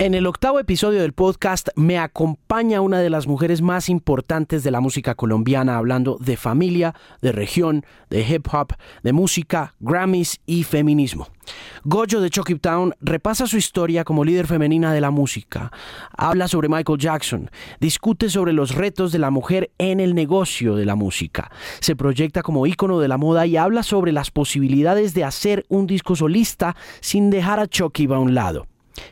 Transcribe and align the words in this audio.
En 0.00 0.14
el 0.14 0.26
octavo 0.26 0.58
episodio 0.58 1.02
del 1.02 1.12
podcast 1.12 1.68
me 1.76 1.98
acompaña 1.98 2.80
una 2.80 3.00
de 3.00 3.10
las 3.10 3.26
mujeres 3.26 3.60
más 3.60 3.90
importantes 3.90 4.64
de 4.64 4.70
la 4.70 4.80
música 4.80 5.14
colombiana 5.14 5.76
hablando 5.76 6.16
de 6.18 6.38
familia, 6.38 6.94
de 7.20 7.32
región, 7.32 7.84
de 8.08 8.26
hip 8.26 8.48
hop, 8.50 8.72
de 9.02 9.12
música, 9.12 9.74
Grammys 9.78 10.40
y 10.46 10.62
feminismo. 10.62 11.28
Goyo 11.84 12.22
de 12.22 12.30
Chucky 12.30 12.54
Town 12.54 12.94
repasa 13.02 13.46
su 13.46 13.58
historia 13.58 14.04
como 14.04 14.24
líder 14.24 14.46
femenina 14.46 14.94
de 14.94 15.02
la 15.02 15.10
música, 15.10 15.70
habla 16.16 16.48
sobre 16.48 16.70
Michael 16.70 16.98
Jackson, 16.98 17.50
discute 17.78 18.30
sobre 18.30 18.54
los 18.54 18.74
retos 18.74 19.12
de 19.12 19.18
la 19.18 19.30
mujer 19.30 19.70
en 19.76 20.00
el 20.00 20.14
negocio 20.14 20.76
de 20.76 20.86
la 20.86 20.94
música, 20.94 21.50
se 21.80 21.94
proyecta 21.94 22.42
como 22.42 22.66
ícono 22.66 23.00
de 23.00 23.08
la 23.08 23.18
moda 23.18 23.44
y 23.44 23.58
habla 23.58 23.82
sobre 23.82 24.12
las 24.12 24.30
posibilidades 24.30 25.12
de 25.12 25.24
hacer 25.24 25.66
un 25.68 25.86
disco 25.86 26.16
solista 26.16 26.74
sin 27.02 27.28
dejar 27.28 27.60
a 27.60 27.66
Chucky 27.66 28.06
a 28.06 28.18
un 28.18 28.32
lado 28.34 28.66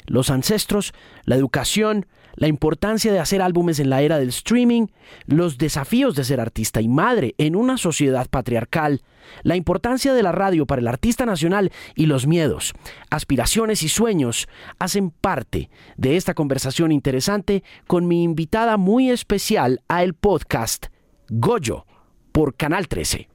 los 0.06 0.30
ancestros, 0.30 0.92
la 1.24 1.37
educación, 1.37 2.06
la 2.38 2.47
importancia 2.47 3.12
de 3.12 3.19
hacer 3.19 3.42
álbumes 3.42 3.80
en 3.80 3.91
la 3.91 4.01
era 4.01 4.19
del 4.19 4.28
streaming, 4.28 4.87
los 5.27 5.59
desafíos 5.59 6.14
de 6.14 6.24
ser 6.24 6.41
artista 6.41 6.80
y 6.80 6.88
madre 6.88 7.34
en 7.37 7.56
una 7.56 7.77
sociedad 7.78 8.28
patriarcal, 8.28 9.02
la 9.42 9.56
importancia 9.56 10.14
de 10.14 10.23
la 10.23 10.33
radio 10.33 10.64
para 10.64 10.80
el 10.80 10.88
artista 10.88 11.27
nacional 11.27 11.73
y 11.97 12.06
los 12.06 12.27
miedos, 12.27 12.74
aspiraciones 13.11 13.83
y 13.83 13.88
sueños 13.88 14.48
hacen 14.78 15.11
parte 15.11 15.69
de 15.97 16.16
esta 16.16 16.34
conversación 16.34 16.92
interesante 16.92 17.64
con 17.86 18.06
mi 18.06 18.23
invitada 18.23 18.77
muy 18.77 19.11
especial 19.11 19.83
a 19.89 20.05
el 20.05 20.14
podcast 20.14 20.86
Goyo 21.28 21.86
por 22.30 22.55
Canal 22.55 22.86
13. 22.86 23.28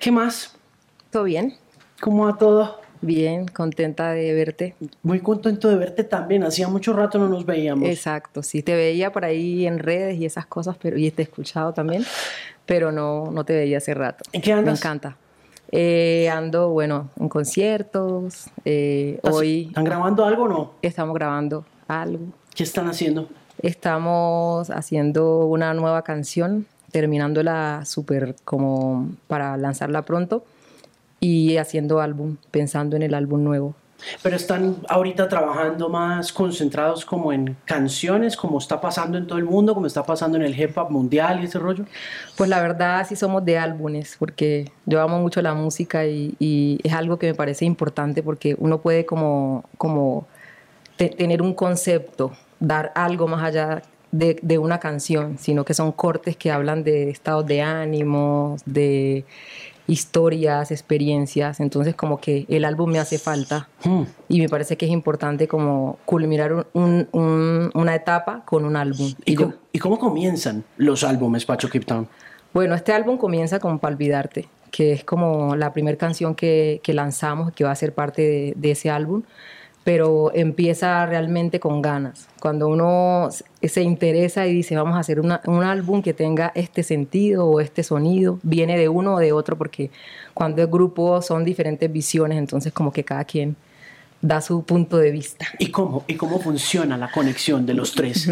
¿Qué 0.00 0.10
más? 0.10 0.56
¿Todo 1.10 1.24
bien? 1.24 1.56
¿Cómo 2.00 2.24
va 2.24 2.38
todo? 2.38 2.80
Bien, 3.00 3.46
contenta 3.46 4.12
de 4.12 4.34
verte. 4.34 4.74
Muy 5.02 5.20
contento 5.20 5.68
de 5.68 5.76
verte 5.76 6.04
también. 6.04 6.42
Hacía 6.42 6.68
mucho 6.68 6.92
rato 6.92 7.18
no 7.18 7.28
nos 7.28 7.46
veíamos. 7.46 7.88
Exacto, 7.88 8.42
sí, 8.42 8.62
te 8.62 8.74
veía 8.74 9.12
por 9.12 9.24
ahí 9.24 9.66
en 9.66 9.78
redes 9.78 10.18
y 10.18 10.24
esas 10.24 10.46
cosas, 10.46 10.76
pero 10.80 10.98
y 10.98 11.10
te 11.10 11.22
he 11.22 11.24
escuchado 11.24 11.72
también, 11.72 12.04
pero 12.66 12.90
no, 12.90 13.30
no 13.30 13.44
te 13.44 13.54
veía 13.54 13.78
hace 13.78 13.94
rato. 13.94 14.24
¿En 14.32 14.42
qué 14.42 14.52
andas? 14.52 14.74
Me 14.74 14.78
encanta. 14.78 15.16
Eh, 15.70 16.28
ando, 16.30 16.70
bueno, 16.70 17.10
en 17.20 17.28
conciertos. 17.28 18.46
Eh, 18.64 19.20
hoy. 19.22 19.66
¿Están 19.68 19.84
grabando 19.84 20.24
algo 20.24 20.44
o 20.44 20.48
no? 20.48 20.72
Estamos 20.82 21.14
grabando 21.14 21.64
algo. 21.86 22.26
¿Qué 22.54 22.62
están 22.64 22.88
haciendo? 22.88 23.28
Estamos 23.62 24.70
haciendo 24.70 25.46
una 25.46 25.74
nueva 25.74 26.02
canción, 26.02 26.66
terminándola 26.90 27.82
súper 27.84 28.34
como 28.44 29.10
para 29.26 29.56
lanzarla 29.56 30.02
pronto 30.02 30.44
y 31.20 31.56
haciendo 31.56 32.00
álbum, 32.00 32.36
pensando 32.50 32.96
en 32.96 33.02
el 33.02 33.14
álbum 33.14 33.42
nuevo. 33.44 33.74
Pero 34.22 34.36
están 34.36 34.76
ahorita 34.88 35.28
trabajando 35.28 35.88
más 35.88 36.32
concentrados 36.32 37.04
como 37.04 37.32
en 37.32 37.56
canciones, 37.64 38.36
como 38.36 38.58
está 38.58 38.80
pasando 38.80 39.18
en 39.18 39.26
todo 39.26 39.38
el 39.38 39.44
mundo, 39.44 39.74
como 39.74 39.86
está 39.86 40.04
pasando 40.04 40.36
en 40.36 40.44
el 40.44 40.58
hip 40.58 40.76
hop 40.78 40.90
mundial 40.90 41.40
y 41.40 41.46
ese 41.46 41.58
rollo. 41.58 41.84
Pues 42.36 42.48
la 42.48 42.60
verdad 42.60 43.04
sí 43.08 43.16
somos 43.16 43.44
de 43.44 43.58
álbumes, 43.58 44.16
porque 44.18 44.70
yo 44.86 45.00
amo 45.00 45.18
mucho 45.18 45.42
la 45.42 45.54
música 45.54 46.06
y, 46.06 46.78
es 46.84 46.92
algo 46.92 47.18
que 47.18 47.26
me 47.26 47.34
parece 47.34 47.64
importante 47.64 48.22
porque 48.22 48.54
uno 48.58 48.80
puede 48.80 49.04
como, 49.04 49.64
como 49.76 50.26
tener 50.96 51.42
un 51.42 51.54
concepto, 51.54 52.32
dar 52.60 52.92
algo 52.94 53.26
más 53.26 53.42
allá 53.42 53.82
de, 54.12 54.38
de, 54.42 54.58
una 54.58 54.78
canción, 54.78 55.38
sino 55.38 55.64
que 55.64 55.74
son 55.74 55.92
cortes 55.92 56.36
que 56.36 56.50
hablan 56.50 56.84
de 56.84 57.10
estados 57.10 57.46
de 57.46 57.62
ánimo, 57.62 58.56
de 58.64 59.24
historias, 59.88 60.70
experiencias, 60.70 61.60
entonces 61.60 61.96
como 61.96 62.20
que 62.20 62.44
el 62.48 62.64
álbum 62.66 62.92
me 62.92 63.00
hace 63.00 63.18
falta 63.18 63.68
hmm. 63.84 64.02
y 64.28 64.40
me 64.40 64.48
parece 64.48 64.76
que 64.76 64.86
es 64.86 64.92
importante 64.92 65.48
como 65.48 65.98
culminar 66.04 66.66
una 66.74 67.94
etapa 67.94 68.44
con 68.44 68.64
un 68.64 68.76
álbum. 68.76 69.12
¿Y, 69.24 69.34
cómo, 69.78 69.98
comienzan 69.98 70.62
los 70.76 71.02
álbumes, 71.02 71.46
Pacho 71.46 71.68
Town? 71.84 72.06
Bueno, 72.52 72.74
este 72.74 72.92
álbum 72.92 73.16
comienza 73.16 73.58
con 73.58 73.78
Palvidarte, 73.78 74.46
que 74.70 74.92
es 74.92 75.04
como 75.04 75.56
la 75.56 75.72
primera 75.72 75.96
canción 75.96 76.34
que, 76.34 76.80
lanzamos, 76.86 77.52
que 77.52 77.64
va 77.64 77.70
a 77.70 77.76
ser 77.76 77.94
parte 77.94 78.22
de, 78.22 78.52
de 78.56 78.70
ese 78.72 78.90
álbum 78.90 79.22
pero 79.88 80.30
empieza 80.34 81.06
realmente 81.06 81.60
con 81.60 81.80
ganas. 81.80 82.28
Cuando 82.40 82.68
uno 82.68 83.30
se 83.62 83.82
interesa 83.82 84.46
y 84.46 84.52
dice, 84.52 84.76
vamos 84.76 84.96
a 84.96 84.98
hacer 84.98 85.18
un 85.18 85.62
álbum 85.62 86.02
que 86.02 86.12
tenga 86.12 86.52
este 86.54 86.82
sentido 86.82 87.46
o 87.46 87.58
este 87.58 87.82
sonido, 87.82 88.38
viene 88.42 88.76
de 88.76 88.90
uno 88.90 89.14
o 89.14 89.18
de 89.18 89.32
otro, 89.32 89.56
porque 89.56 89.90
cuando 90.34 90.60
es 90.60 90.70
grupo 90.70 91.22
son 91.22 91.42
diferentes 91.42 91.90
visiones, 91.90 92.36
entonces 92.36 92.70
como 92.70 92.92
que 92.92 93.02
cada 93.02 93.24
quien 93.24 93.56
da 94.20 94.42
su 94.42 94.62
punto 94.62 94.98
de 94.98 95.10
vista. 95.10 95.46
¿Y 95.58 95.70
cómo, 95.70 96.04
y 96.06 96.16
cómo 96.16 96.38
funciona 96.38 96.98
la 96.98 97.10
conexión 97.10 97.64
de 97.64 97.72
los 97.72 97.94
tres? 97.94 98.30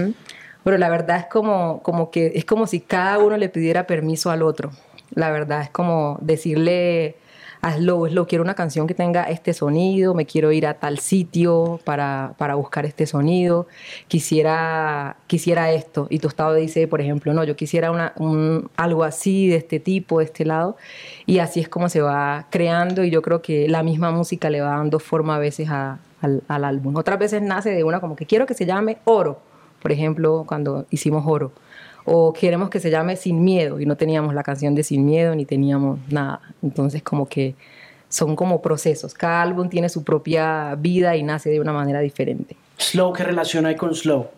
Pero 0.63 0.77
la 0.77 0.91
verdad 0.91 1.21
es 1.21 1.27
como, 1.33 1.81
como 1.83 2.11
que 2.11 2.33
es 2.35 2.45
como 2.45 2.67
si 2.67 2.81
cada 2.81 3.17
uno 3.19 3.39
le 3.39 3.49
pidiera 3.49 3.87
permiso 3.87 4.31
al 4.31 4.43
otro. 4.43 4.73
La 5.15 5.31
verdad 5.31 5.63
es 5.63 5.71
como 5.71 6.19
decirle 6.21 7.17
hazlo, 7.61 8.07
lo 8.09 8.27
quiero 8.27 8.45
una 8.45 8.55
canción 8.55 8.87
que 8.87 8.95
tenga 8.95 9.25
este 9.25 9.55
sonido, 9.55 10.15
me 10.15 10.27
quiero 10.27 10.53
ir 10.53 10.67
a 10.67 10.75
tal 10.75 10.99
sitio 10.99 11.81
para, 11.85 12.35
para 12.39 12.55
buscar 12.55 12.87
este 12.87 13.07
sonido, 13.07 13.67
quisiera, 14.09 15.17
quisiera 15.27 15.73
esto. 15.73 16.07
Y 16.11 16.19
tu 16.19 16.29
estado 16.29 16.55
dice, 16.55 16.89
por 16.89 17.01
ejemplo, 17.01 17.33
no, 17.35 17.45
yo 17.45 17.57
quisiera 17.57 17.91
una, 17.91 18.13
un, 18.17 18.71
algo 18.77 19.05
así, 19.05 19.49
de 19.49 19.57
este 19.57 19.81
tipo, 19.81 20.19
de 20.19 20.27
este 20.27 20.45
lado. 20.45 20.77
Y 21.27 21.39
así 21.39 21.61
es 21.61 21.69
como 21.69 21.89
se 21.89 22.01
va 22.01 22.47
creando 22.51 23.05
y 23.05 23.11
yo 23.11 23.23
creo 23.23 23.43
que 23.43 23.69
la 23.69 23.83
misma 23.83 24.11
música 24.11 24.51
le 24.51 24.61
va 24.61 24.77
dando 24.77 24.99
forma 24.99 25.37
a 25.37 25.39
veces 25.39 25.69
al, 25.69 25.99
al 26.49 26.65
álbum. 26.65 26.97
Otras 26.97 27.19
veces 27.19 27.43
nace 27.43 27.71
de 27.71 27.85
una 27.85 28.01
como 28.01 28.17
que 28.17 28.27
quiero 28.27 28.47
que 28.47 28.55
se 28.55 28.67
llame 28.67 28.99
Oro, 29.05 29.41
por 29.83 29.93
ejemplo, 29.93 30.45
cuando 30.47 30.87
hicimos 30.91 31.25
Oro 31.27 31.53
o 32.07 32.33
queremos 32.33 32.71
que 32.71 32.81
se 32.81 32.91
llame 32.91 33.17
Sin 33.17 33.45
Miedo 33.45 33.81
y 33.81 33.87
no 33.87 33.97
teníamos 33.97 34.35
la 34.35 34.43
canción 34.43 34.75
de 34.75 34.83
Sin 34.83 35.05
Miedo 35.05 35.35
ni 35.35 35.45
teníamos 35.45 35.99
nada. 36.09 36.41
Entonces 36.63 37.03
como 37.03 37.29
que 37.29 37.55
son 38.09 38.37
como 38.37 38.63
procesos. 38.63 39.13
Cada 39.13 39.43
álbum 39.43 39.69
tiene 39.69 39.89
su 39.89 40.05
propia 40.05 40.75
vida 40.77 41.17
y 41.17 41.23
nace 41.23 41.51
de 41.51 41.61
una 41.61 41.73
manera 41.73 42.01
diferente. 42.01 42.57
Slow, 42.79 43.13
¿qué 43.13 43.25
relación 43.25 43.67
hay 43.67 43.75
con 43.75 43.95
Slow? 43.95 44.29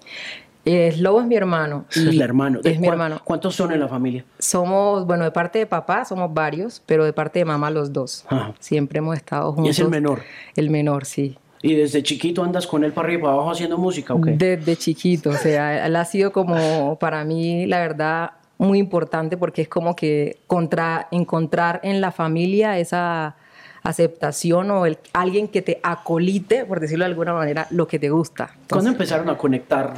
Eh, 0.64 0.92
Slow 0.92 1.20
es 1.20 1.26
mi 1.26 1.36
hermano. 1.36 1.84
Es 1.90 1.98
el 1.98 2.20
hermano. 2.20 2.60
Es 2.64 2.78
mi 2.78 2.88
hermano. 2.88 3.20
¿Cuántos 3.24 3.54
son 3.54 3.72
en 3.72 3.80
la 3.80 3.88
familia? 3.88 4.24
Somos, 4.38 5.06
bueno, 5.06 5.24
de 5.24 5.30
parte 5.30 5.58
de 5.58 5.66
papá 5.66 6.04
somos 6.04 6.32
varios, 6.32 6.82
pero 6.86 7.04
de 7.04 7.12
parte 7.12 7.38
de 7.38 7.44
mamá 7.44 7.70
los 7.70 7.92
dos. 7.92 8.24
Siempre 8.58 8.98
hemos 8.98 9.16
estado 9.16 9.52
juntos. 9.52 9.66
¿Y 9.66 9.70
es 9.70 9.78
el 9.78 9.88
menor? 9.88 10.22
El 10.56 10.70
menor, 10.70 11.04
sí. 11.04 11.38
¿Y 11.62 11.74
desde 11.74 12.02
chiquito 12.02 12.44
andas 12.44 12.66
con 12.66 12.84
él 12.84 12.92
para 12.92 13.08
arriba 13.08 13.20
y 13.20 13.22
para 13.22 13.34
abajo 13.34 13.50
haciendo 13.50 13.78
música 13.78 14.14
o 14.14 14.20
qué? 14.20 14.32
Desde 14.32 14.76
chiquito, 14.76 15.30
o 15.30 15.34
sea, 15.34 15.86
él 15.86 15.96
ha 15.96 16.04
sido 16.04 16.32
como 16.32 16.96
para 16.98 17.24
mí, 17.24 17.66
la 17.66 17.80
verdad, 17.80 18.30
muy 18.58 18.78
importante 18.78 19.36
porque 19.36 19.62
es 19.62 19.68
como 19.68 19.96
que 19.96 20.38
contra, 20.46 21.08
encontrar 21.10 21.80
en 21.82 22.00
la 22.00 22.12
familia 22.12 22.78
esa 22.78 23.36
aceptación 23.82 24.70
o 24.70 24.86
el, 24.86 24.98
alguien 25.12 25.48
que 25.48 25.62
te 25.62 25.80
acolite, 25.82 26.64
por 26.64 26.80
decirlo 26.80 27.04
de 27.04 27.10
alguna 27.10 27.34
manera, 27.34 27.66
lo 27.70 27.86
que 27.86 27.98
te 27.98 28.10
gusta. 28.10 28.54
¿Cuándo 28.68 28.90
empezaron 28.90 29.28
a 29.30 29.36
conectar 29.36 29.94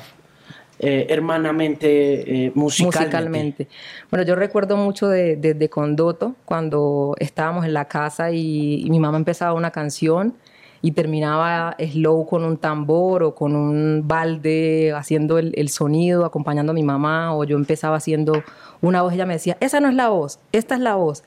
eh, 0.78 1.06
hermanamente, 1.10 2.47
eh, 2.47 2.53
musicalmente. 2.54 3.03
musicalmente. 3.04 3.69
Bueno, 4.10 4.25
yo 4.25 4.34
recuerdo 4.34 4.78
mucho 4.78 5.09
de, 5.09 5.37
de, 5.37 5.69
Condoto, 5.69 6.37
cuando 6.47 7.15
estábamos 7.19 7.66
en 7.66 7.75
la 7.75 7.84
casa 7.87 8.31
y, 8.31 8.82
y, 8.87 8.88
mi 8.88 8.98
mamá 8.98 9.19
empezaba 9.19 9.53
una 9.53 9.72
canción 9.72 10.37
y 10.83 10.93
terminaba 10.93 11.77
slow 11.79 12.27
con 12.27 12.45
un 12.45 12.57
tambor 12.57 13.23
o 13.23 13.35
con 13.35 13.55
un 13.55 14.03
balde 14.07 14.93
haciendo 14.93 15.39
el, 15.39 15.69
sonido, 15.69 16.25
acompañando 16.25 16.73
a 16.73 16.75
mi 16.75 16.83
mamá, 16.83 17.35
o 17.35 17.45
yo 17.45 17.57
empezaba 17.57 17.97
haciendo 17.97 18.43
una 18.81 19.03
voz, 19.03 19.13
ella 19.13 19.27
me 19.27 19.35
decía, 19.35 19.57
esa 19.61 19.81
no 19.81 19.89
es 19.89 19.95
la 19.95 20.09
voz, 20.09 20.39
esta 20.53 20.75
es 20.75 20.81
la 20.81 20.95
voz. 20.95 21.23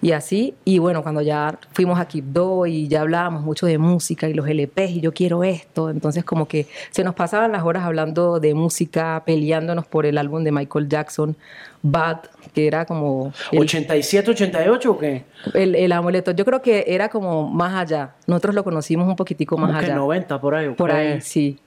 Y 0.00 0.10
así, 0.12 0.54
y 0.64 0.78
bueno, 0.78 1.04
cuando 1.04 1.20
ya 1.20 1.60
fuimos 1.70 2.00
a 2.00 2.06
Kipdo 2.06 2.66
y 2.66 2.88
ya 2.88 3.02
hablábamos 3.02 3.42
mucho 3.42 3.66
de 3.66 3.78
música 3.78 4.28
y 4.28 4.34
los 4.34 4.48
LPs 4.48 4.90
y 4.90 5.00
yo 5.00 5.12
quiero 5.12 5.44
esto, 5.44 5.90
entonces 5.90 6.24
como 6.24 6.48
que 6.48 6.66
se 6.90 7.04
nos 7.04 7.14
pasaban 7.14 7.52
las 7.52 7.62
horas 7.62 7.84
hablando 7.84 8.40
de 8.40 8.52
música, 8.52 9.22
peleándonos 9.24 9.86
por 9.86 10.04
el 10.04 10.18
álbum 10.18 10.42
de 10.42 10.50
Michael 10.50 10.88
Jackson, 10.88 11.36
Bad, 11.82 12.18
que 12.52 12.66
era 12.66 12.84
como... 12.84 13.32
¿87, 13.50 14.28
88 14.28 14.90
o 14.90 14.98
qué? 14.98 15.24
El, 15.54 15.74
el, 15.74 15.92
amuleto, 15.92 16.32
yo 16.32 16.44
creo 16.44 16.60
que 16.62 16.84
era 16.86 17.08
como 17.08 17.48
más 17.48 17.74
allá. 17.74 18.14
Nosotros 18.26 18.54
lo 18.54 18.64
conocimos 18.64 19.08
un 19.08 19.16
poquitico 19.16 19.56
más 19.56 19.74
allá. 19.74 19.88
Que 19.88 19.94
90 19.94 20.40
por 20.40 20.54
ahí. 20.54 20.70
Por 20.70 20.90
ahí, 20.90 21.20
sí. 21.20 21.58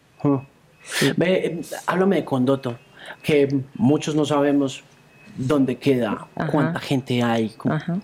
Ve, 1.17 1.61
háblame 1.87 2.17
de 2.17 2.25
Condoto, 2.25 2.77
que 3.23 3.63
muchos 3.75 4.15
no 4.15 4.25
sabemos 4.25 4.83
dónde 5.35 5.77
queda, 5.77 6.27
cuánta 6.51 6.79
gente 6.79 7.21
hay. 7.23 7.53
Ajá. 7.69 7.99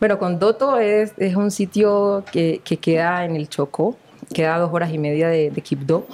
Bueno, 0.00 0.18
Condoto 0.18 0.78
es, 0.78 1.12
es 1.16 1.34
un 1.34 1.50
sitio 1.50 2.24
que, 2.30 2.60
que, 2.64 2.76
queda 2.76 3.24
en 3.24 3.36
el 3.36 3.48
Chocó, 3.48 3.96
queda 4.32 4.56
a 4.56 4.58
dos 4.58 4.72
horas 4.72 4.92
y 4.92 4.98
media 4.98 5.28
de, 5.28 5.50
de 5.50 5.60
Quibdó. 5.60 6.06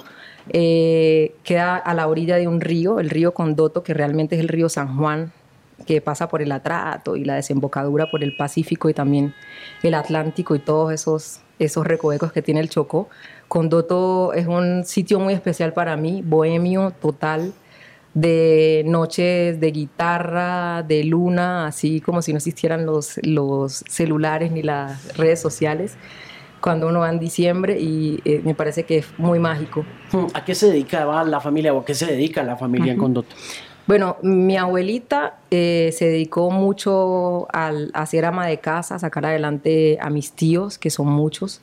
Eh, 0.49 1.35
queda 1.43 1.77
a 1.77 1.93
la 1.93 2.07
orilla 2.07 2.35
de 2.35 2.47
un 2.47 2.61
río, 2.61 2.99
el 2.99 3.09
río 3.09 3.33
Condoto, 3.33 3.83
que 3.83 3.93
realmente 3.93 4.35
es 4.35 4.41
el 4.41 4.47
río 4.47 4.69
San 4.69 4.97
Juan, 4.97 5.31
que 5.85 6.01
pasa 6.01 6.27
por 6.27 6.41
el 6.41 6.51
Atrato 6.51 7.15
y 7.15 7.25
la 7.25 7.35
desembocadura 7.35 8.09
por 8.09 8.23
el 8.23 8.35
Pacífico 8.35 8.89
y 8.89 8.93
también 8.93 9.33
el 9.83 9.93
Atlántico 9.93 10.55
y 10.55 10.59
todos 10.59 10.91
esos, 10.93 11.41
esos 11.59 11.85
recovecos 11.85 12.31
que 12.31 12.41
tiene 12.41 12.59
el 12.59 12.69
Chocó. 12.69 13.09
Condoto 13.47 14.33
es 14.33 14.47
un 14.47 14.85
sitio 14.85 15.19
muy 15.19 15.33
especial 15.33 15.73
para 15.73 15.97
mí, 15.97 16.21
bohemio 16.25 16.93
total, 17.01 17.53
de 18.13 18.83
noches 18.85 19.59
de 19.59 19.71
guitarra, 19.71 20.83
de 20.83 21.03
luna, 21.03 21.67
así 21.67 22.01
como 22.01 22.21
si 22.21 22.33
no 22.33 22.37
existieran 22.37 22.85
los, 22.85 23.19
los 23.23 23.83
celulares 23.87 24.51
ni 24.51 24.63
las 24.63 25.17
redes 25.17 25.41
sociales 25.41 25.95
cuando 26.61 26.87
uno 26.87 26.99
va 26.99 27.09
en 27.09 27.19
diciembre 27.19 27.79
y 27.79 28.21
eh, 28.23 28.41
me 28.45 28.53
parece 28.53 28.83
que 28.83 28.99
es 28.99 29.07
muy 29.17 29.39
mágico. 29.39 29.83
¿A 30.33 30.45
qué 30.45 30.55
se 30.55 30.67
dedica 30.67 31.23
la 31.23 31.41
familia 31.41 31.73
o 31.73 31.79
a 31.79 31.85
qué 31.85 31.95
se 31.95 32.05
dedica 32.05 32.43
la 32.43 32.55
familia 32.55 32.93
en 32.93 32.99
Condoto? 32.99 33.35
Bueno, 33.91 34.15
mi 34.21 34.55
abuelita 34.55 35.35
eh, 35.51 35.89
se 35.91 36.05
dedicó 36.05 36.49
mucho 36.49 37.53
al, 37.53 37.91
a 37.93 38.05
ser 38.05 38.23
ama 38.23 38.47
de 38.47 38.57
casa, 38.57 38.95
a 38.95 38.99
sacar 38.99 39.25
adelante 39.25 39.97
a 39.99 40.09
mis 40.09 40.31
tíos, 40.31 40.77
que 40.77 40.89
son 40.89 41.07
muchos. 41.07 41.59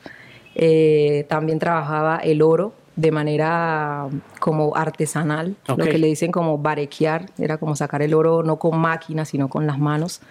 Eh, 0.53 1.25
también 1.27 1.57
trabajaba 1.57 2.17
el 2.17 2.43
oro 2.43 2.71
de 2.95 3.11
manera 3.11 4.09
como 4.39 4.75
artesanal, 4.75 5.55
lo 5.75 5.85
que 5.85 5.97
le 5.97 6.05
dicen 6.05 6.31
como 6.31 6.59
barequear, 6.59 7.31
era 7.39 7.57
como 7.57 7.75
sacar 7.75 8.03
el 8.03 8.13
oro 8.13 8.43
no 8.43 8.57
con 8.57 8.77
máquinas, 8.77 9.29
sino 9.29 9.47
con 9.47 9.65
las 9.65 9.79
manos. 9.79 10.21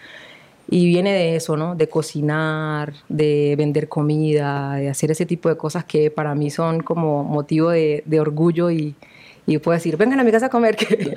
Y 0.71 0.87
viene 0.87 1.13
de 1.13 1.35
eso, 1.35 1.57
¿no? 1.57 1.75
De 1.75 1.89
cocinar, 1.89 2.93
de 3.09 3.57
vender 3.59 3.89
comida, 3.89 4.75
de 4.75 4.89
hacer 4.89 5.11
ese 5.11 5.27
tipo 5.27 5.49
de 5.49 5.57
cosas 5.57 5.85
que 5.85 6.13
para 6.13 6.37
mí 6.37 6.53
son 6.53 6.81
como 6.81 7.25
motivo 7.25 7.71
de, 7.71 8.21
orgullo 8.21 8.71
y, 8.71 8.95
y 9.49 9.59
puedo 9.59 9.75
decir, 9.75 9.97
vengan 9.97 10.21
a 10.21 10.25
mi 10.25 10.31
casa 10.31 10.47
a 10.47 10.51
comer, 10.51 10.77
que, 10.77 11.17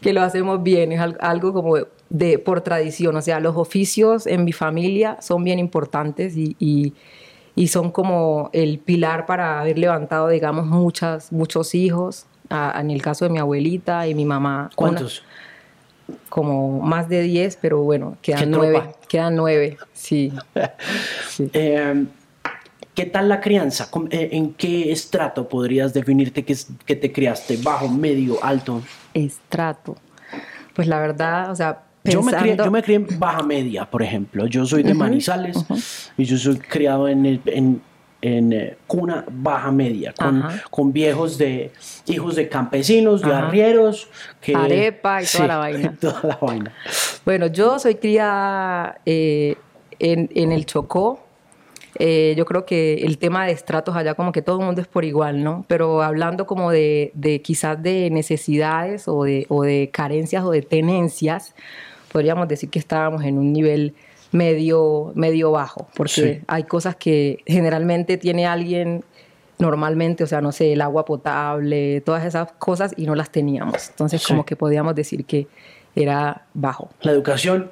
que 0.00 0.12
lo 0.12 0.22
hacemos 0.22 0.62
bien, 0.62 0.92
es 0.92 1.00
algo 1.20 1.52
como 1.52 1.76
de, 2.08 2.38
por 2.38 2.62
tradición, 2.62 3.14
o 3.16 3.22
sea, 3.22 3.38
los 3.38 3.56
oficios 3.56 4.26
en 4.26 4.44
mi 4.44 4.52
familia 4.52 5.18
son 5.20 5.44
bien 5.44 5.58
importantes 5.58 6.36
y, 6.36 6.56
y, 6.58 6.94
y 7.54 7.68
son 7.68 7.90
como 7.90 8.48
el 8.54 8.78
pilar 8.78 9.26
para 9.26 9.60
haber 9.60 9.78
levantado, 9.78 10.28
digamos, 10.28 10.66
muchas, 10.66 11.32
muchos 11.32 11.74
hijos, 11.74 12.26
en 12.50 12.90
el 12.90 13.02
caso 13.02 13.26
de 13.26 13.30
mi 13.30 13.38
abuelita 13.38 14.06
y 14.06 14.14
mi 14.14 14.24
mamá. 14.24 14.70
¿Cuántos? 14.74 15.22
como 16.28 16.80
más 16.80 17.08
de 17.08 17.22
10, 17.22 17.58
pero 17.60 17.80
bueno, 17.82 18.18
quedan 18.20 18.50
nueve. 18.50 18.82
Quedan 19.08 19.36
nueve, 19.36 19.78
sí. 19.92 20.32
Em, 21.52 22.06
¿Qué 22.94 23.06
tal 23.06 23.28
la 23.28 23.40
crianza? 23.40 23.88
Eh, 24.10 24.30
¿En 24.32 24.54
qué 24.54 24.92
estrato 24.92 25.48
podrías 25.48 25.92
definirte 25.92 26.44
que, 26.44 26.56
que 26.86 26.96
te 26.96 27.12
criaste? 27.12 27.58
¿Bajo, 27.62 27.88
medio, 27.88 28.42
alto? 28.42 28.82
Estrato. 29.12 29.96
Pues 30.74 30.88
la 30.88 31.00
verdad, 31.00 31.50
o 31.50 31.54
sea, 31.54 31.82
Yo 32.04 32.22
me, 32.22 32.32
crié, 32.32 32.56
yo 32.56 32.70
me 32.70 32.82
crié 32.82 32.96
en 32.96 33.18
baja 33.18 33.42
media, 33.42 33.84
por 33.90 34.02
ejemplo. 34.02 34.46
Yo 34.46 34.66
soy 34.66 34.82
de 34.82 34.94
Manizales 34.94 35.64
y 36.16 36.24
yo 36.24 36.36
soy 36.36 36.56
criado 36.58 37.08
en, 37.08 37.40
en 37.46 37.82
en 38.24 38.54
eh, 38.54 38.76
cuna 38.86 39.22
baja 39.30 39.70
media, 39.70 40.14
con, 40.16 40.42
con, 40.70 40.92
viejos 40.94 41.36
de 41.36 41.72
hijos 42.06 42.36
de 42.36 42.48
campesinos, 42.48 43.20
de 43.20 43.30
arrieros. 43.30 44.08
Que, 44.40 44.54
Arepa 44.54 45.22
y 45.22 45.26
toda 45.26 45.46
la 45.46 45.56
vaina. 45.58 45.94
toda 46.00 46.20
la 46.22 46.38
vaina. 46.40 46.72
Bueno, 47.26 47.48
yo 47.48 47.78
soy 47.78 47.96
cría 47.96 48.96
eh, 49.04 49.56
en, 49.98 50.30
en, 50.34 50.52
el 50.52 50.64
Chocó. 50.64 51.23
Eh, 51.98 52.34
yo 52.36 52.44
creo 52.44 52.66
que 52.66 52.94
el 53.04 53.18
tema 53.18 53.46
de 53.46 53.52
estratos 53.52 53.96
allá 53.96 54.14
como 54.14 54.32
que 54.32 54.42
todo 54.42 54.58
el 54.60 54.66
mundo 54.66 54.80
es 54.80 54.86
por 54.86 55.04
igual, 55.04 55.44
¿no? 55.44 55.64
Pero 55.68 56.02
hablando 56.02 56.46
como 56.46 56.70
de, 56.70 57.12
de 57.14 57.40
quizás 57.42 57.82
de 57.82 58.10
necesidades 58.10 59.08
o 59.08 59.24
de, 59.24 59.46
o 59.48 59.62
de 59.62 59.90
carencias 59.92 60.44
o 60.44 60.50
de 60.50 60.62
tenencias, 60.62 61.54
podríamos 62.12 62.48
decir 62.48 62.70
que 62.70 62.78
estábamos 62.78 63.24
en 63.24 63.38
un 63.38 63.52
nivel 63.52 63.94
medio, 64.32 65.12
medio 65.14 65.52
bajo, 65.52 65.88
porque 65.96 66.42
hay 66.48 66.64
cosas 66.64 66.96
que 66.96 67.38
generalmente 67.46 68.18
tiene 68.18 68.46
alguien 68.46 69.04
normalmente, 69.58 70.24
o 70.24 70.26
sea, 70.26 70.40
no 70.40 70.52
sé, 70.52 70.72
el 70.72 70.80
agua 70.80 71.04
potable, 71.04 72.00
todas 72.00 72.24
esas 72.24 72.52
cosas 72.52 72.92
y 72.96 73.06
no 73.06 73.14
las 73.14 73.30
teníamos. 73.30 73.90
Entonces, 73.90 74.26
como 74.26 74.44
que 74.44 74.56
podíamos 74.56 74.94
decir 74.94 75.24
que 75.24 75.46
era 75.94 76.46
bajo. 76.54 76.90
¿La 77.02 77.12
educación? 77.12 77.70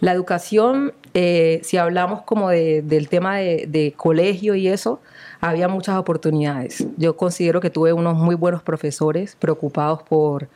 La 0.00 0.12
educación, 0.12 0.92
eh, 1.14 1.60
si 1.62 1.76
hablamos 1.76 2.22
como 2.22 2.50
del 2.50 3.08
tema 3.08 3.38
de, 3.38 3.66
de, 3.68 3.94
colegio 3.96 4.54
y 4.54 4.68
eso, 4.68 5.00
había 5.40 5.68
muchas 5.68 5.96
oportunidades. 5.96 6.86
Yo 6.96 7.16
considero 7.16 7.60
que 7.60 7.70
tuve 7.70 7.92
unos 7.92 8.16
muy 8.16 8.34
buenos 8.34 8.62
profesores 8.62 9.36
preocupados 9.36 10.02
por 10.02 10.48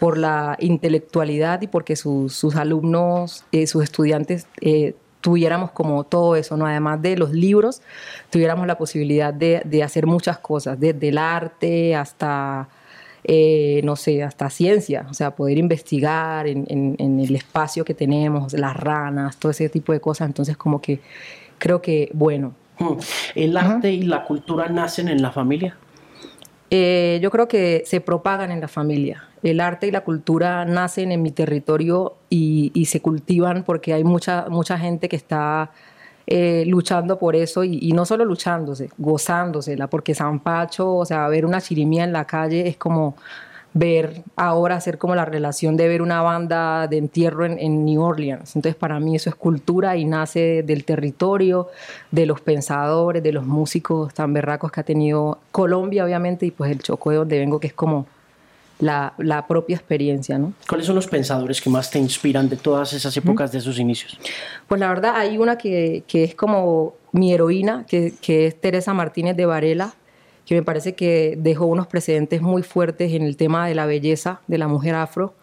por 0.00 0.16
la 0.16 0.56
intelectualidad 0.60 1.60
y 1.60 1.66
porque 1.66 1.94
sus, 1.94 2.56
alumnos, 2.56 3.44
eh, 3.52 3.66
sus 3.66 3.84
estudiantes 3.84 4.46
eh, 4.62 4.94
tuviéramos 5.20 5.72
como 5.72 6.04
todo 6.04 6.36
eso, 6.36 6.56
¿no? 6.56 6.66
Además 6.66 7.02
de 7.02 7.18
los 7.18 7.32
libros, 7.32 7.82
tuviéramos 8.30 8.66
la 8.66 8.78
posibilidad 8.78 9.34
de, 9.34 9.82
hacer 9.84 10.06
muchas 10.06 10.38
cosas, 10.38 10.80
desde 10.80 11.10
el 11.10 11.18
arte 11.18 11.94
hasta, 11.94 12.70
eh, 13.24 13.80
no 13.84 13.96
sé, 13.96 14.22
hasta 14.22 14.50
ciencia, 14.50 15.06
o 15.10 15.14
sea, 15.14 15.34
poder 15.34 15.58
investigar 15.58 16.46
en, 16.46 16.96
el 16.98 17.36
espacio 17.36 17.84
que 17.84 17.94
tenemos, 17.94 18.52
las 18.52 18.76
ranas, 18.76 19.36
todo 19.38 19.50
ese 19.50 19.68
tipo 19.68 19.92
de 19.92 20.00
cosas. 20.00 20.26
Entonces, 20.26 20.56
como 20.56 20.80
que 20.80 21.00
creo 21.58 21.82
que, 21.82 22.10
bueno. 22.12 22.54
Hmm. 22.78 22.94
¿El 23.34 23.56
arte 23.56 23.92
y 23.92 24.02
la 24.02 24.24
cultura 24.24 24.68
nacen 24.68 25.08
en 25.08 25.22
la 25.22 25.30
familia? 25.30 25.76
yo 26.72 27.30
creo 27.32 27.48
que 27.48 27.82
se 27.84 28.00
propagan 28.00 28.52
en 28.52 28.60
la 28.60 28.68
familia 28.68 29.28
el 29.42 29.60
arte 29.60 29.86
y 29.86 29.90
la 29.90 30.02
cultura 30.02 30.64
nacen 30.64 31.12
en 31.12 31.22
mi 31.22 31.30
territorio 31.30 32.16
y, 32.28 32.84
se 32.86 33.00
cultivan 33.00 33.64
porque 33.64 33.94
hay 33.94 34.04
mucha, 34.04 34.46
mucha 34.48 34.78
gente 34.78 35.08
que 35.08 35.16
está 35.16 35.70
eh, 36.26 36.64
luchando 36.66 37.18
por 37.18 37.34
eso 37.36 37.64
y, 37.64 37.92
no 37.92 38.04
solo 38.04 38.24
luchándose, 38.24 38.90
gozándosela, 38.98 39.88
porque 39.88 40.14
San 40.14 40.40
Pacho, 40.40 40.96
o 40.96 41.04
sea, 41.04 41.28
ver 41.28 41.44
una 41.44 41.60
chirimía 41.60 42.04
en 42.04 42.12
la 42.12 42.24
calle 42.24 42.68
es 42.68 42.76
como 42.76 43.16
ver 43.72 44.24
ahora 44.36 44.76
hacer 44.76 44.98
como 44.98 45.14
la 45.14 45.24
relación 45.24 45.76
de 45.76 45.86
ver 45.86 46.02
una 46.02 46.22
banda 46.22 46.88
de 46.88 46.98
entierro 46.98 47.44
en, 47.44 47.84
New 47.84 48.02
Orleans. 48.02 48.56
Entonces 48.56 48.76
para 48.76 48.98
mí 48.98 49.14
eso 49.16 49.30
es 49.30 49.36
cultura 49.36 49.96
y 49.96 50.04
nace 50.04 50.62
del 50.64 50.84
territorio, 50.84 51.68
de 52.10 52.26
los 52.26 52.40
pensadores, 52.40 53.22
de 53.22 53.32
los 53.32 53.46
músicos 53.46 54.12
tan 54.12 54.32
berracos 54.32 54.72
que 54.72 54.80
ha 54.80 54.84
tenido 54.84 55.38
Colombia 55.52 56.04
obviamente 56.04 56.46
y 56.46 56.50
pues 56.50 56.70
el 56.70 56.80
Chocó 56.80 57.10
de 57.10 57.16
donde 57.18 57.38
vengo 57.38 57.60
que 57.60 57.68
es 57.68 57.74
como 57.74 58.06
la, 58.80 59.14
la, 59.18 59.46
propia 59.46 59.76
experiencia. 59.76 60.38
¿no? 60.38 60.52
¿Cuáles 60.68 60.86
son 60.86 60.96
los 60.96 61.06
pensadores 61.06 61.60
que 61.60 61.70
más 61.70 61.90
te 61.90 61.98
inspiran 61.98 62.48
de 62.48 62.56
todas 62.56 62.92
esas 62.92 63.16
épocas 63.16 63.52
de 63.52 63.60
sus 63.60 63.78
inicios? 63.78 64.18
Pues 64.68 64.80
la 64.80 64.88
verdad 64.88 65.14
hay 65.16 65.38
una 65.38 65.56
que, 65.58 66.04
que 66.06 66.24
es 66.24 66.34
como 66.34 66.94
mi 67.12 67.32
heroína, 67.32 67.86
que, 67.86 68.14
que, 68.20 68.46
es 68.46 68.60
Teresa 68.60 68.94
Martínez 68.94 69.36
de 69.36 69.46
Varela, 69.46 69.94
que 70.46 70.54
me 70.54 70.62
parece 70.62 70.94
que 70.94 71.36
dejó 71.38 71.66
unos 71.66 71.86
precedentes 71.86 72.42
muy 72.42 72.62
fuertes 72.62 73.12
en 73.12 73.22
el 73.22 73.36
tema 73.36 73.68
de 73.68 73.74
la 73.74 73.86
belleza 73.86 74.40
de 74.46 74.58
la 74.58 74.68
mujer 74.68 74.94
afro. 74.94 75.34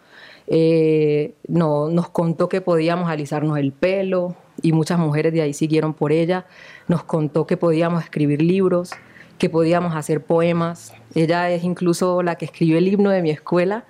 Eh, 0.46 1.34
no, 1.46 1.88
nos 1.90 2.08
contó 2.08 2.48
que 2.48 2.60
podíamos 2.60 3.10
alisarnos 3.10 3.58
el 3.58 3.72
pelo 3.72 4.34
y 4.62 4.72
muchas 4.72 4.98
mujeres 4.98 5.32
de 5.32 5.42
ahí 5.42 5.52
siguieron 5.52 5.94
por 5.94 6.10
ella. 6.10 6.46
Nos 6.88 7.04
contó 7.04 7.46
que 7.46 7.56
podíamos 7.56 8.02
escribir 8.02 8.42
libros 8.42 8.92
que 9.38 9.48
podíamos 9.48 9.94
hacer 9.94 10.22
poemas. 10.22 10.92
Ella 11.14 11.50
es 11.50 11.64
incluso 11.64 12.22
la 12.22 12.36
que 12.36 12.44
escribió 12.44 12.78
el 12.78 12.88
himno 12.88 13.10
de 13.10 13.22
mi 13.22 13.30
escuela, 13.30 13.84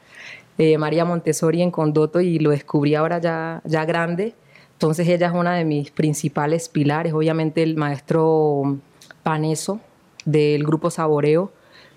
eh, 0.59 0.79
María 0.79 1.05
Montessori 1.05 1.63
en 1.63 1.71
Condoto, 1.71 2.21
y 2.21 2.39
lo 2.39 2.51
descubrí 2.51 2.95
ahora 2.95 3.19
ya, 3.19 3.63
ya 3.65 3.85
grande. 3.85 4.35
Entonces 4.73 5.09
ella 5.09 5.27
es 5.29 5.33
una 5.33 5.55
de 5.55 5.65
mis 5.65 5.91
principales 5.91 6.69
pilares. 6.69 7.13
Obviamente 7.13 7.63
el 7.63 7.77
maestro 7.77 8.79
Paneso 9.23 9.81
del 10.25 10.65
grupo 10.65 10.91
Saboreo 10.91 11.53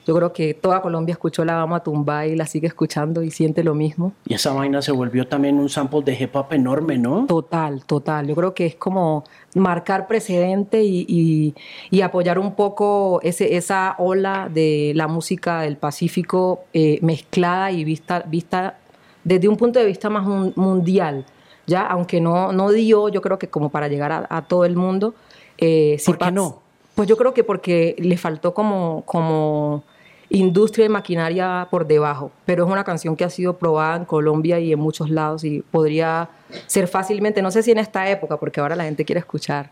yo 0.05 0.15
creo 0.15 0.33
que 0.33 0.53
toda 0.53 0.81
Colombia 0.81 1.13
escuchó 1.13 1.45
la 1.45 1.55
Vamos 1.55 1.81
a 2.07 2.25
y 2.25 2.35
la 2.35 2.47
sigue 2.47 2.67
escuchando 2.67 3.21
y 3.21 3.29
siente 3.29 3.63
lo 3.63 3.75
mismo. 3.75 4.13
Y 4.25 4.33
esa 4.33 4.51
vaina 4.53 4.81
se 4.81 4.91
volvió 4.91 5.27
también 5.27 5.59
un 5.59 5.69
sample 5.69 6.01
de 6.01 6.17
hip 6.19 6.35
hop 6.35 6.47
enorme, 6.51 6.97
¿no? 6.97 7.27
Total, 7.27 7.83
total. 7.85 8.27
Yo 8.27 8.35
creo 8.35 8.53
que 8.53 8.65
es 8.65 8.75
como 8.75 9.23
marcar 9.53 10.07
precedente 10.07 10.83
y, 10.83 11.53
y, 11.91 12.01
apoyar 12.01 12.39
un 12.39 12.55
poco 12.55 13.19
ese, 13.21 13.55
esa 13.57 13.95
ola 13.99 14.49
de 14.51 14.93
la 14.95 15.07
música 15.07 15.61
del 15.61 15.77
Pacífico 15.77 16.61
eh, 16.73 16.97
mezclada 17.01 17.71
y 17.71 17.83
vista, 17.83 18.23
vista 18.27 18.79
desde 19.23 19.47
un 19.47 19.57
punto 19.57 19.77
de 19.77 19.85
vista 19.85 20.09
más 20.09 20.25
mundial. 20.55 21.25
Ya, 21.67 21.85
aunque 21.85 22.19
no, 22.19 22.51
no 22.51 22.71
dio, 22.71 23.09
yo 23.09 23.21
creo 23.21 23.37
que 23.37 23.49
como 23.49 23.69
para 23.69 23.87
llegar 23.87 24.27
a, 24.27 24.41
todo 24.41 24.65
el 24.65 24.75
mundo. 24.75 25.13
Eh, 25.59 26.01
¿Por 26.03 26.17
qué 26.17 26.31
no? 26.31 26.61
Pues 26.95 27.07
yo 27.07 27.17
creo 27.17 27.33
que 27.33 27.43
porque 27.43 27.95
le 27.99 28.17
faltó 28.17 28.53
como, 28.53 29.03
como 29.05 29.83
industria 30.31 30.85
y 30.85 30.89
maquinaria 30.89 31.67
por 31.69 31.85
debajo, 31.85 32.31
pero 32.45 32.65
es 32.65 32.71
una 32.71 32.83
canción 32.83 33.15
que 33.15 33.25
ha 33.25 33.29
sido 33.29 33.57
probada 33.57 33.97
en 33.97 34.05
Colombia 34.05 34.59
y 34.59 34.71
en 34.71 34.79
muchos 34.79 35.09
lados 35.09 35.43
y 35.43 35.61
podría 35.61 36.29
ser 36.67 36.87
fácilmente, 36.87 37.41
no 37.41 37.51
sé 37.51 37.63
si 37.63 37.71
en 37.71 37.77
esta 37.77 38.09
época, 38.09 38.37
porque 38.37 38.61
ahora 38.61 38.75
la 38.75 38.85
gente 38.85 39.03
quiere 39.03 39.19
escuchar 39.19 39.71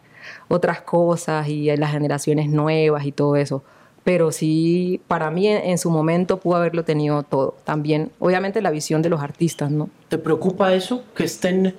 otras 0.49 0.81
cosas 0.81 1.47
y 1.47 1.75
las 1.77 1.91
generaciones 1.91 2.49
nuevas 2.49 3.05
y 3.05 3.13
todo 3.13 3.37
eso, 3.37 3.63
pero 4.03 4.31
sí, 4.31 5.01
para 5.07 5.31
mí 5.31 5.47
en, 5.47 5.77
su 5.77 5.89
momento 5.91 6.39
pudo 6.39 6.55
haberlo 6.55 6.83
tenido 6.83 7.23
todo. 7.23 7.55
También, 7.63 8.11
obviamente, 8.19 8.61
la 8.61 8.71
visión 8.71 9.01
de 9.01 9.09
los 9.09 9.21
artistas, 9.21 9.71
¿no? 9.71 9.89
¿Te 10.07 10.17
preocupa 10.17 10.73
eso? 10.73 11.03
Que 11.15 11.25
estén 11.25 11.75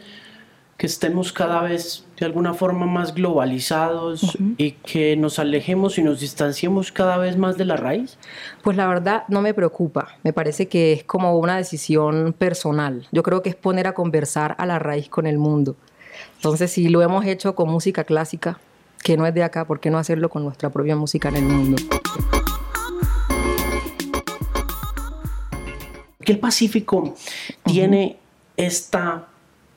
que 0.81 0.87
estemos 0.87 1.31
cada 1.31 1.61
vez 1.61 2.07
de 2.19 2.25
alguna 2.25 2.55
forma 2.55 2.87
más 2.87 3.15
globalizados 3.15 4.39
y 4.57 4.71
que 4.73 5.15
nos 5.15 5.39
alejemos 5.39 5.99
y 5.99 6.03
nos 6.03 6.21
distanciemos 6.21 6.91
cada 6.91 7.19
vez 7.19 7.37
más 7.37 7.59
de 7.59 7.67
la 7.67 7.77
raíz? 7.77 8.17
Pues 8.63 8.79
la 8.79 8.89
verdad 8.89 9.25
no 9.29 9.43
me 9.43 9.53
preocupa, 9.53 10.17
me 10.23 10.33
parece 10.33 10.69
que 10.69 10.95
es 10.95 11.05
como 11.05 11.39
una 11.39 11.59
decisión 11.59 12.33
personal. 12.33 13.07
Yo 13.13 13.23
creo 13.23 13.43
que 13.43 13.51
es 13.51 13.57
poner 13.57 13.89
a 13.89 13.93
conversar 13.93 14.55
a 14.57 14.65
la 14.65 14.79
raíz 14.79 15.11
con 15.11 15.27
el 15.27 15.37
mundo. 15.37 15.77
Entonces, 16.37 16.71
si 16.71 16.89
lo 16.89 17.03
hemos 17.03 17.27
hecho 17.27 17.55
con 17.55 17.69
música 17.69 18.05
clásica, 18.05 18.59
que 19.03 19.19
no 19.19 19.27
es 19.27 19.35
de 19.35 19.43
acá, 19.43 19.67
¿por 19.67 19.81
qué 19.81 19.91
no 19.91 19.99
hacerlo 19.99 20.31
con 20.31 20.45
nuestra 20.45 20.71
propia 20.71 20.97
música 20.97 21.29
en 21.29 21.37
el 21.37 21.43
mundo? 21.43 21.77
Que 26.25 26.33
el 26.33 26.39
Pacífico 26.39 27.15
tiene 27.67 28.17
esta 28.57 29.27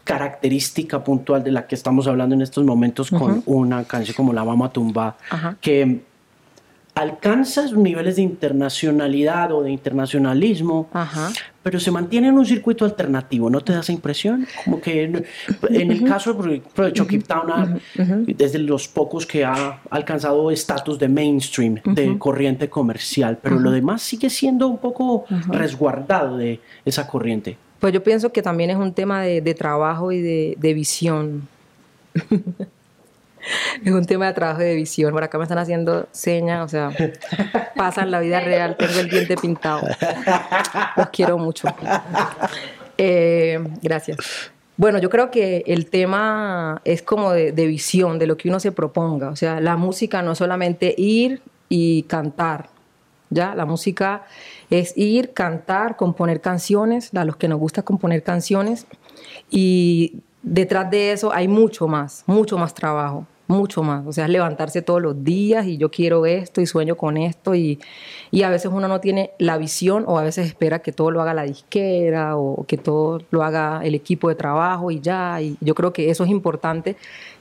característica 0.03 1.03
puntual 1.03 1.43
de 1.43 1.51
la 1.51 1.67
que 1.67 1.75
estamos 1.75 2.07
hablando 2.07 2.35
en 2.35 2.41
estos 2.41 2.63
momentos 2.63 3.09
con 3.09 3.41
una 3.45 3.83
canción 3.85 4.15
como 4.15 4.33
La 4.33 4.43
Mama 4.43 4.71
Tumba, 4.71 5.17
que 5.61 6.01
alcanza 6.95 7.67
sus 7.67 7.77
niveles 7.77 8.17
de 8.17 8.21
internacionalidad 8.21 9.51
o 9.51 9.63
de 9.63 9.71
internacionalismo, 9.71 10.89
pero 11.63 11.79
se 11.79 11.89
mantiene 11.89 12.27
en 12.27 12.37
un 12.37 12.45
circuito 12.45 12.85
alternativo. 12.85 13.49
¿No 13.49 13.61
te 13.61 13.73
da 13.73 13.79
esa 13.79 13.91
impresión? 13.91 14.45
Como 14.63 14.79
que 14.79 15.03
en, 15.03 15.25
el 15.91 16.03
caso 16.03 16.33
de 16.33 16.61
Chucky 16.93 17.19
Town, 17.19 17.81
desde 18.27 18.59
los 18.59 18.87
pocos 18.87 19.25
que 19.25 19.43
ha 19.43 19.81
alcanzado 19.89 20.51
estatus 20.51 20.99
de 20.99 21.07
mainstream, 21.07 21.75
de 21.83 22.17
corriente 22.17 22.69
comercial, 22.69 23.39
pero 23.41 23.59
lo 23.59 23.71
demás 23.71 24.01
sigue 24.01 24.29
siendo 24.29 24.67
un 24.67 24.77
poco 24.77 25.25
resguardado 25.47 26.37
de 26.37 26.59
esa 26.85 27.07
corriente. 27.07 27.57
Pues 27.83 27.93
yo 27.93 28.01
pienso 28.01 28.31
que 28.31 28.41
también 28.41 28.69
es 28.69 28.77
un 28.77 28.93
tema 28.93 29.21
de, 29.23 29.53
trabajo 29.55 30.13
y 30.13 30.21
de, 30.21 30.73
visión. 30.73 31.49
es 33.83 33.91
un 33.91 34.05
tema 34.05 34.27
de 34.27 34.33
trabajo 34.33 34.61
y 34.61 34.63
de 34.63 34.75
visión. 34.75 35.11
Por 35.11 35.21
acá 35.21 35.37
me 35.37 35.43
están 35.43 35.57
haciendo 35.57 36.07
señas, 36.13 36.63
o 36.63 36.69
sea, 36.69 36.91
pasa 37.75 38.03
en 38.03 38.11
la 38.11 38.21
vida 38.21 38.39
real, 38.39 38.77
tengo 38.77 39.01
el 39.01 39.09
diente 39.09 39.35
pintado. 39.35 39.85
Los 40.95 41.09
quiero 41.09 41.37
mucho. 41.37 41.67
Eh, 42.97 43.61
gracias. 43.81 44.17
Bueno, 44.77 44.99
yo 44.99 45.09
creo 45.09 45.29
que 45.29 45.65
el 45.67 45.87
tema 45.87 46.81
es 46.85 47.01
como 47.01 47.33
de, 47.33 47.51
de, 47.51 47.67
visión, 47.67 48.17
de 48.17 48.27
lo 48.27 48.37
que 48.37 48.47
uno 48.47 48.61
se 48.61 48.71
proponga. 48.71 49.27
O 49.27 49.35
sea, 49.35 49.59
la 49.59 49.75
música 49.75 50.21
no 50.21 50.31
es 50.31 50.37
solamente 50.37 50.95
ir 50.97 51.41
y 51.67 52.03
cantar, 52.03 52.69
¿ya? 53.29 53.53
La 53.55 53.65
música 53.65 54.23
es 54.73 54.97
ir, 54.97 55.33
cantar, 55.33 55.97
componer 55.97 56.41
canciones, 56.41 57.13
a 57.13 57.25
los 57.25 57.35
que 57.35 57.47
nos 57.47 57.59
gusta 57.59 57.83
componer 57.83 58.23
canciones. 58.23 58.87
Y 59.51 60.21
detrás 60.41 60.89
de 60.89 61.11
eso 61.11 61.31
hay 61.31 61.47
mucho 61.47 61.87
más, 61.87 62.23
mucho 62.25 62.57
más 62.57 62.73
trabajo, 62.73 63.27
mucho 63.45 63.83
más. 63.83 64.03
O 64.07 64.11
sea, 64.11 64.27
levantarse 64.27 64.81
todos 64.81 64.99
los 64.99 65.23
días 65.23 65.67
y 65.67 65.77
yo 65.77 65.91
quiero 65.91 66.25
esto 66.25 66.59
y 66.59 66.65
sueño 66.65 66.97
con 66.97 67.17
esto. 67.17 67.53
Y, 67.53 67.79
y 68.31 68.41
a 68.41 68.49
veces 68.49 68.71
uno 68.73 68.87
no 68.87 68.99
tiene 68.99 69.29
la 69.37 69.59
visión 69.59 70.05
o 70.07 70.17
a 70.17 70.23
veces 70.23 70.47
espera 70.47 70.79
que 70.79 70.91
todo 70.91 71.11
lo 71.11 71.21
haga 71.21 71.35
la 71.35 71.43
disquera 71.43 72.35
o 72.35 72.65
que 72.65 72.77
todo 72.77 73.21
lo 73.29 73.43
haga 73.43 73.81
el 73.83 73.93
equipo 73.93 74.29
de 74.29 74.35
trabajo 74.35 74.89
y 74.89 75.01
ya. 75.01 75.39
Y 75.39 75.55
yo 75.61 75.75
creo 75.75 75.93
que 75.93 76.09
eso 76.09 76.23
es 76.23 76.31
importante, 76.31 76.95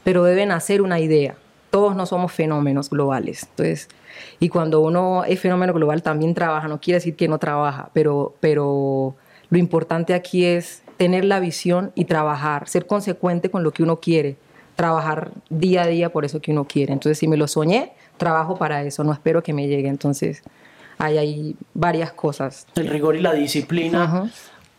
pero 0.04 0.22
deben 0.22 0.52
hacer 0.52 0.82
una 0.82 1.00
idea. 1.00 1.34
Todos 1.70 1.96
no 1.96 2.04
somos 2.04 2.30
fenómenos 2.30 2.90
globales. 2.90 3.44
Entonces, 3.48 3.88
y 4.40 4.48
cuando 4.48 4.80
uno 4.80 5.24
es 5.24 5.40
fenómeno 5.40 5.72
global 5.72 6.02
también 6.02 6.34
trabaja, 6.34 6.68
no 6.68 6.80
quiere 6.80 6.96
decir 6.96 7.16
que 7.16 7.28
no 7.28 7.38
trabaja, 7.38 7.90
pero, 7.92 8.34
pero 8.40 9.14
lo 9.50 9.58
importante 9.58 10.14
aquí 10.14 10.44
es 10.44 10.82
tener 10.96 11.24
la 11.24 11.40
visión 11.40 11.92
y 11.94 12.04
trabajar, 12.04 12.68
ser 12.68 12.86
consecuente 12.86 13.50
con 13.50 13.62
lo 13.62 13.72
que 13.72 13.82
uno 13.82 14.00
quiere, 14.00 14.36
trabajar 14.76 15.32
día 15.50 15.82
a 15.82 15.86
día 15.86 16.10
por 16.10 16.24
eso 16.24 16.40
que 16.40 16.52
uno 16.52 16.64
quiere. 16.64 16.92
Entonces, 16.92 17.18
si 17.18 17.28
me 17.28 17.36
lo 17.36 17.46
soñé, 17.48 17.92
trabajo 18.16 18.56
para 18.56 18.82
eso, 18.82 19.04
no 19.04 19.12
espero 19.12 19.42
que 19.42 19.52
me 19.52 19.66
llegue. 19.68 19.88
Entonces, 19.88 20.42
hay, 20.98 21.18
hay 21.18 21.56
varias 21.74 22.12
cosas. 22.12 22.66
El 22.76 22.88
rigor 22.88 23.16
y 23.16 23.20
la 23.20 23.32
disciplina 23.32 24.30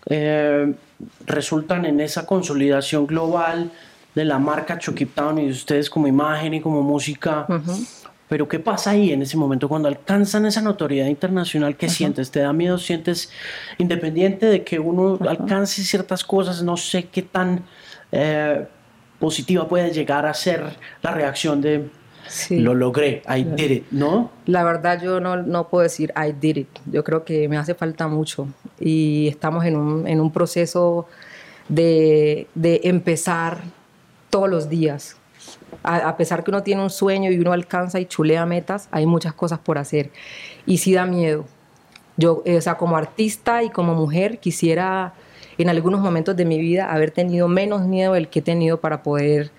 eh, 0.05 0.73
resultan 1.25 1.85
en 1.85 1.99
esa 1.99 2.25
consolidación 2.25 3.05
global 3.07 3.71
de 4.15 4.25
la 4.25 4.39
marca 4.39 4.77
Chucky 4.77 5.05
Town 5.07 5.39
y 5.39 5.45
de 5.45 5.51
ustedes 5.51 5.89
como 5.89 6.07
imagen 6.07 6.53
y 6.53 6.61
como 6.61 6.81
música. 6.81 7.47
Pero 8.29 8.47
¿qué 8.47 8.59
pasa 8.59 8.91
ahí 8.91 9.11
en 9.11 9.21
ese 9.21 9.37
momento 9.37 9.67
cuando 9.67 9.87
alcanzan 9.87 10.45
esa 10.45 10.61
notoriedad 10.61 11.07
internacional? 11.07 11.75
¿Qué 11.75 11.89
sientes? 11.89 12.31
¿Te 12.31 12.39
da 12.39 12.53
miedo? 12.53 12.77
¿Sientes 12.77 13.29
independiente 13.77 14.45
de 14.45 14.63
que 14.63 14.79
uno 14.79 15.19
alcance 15.27 15.83
ciertas 15.83 16.23
cosas? 16.23 16.63
No 16.63 16.77
sé 16.77 17.05
qué 17.05 17.21
tan 17.21 17.63
eh, 18.11 18.65
positiva 19.19 19.67
puede 19.67 19.91
llegar 19.91 20.25
a 20.25 20.33
ser 20.33 20.63
la 21.01 21.11
reacción 21.11 21.61
de 21.61 21.89
lo 22.49 22.73
logré, 22.73 23.21
I 23.27 23.43
did 23.43 23.71
it, 23.71 23.85
¿no? 23.91 24.31
La 24.45 24.63
verdad 24.63 25.01
yo 25.01 25.19
no, 25.19 25.37
no, 25.37 25.67
puedo 25.67 25.83
decir 25.83 26.13
I 26.15 26.31
did 26.31 26.57
it. 26.57 26.69
Yo 26.85 27.03
creo 27.03 27.25
que 27.25 27.49
me 27.49 27.57
hace 27.57 27.75
falta 27.75 28.07
mucho 28.07 28.47
y 28.79 29.27
estamos 29.27 29.65
en 29.65 29.75
un, 29.75 30.07
en 30.07 30.21
un 30.21 30.31
proceso 30.31 31.07
de, 31.67 32.47
de 32.55 32.81
empezar 32.85 33.59
todos 34.29 34.49
los 34.49 34.69
días 34.69 35.17
a, 35.83 36.15
pesar 36.17 36.43
que 36.43 36.51
uno 36.51 36.63
tiene 36.63 36.81
un 36.81 36.89
sueño 36.89 37.31
y 37.31 37.39
uno 37.39 37.51
alcanza 37.51 37.99
y 37.99 38.05
chulea 38.05 38.45
metas, 38.45 38.87
hay 38.91 39.05
muchas 39.05 39.33
cosas 39.33 39.59
por 39.59 39.77
hacer. 39.77 40.11
Y 40.65 40.77
sí 40.77 40.93
da 40.93 41.05
miedo. 41.05 41.45
Yo, 42.15 42.41
eh, 42.45 42.57
o 42.57 42.61
sea, 42.61 42.75
como 42.75 42.95
artista 42.95 43.63
y 43.63 43.69
como 43.69 43.93
mujer, 43.95 44.39
quisiera 44.39 45.13
en 45.57 45.69
algunos 45.69 45.99
momentos 45.99 46.35
de 46.35 46.45
mi 46.45 46.59
vida 46.59 46.91
haber 46.91 47.11
tenido 47.11 47.47
menos 47.47 47.85
miedo 47.85 48.13
del 48.13 48.27
que 48.27 48.39
he 48.39 48.41
tenido 48.41 48.79
para 48.79 49.03
poder 49.03 49.51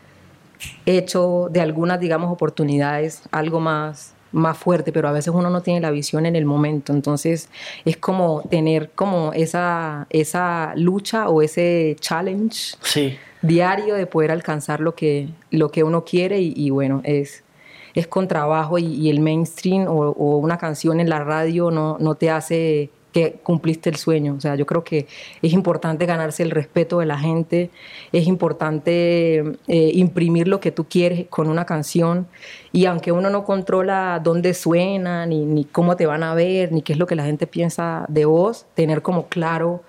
hecho 0.86 1.48
de 1.50 1.60
algunas, 1.60 2.00
digamos, 2.00 2.32
oportunidades 2.32 3.22
algo 3.30 3.60
más, 3.60 4.13
más 4.34 4.58
fuerte, 4.58 4.92
pero 4.92 5.08
a 5.08 5.12
veces 5.12 5.32
uno 5.34 5.48
no 5.48 5.62
tiene 5.62 5.80
la 5.80 5.90
visión 5.90 6.26
en 6.26 6.36
el 6.36 6.44
momento. 6.44 6.92
Entonces 6.92 7.48
es 7.84 7.96
como 7.96 8.42
tener 8.50 8.90
como 8.90 9.32
esa, 9.32 10.06
esa 10.10 10.74
lucha 10.76 11.28
o 11.28 11.40
ese 11.40 11.96
challenge. 12.00 12.76
Sí 12.82 13.16
diario 13.44 13.94
de 13.94 14.06
poder 14.06 14.30
alcanzar 14.30 14.80
lo 14.80 14.94
que, 14.94 15.28
lo 15.50 15.70
que 15.70 15.84
uno 15.84 16.04
quiere 16.04 16.40
y, 16.40 16.70
bueno, 16.70 17.02
es, 17.04 17.44
es 17.94 18.06
con 18.06 18.26
trabajo 18.26 18.78
y, 18.78 19.10
el 19.10 19.20
mainstream 19.20 19.86
o, 19.86 20.36
una 20.38 20.56
canción 20.58 20.98
en 20.98 21.08
la 21.08 21.22
radio 21.22 21.70
no, 21.70 21.98
no 22.00 22.14
te 22.14 22.30
hace 22.30 22.90
que 23.14 23.38
cumpliste 23.44 23.88
el 23.88 23.96
sueño. 23.96 24.34
O 24.36 24.40
sea, 24.40 24.56
yo 24.56 24.66
creo 24.66 24.82
que 24.82 25.06
es 25.40 25.52
importante 25.52 26.04
ganarse 26.04 26.42
el 26.42 26.50
respeto 26.50 26.98
de 26.98 27.06
la 27.06 27.16
gente, 27.16 27.70
es 28.12 28.26
importante 28.26 29.38
eh, 29.68 29.90
imprimir 29.94 30.48
lo 30.48 30.58
que 30.58 30.72
tú 30.72 30.84
quieres 30.84 31.26
con 31.30 31.48
una 31.48 31.64
canción 31.64 32.26
y 32.72 32.86
aunque 32.86 33.12
uno 33.12 33.30
no 33.30 33.44
controla 33.44 34.20
dónde 34.22 34.52
suena, 34.52 35.26
ni, 35.26 35.46
ni 35.46 35.64
cómo 35.64 35.94
te 35.94 36.06
van 36.06 36.24
a 36.24 36.34
ver, 36.34 36.72
ni 36.72 36.82
qué 36.82 36.92
es 36.92 36.98
lo 36.98 37.06
que 37.06 37.14
la 37.14 37.24
gente 37.24 37.46
piensa 37.46 38.04
de 38.08 38.24
vos, 38.24 38.66
tener 38.74 39.00
como 39.00 39.28
claro 39.28 39.82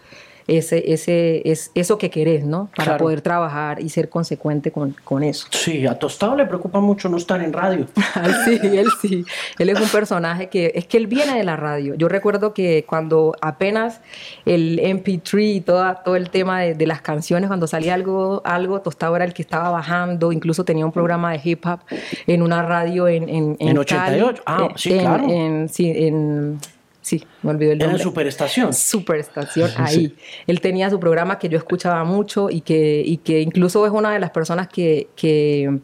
ese, 0.47 0.93
ese, 0.93 1.41
es 1.49 1.71
eso 1.73 1.97
que 1.97 2.09
querés, 2.09 2.45
¿no? 2.45 2.69
Para 2.75 2.97
poder 2.97 3.21
trabajar 3.21 3.81
y 3.81 3.89
ser 3.89 4.09
consecuente 4.09 4.71
con, 4.71 4.95
con, 5.03 5.23
eso. 5.23 5.47
Sí, 5.49 5.87
a 5.87 5.97
Tostado 5.97 6.35
le 6.35 6.45
preocupa 6.45 6.79
mucho 6.79 7.09
no 7.09 7.17
estar 7.17 7.41
en 7.41 7.51
radio. 7.51 7.87
sí, 8.45 8.59
él 8.61 8.87
sí. 9.01 9.25
Él 9.57 9.69
es 9.69 9.79
un 9.79 9.89
personaje 9.89 10.47
que, 10.49 10.71
es 10.75 10.85
que 10.85 10.97
él 10.97 11.07
viene 11.07 11.35
de 11.35 11.43
la 11.43 11.55
radio. 11.55 11.95
Yo 11.95 12.07
recuerdo 12.07 12.53
que 12.53 12.85
cuando 12.87 13.35
apenas 13.41 14.01
el 14.45 14.79
MP3 14.79 15.55
y 15.55 15.61
toda, 15.61 16.03
todo 16.03 16.15
el 16.15 16.29
tema 16.29 16.61
de, 16.61 16.85
las 16.85 17.01
canciones, 17.01 17.47
cuando 17.47 17.65
salía 17.65 17.95
algo, 17.95 18.43
algo, 18.45 18.81
Tostado 18.81 19.15
era 19.15 19.25
el 19.25 19.33
que 19.33 19.41
estaba 19.41 19.71
bajando, 19.71 20.31
incluso 20.31 20.63
tenía 20.63 20.85
un 20.85 20.91
programa 20.91 21.31
de 21.31 21.41
hip 21.43 21.65
hop 21.65 21.79
en 22.27 22.41
una 22.43 22.61
radio 22.61 23.07
en... 23.07 23.25
En, 23.29 23.57
en, 23.59 23.77
88, 23.77 24.43
ah, 24.45 24.69
sí, 24.75 24.97
claro. 24.97 25.27
sí, 25.69 25.91
en 25.95 26.59
Sí, 27.05 27.23
me 27.43 27.51
olvidé 27.51 27.73
el 27.73 27.77
nombre. 27.77 27.97
Era 27.97 28.03
Superestación. 28.03 28.73
Superestación, 28.73 29.69
ahí. 29.77 30.15
Él 30.47 30.59
tenía 30.59 30.89
su 30.89 30.99
programa 30.99 31.37
que 31.37 31.49
yo 31.49 31.57
escuchaba 31.59 32.03
mucho 32.03 32.49
y 32.49 32.61
que, 32.61 33.03
y 33.05 33.17
que 33.17 33.41
incluso 33.41 33.85
es 33.85 33.91
una 33.91 34.11
de 34.11 34.17
las 34.17 34.31
personas 34.31 34.69
que, 34.69 35.09
que, 35.15 35.81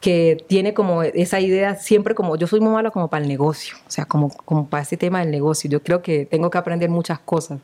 que 0.00 0.36
tiene 0.46 0.72
como 0.72 1.02
esa 1.02 1.40
idea 1.40 1.74
siempre 1.74 2.14
como, 2.14 2.36
yo 2.36 2.46
soy 2.46 2.60
muy 2.60 2.70
malo 2.70 2.92
como 2.92 3.08
para 3.08 3.24
el 3.24 3.28
negocio, 3.28 3.74
o 3.88 3.90
sea, 3.90 4.04
como, 4.04 4.28
como 4.28 4.68
para 4.68 4.84
ese 4.84 4.96
tema 4.96 5.18
del 5.18 5.32
negocio. 5.32 5.68
Yo 5.68 5.82
creo 5.82 6.00
que 6.00 6.26
tengo 6.26 6.48
que 6.48 6.58
aprender 6.58 6.90
muchas 6.90 7.18
cosas. 7.18 7.58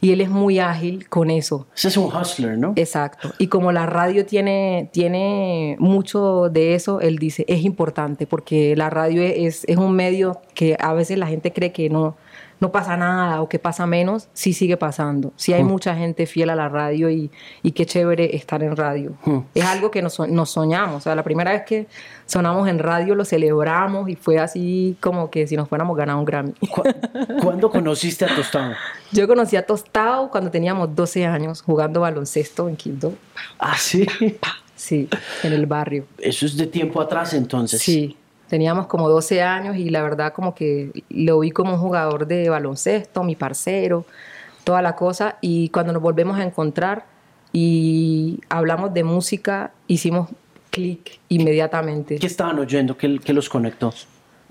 Y 0.00 0.12
él 0.12 0.20
es 0.20 0.28
muy 0.28 0.60
ágil 0.60 1.08
con 1.08 1.30
eso. 1.30 1.66
Ese 1.74 1.88
es 1.88 1.96
un 1.96 2.14
hustler, 2.14 2.56
¿no? 2.56 2.74
Exacto. 2.76 3.32
Y 3.40 3.48
como 3.48 3.72
la 3.72 3.86
radio 3.86 4.24
tiene, 4.26 4.90
tiene 4.92 5.74
mucho 5.80 6.50
de 6.50 6.76
eso, 6.76 7.00
él 7.00 7.18
dice, 7.18 7.44
es 7.48 7.64
importante 7.64 8.28
porque 8.28 8.76
la 8.76 8.90
radio 8.90 9.22
es, 9.22 9.64
es 9.66 9.76
un 9.76 9.96
medio 9.96 10.40
que 10.54 10.76
a 10.78 10.92
veces 10.92 11.18
la 11.18 11.26
gente 11.26 11.52
cree 11.52 11.72
que 11.72 11.90
no 11.90 12.16
no 12.60 12.72
pasa 12.72 12.96
nada 12.96 13.42
o 13.42 13.48
que 13.48 13.58
pasa 13.58 13.86
menos, 13.86 14.28
sí 14.32 14.52
sigue 14.52 14.76
pasando. 14.76 15.32
Sí 15.36 15.52
hay 15.52 15.64
mucha 15.64 15.94
gente 15.94 16.26
fiel 16.26 16.50
a 16.50 16.56
la 16.56 16.68
radio 16.68 17.10
y, 17.10 17.30
y 17.62 17.72
qué 17.72 17.86
chévere 17.86 18.36
estar 18.36 18.62
en 18.62 18.76
radio. 18.76 19.12
Es 19.54 19.64
algo 19.64 19.90
que 19.90 20.02
nos, 20.02 20.18
nos, 20.20 20.50
soñamos. 20.50 20.96
O 20.96 21.00
sea, 21.00 21.14
la 21.14 21.22
primera 21.22 21.52
vez 21.52 21.62
que 21.66 21.86
sonamos 22.26 22.68
en 22.68 22.78
radio 22.78 23.14
lo 23.14 23.24
celebramos 23.24 24.08
y 24.08 24.16
fue 24.16 24.38
así 24.38 24.96
como 25.00 25.30
que 25.30 25.46
si 25.46 25.56
nos 25.56 25.68
fuéramos 25.68 25.96
ganar 25.96 26.16
un 26.16 26.24
Grammy. 26.24 26.54
¿Cuándo 27.42 27.70
conociste 27.70 28.24
a 28.24 28.34
Tostado? 28.34 28.74
Yo 29.12 29.26
conocí 29.28 29.56
a 29.56 29.66
Tostado 29.66 30.30
cuando 30.30 30.50
teníamos 30.50 30.94
12 30.94 31.26
años 31.26 31.62
jugando 31.62 32.00
baloncesto 32.00 32.68
en 32.68 32.76
Quito. 32.76 33.12
Ah, 33.58 33.76
sí. 33.76 34.06
Sí, 34.76 35.08
en 35.42 35.52
el 35.52 35.66
barrio. 35.66 36.04
Eso 36.18 36.46
es 36.46 36.56
de 36.56 36.66
tiempo 36.66 37.00
atrás 37.00 37.32
entonces. 37.32 37.80
Sí, 37.80 38.16
Teníamos 38.54 38.86
como 38.86 39.08
12 39.08 39.42
años 39.42 39.76
y 39.76 39.90
la 39.90 40.00
verdad 40.00 40.32
como 40.32 40.54
que 40.54 40.92
lo 41.10 41.40
vi 41.40 41.50
como 41.50 41.72
un 41.74 41.80
jugador 41.80 42.28
de 42.28 42.48
baloncesto, 42.48 43.24
mi 43.24 43.34
parcero, 43.34 44.06
toda 44.62 44.80
la 44.80 44.94
cosa. 44.94 45.38
Y 45.40 45.70
cuando 45.70 45.92
nos 45.92 46.00
volvemos 46.00 46.38
a 46.38 46.44
encontrar 46.44 47.04
y 47.52 48.38
hablamos 48.48 48.94
de 48.94 49.02
música, 49.02 49.72
hicimos 49.88 50.28
clic 50.70 51.18
inmediatamente. 51.28 52.20
¿Qué 52.20 52.28
estaban 52.28 52.56
oyendo? 52.60 52.96
¿Qué, 52.96 53.18
¿Qué, 53.18 53.32
los 53.32 53.48
conectó? 53.48 53.92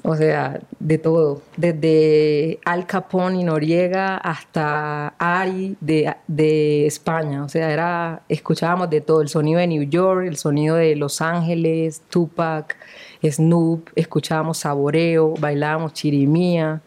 O 0.04 0.18
sea, 0.18 0.60
de 0.82 0.98
todo. 0.98 1.42
Desde 1.56 2.60
Al 2.66 2.86
Capone 2.86 3.40
y 3.40 3.44
Noriega 3.46 4.18
hasta 4.18 5.14
Ari 5.18 5.78
de, 5.80 6.14
de 6.28 6.88
España. 6.88 7.46
O 7.46 7.48
sea, 7.48 7.72
era, 7.72 8.24
escuchábamos 8.28 8.90
de 8.90 9.00
todo. 9.00 9.22
El 9.22 9.30
sonido 9.30 9.62
de 9.62 9.68
New 9.68 9.84
York, 9.84 10.26
el 10.28 10.36
sonido 10.36 10.76
de 10.76 10.98
Los 10.98 11.22
Ángeles, 11.22 12.02
Tupac, 12.10 12.76
Snoop, 13.24 13.90
escuchábamos 13.96 14.60
saboreo, 14.60 15.34
bailábamos 15.40 15.94
chirimía. 15.94 16.82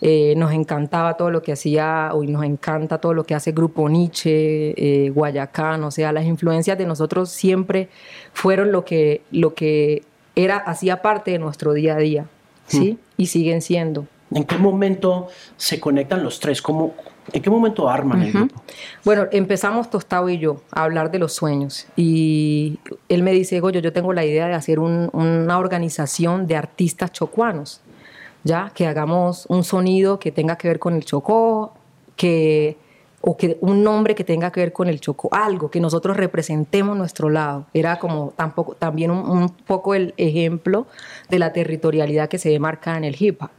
Eh, 0.00 0.34
nos 0.36 0.52
encantaba 0.52 1.16
todo 1.16 1.30
lo 1.30 1.42
que 1.42 1.52
hacía, 1.52 2.10
hoy 2.12 2.26
nos 2.26 2.44
encanta 2.44 2.98
todo 2.98 3.14
lo 3.14 3.24
que 3.24 3.34
hace 3.34 3.52
Grupo 3.52 3.88
Nietzsche, 3.88 4.74
eh, 4.76 5.10
Guayacán, 5.10 5.82
o 5.84 5.90
sea, 5.90 6.12
las 6.12 6.26
influencias 6.26 6.76
de 6.76 6.84
nosotros 6.84 7.30
siempre 7.30 7.88
fueron 8.34 8.72
lo 8.72 8.84
que, 8.84 9.22
lo 9.30 9.54
que 9.54 10.02
era, 10.34 10.58
hacía 10.58 11.00
parte 11.00 11.30
de 11.30 11.38
nuestro 11.38 11.72
día 11.72 11.94
a 11.94 11.98
día, 11.98 12.26
¿sí? 12.66 12.92
Hmm. 12.92 12.98
Y 13.16 13.26
siguen 13.26 13.62
siendo. 13.62 14.06
¿En 14.30 14.44
qué 14.44 14.58
momento 14.58 15.28
se 15.56 15.80
conectan 15.80 16.22
los 16.22 16.40
tres? 16.40 16.60
¿Cómo, 16.60 16.94
¿En 17.32 17.42
qué 17.42 17.50
momento 17.50 17.88
arman 17.88 18.22
el 18.22 18.32
grupo? 18.32 18.62
Bueno, 19.04 19.26
empezamos 19.32 19.90
Tostado 19.90 20.28
y 20.28 20.38
yo 20.38 20.62
a 20.70 20.84
hablar 20.84 21.10
de 21.10 21.18
los 21.18 21.32
sueños. 21.32 21.86
Y 21.96 22.78
él 23.08 23.22
me 23.22 23.32
dice, 23.32 23.60
Goyo, 23.60 23.80
yo 23.80 23.92
tengo 23.92 24.12
la 24.12 24.24
idea 24.24 24.46
de 24.46 24.54
hacer 24.54 24.78
una 24.78 25.58
organización 25.58 26.46
de 26.46 26.56
artistas 26.56 27.12
chocuanos, 27.12 27.80
¿ya? 28.44 28.70
Que 28.74 28.86
hagamos 28.86 29.46
un 29.48 29.64
sonido 29.64 30.18
que 30.18 30.30
tenga 30.30 30.56
que 30.56 30.68
ver 30.68 30.78
con 30.78 30.94
el 30.94 31.04
chocó, 31.04 31.74
que 32.16 32.76
o 33.28 33.36
que 33.36 33.58
un 33.60 33.82
nombre 33.82 34.14
que 34.14 34.22
tenga 34.22 34.52
que 34.52 34.60
ver 34.60 34.72
con 34.72 34.88
el 34.88 35.00
chocó, 35.00 35.28
algo 35.32 35.68
que 35.68 35.80
nosotros 35.80 36.16
representemos 36.16 36.96
nuestro 36.96 37.28
lado. 37.28 37.66
Era 37.74 37.98
como 37.98 38.32
tampoco, 38.36 38.74
también 38.74 39.10
un, 39.10 39.28
un 39.28 39.48
poco 39.48 39.96
el 39.96 40.14
ejemplo 40.16 40.86
de 41.28 41.40
la 41.40 41.52
territorialidad 41.52 42.28
que 42.28 42.38
se 42.38 42.50
demarca 42.50 42.96
en 42.96 43.02
el 43.02 43.16
hip 43.18 43.42
hop. 43.42 43.50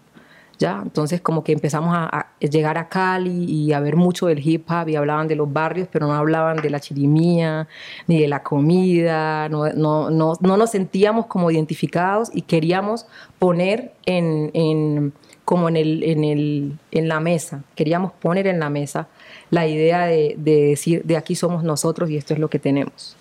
¿Ya? 0.60 0.80
Entonces 0.82 1.22
como 1.22 1.44
que 1.44 1.52
empezamos 1.52 1.96
a, 1.96 2.28
llegar 2.40 2.78
a 2.78 2.90
Cali 2.90 3.46
y 3.46 3.74
a 3.74 3.80
ver 3.80 3.96
mucho 3.96 4.28
del 4.28 4.46
hip 4.46 4.70
hop 4.70 4.90
y 4.90 4.96
hablaban 4.96 5.28
de 5.28 5.36
los 5.36 5.52
barrios, 5.52 5.88
pero 5.92 6.08
no 6.08 6.14
hablaban 6.14 6.58
de 6.58 6.70
la 6.70 6.80
chirimía, 6.80 7.68
ni 8.08 8.22
de 8.22 8.28
la 8.28 8.44
comida, 8.44 9.50
no, 9.50 9.68
no, 9.74 10.10
no, 10.10 10.34
no 10.40 10.58
nos 10.58 10.72
sentíamos 10.72 11.28
como 11.28 11.52
identificados 11.52 12.30
y 12.34 12.42
queríamos 12.42 13.08
poner 13.40 13.94
en, 14.06 14.52
en 14.54 15.14
como 15.46 15.70
en, 15.70 15.78
el, 15.78 16.04
en, 16.04 16.24
el, 16.24 16.74
en 16.92 17.08
la 17.08 17.20
mesa, 17.20 17.64
queríamos 17.76 18.12
poner 18.12 18.48
en 18.48 18.60
la 18.60 18.70
mesa 18.70 19.08
la 19.50 19.66
idea 19.66 20.06
de, 20.06 20.36
de, 20.38 20.64
decir, 20.64 21.04
de 21.06 21.16
aquí 21.16 21.36
somos 21.36 21.64
nosotros 21.64 22.10
y 22.10 22.18
esto 22.18 22.34
es 22.34 22.40
lo 22.40 22.50
que 22.50 22.60
tenemos. 22.60 23.16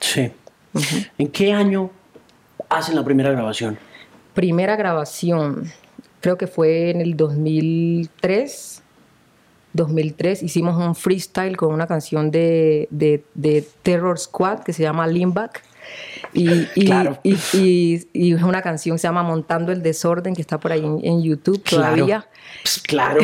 Sí. 0.00 0.32
¿En 1.18 1.28
qué 1.28 1.52
año 1.52 1.90
hacen 2.68 2.96
la 2.96 3.04
primera 3.04 3.30
grabación? 3.30 3.78
Primera 4.34 4.74
grabación 4.74 5.70
creo 6.20 6.36
que 6.36 6.46
fue 6.46 6.90
en 6.90 7.00
el 7.00 7.16
2003. 7.16 8.82
2003 9.72 10.42
hicimos 10.42 10.76
un 10.76 10.94
freestyle 10.94 11.56
con 11.56 11.72
una 11.72 11.86
canción 11.86 12.30
de, 12.30 12.88
de, 12.90 13.68
Terror 13.82 14.18
Squad 14.18 14.60
que 14.60 14.72
se 14.72 14.82
llama 14.82 15.06
Limback. 15.06 15.62
Y, 16.34 16.50
y, 16.74 16.92
y, 17.22 18.08
y, 18.12 18.34
es 18.34 18.42
una 18.42 18.60
canción 18.60 18.96
que 18.96 19.00
se 19.00 19.08
llama 19.08 19.22
Montando 19.22 19.72
el 19.72 19.82
Desorden, 19.82 20.34
que 20.34 20.42
está 20.42 20.60
por 20.60 20.72
ahí 20.72 20.84
en, 20.84 21.22
YouTube 21.22 21.62
todavía. 21.62 22.26
Claro, 22.86 23.20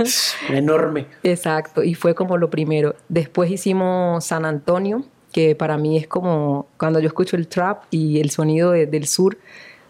enorme. 0.50 1.06
Exacto, 1.22 1.82
y 1.82 1.94
fue 1.94 2.14
como 2.14 2.36
lo 2.36 2.50
primero. 2.50 2.94
Después 3.08 3.50
hicimos 3.50 4.24
San 4.26 4.44
Antonio, 4.44 5.04
que 5.32 5.54
para 5.56 5.78
mí 5.78 5.96
es 5.96 6.06
como 6.06 6.68
cuando 6.76 7.00
yo 7.00 7.06
escucho 7.06 7.36
el 7.36 7.48
trap 7.48 7.84
y 7.90 8.20
el 8.20 8.30
sonido 8.30 8.72
del 8.72 9.06
sur, 9.06 9.38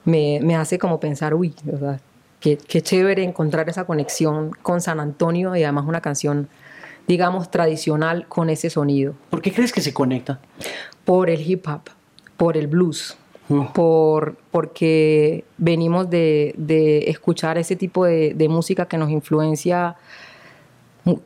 me, 0.05 0.39
me, 0.43 0.55
hace 0.55 0.79
como 0.79 1.01
pensar, 1.01 1.35
uy, 1.35 1.55
¿verdad? 1.65 2.01
Qué, 2.43 2.83
chévere 2.83 3.23
encontrar 3.23 3.69
esa 3.69 3.85
conexión 3.85 4.51
con 4.63 4.81
San 4.81 5.01
Antonio 5.01 5.55
y 5.57 5.63
además 5.63 5.85
una 5.87 6.01
canción, 6.01 6.49
digamos, 7.07 7.51
tradicional 7.51 8.27
con 8.29 8.51
ese 8.51 8.69
sonido. 8.69 9.15
¿Por 9.31 9.41
qué 9.41 9.53
crees 9.53 9.73
que 9.73 9.81
se 9.81 9.95
conecta? 9.95 10.41
Por 11.05 11.31
el 11.31 11.41
hip 11.49 11.67
hop, 11.69 11.83
por 12.37 12.57
el 12.57 12.67
blues. 12.67 13.17
Mm. 13.49 13.67
Por, 13.73 14.37
porque 14.51 15.45
venimos 15.59 16.09
de, 16.11 17.05
escuchar 17.07 17.59
ese 17.59 17.77
tipo 17.77 18.05
de, 18.05 18.47
música 18.49 18.87
que 18.87 18.99
nos 18.99 19.11
influencia 19.11 19.97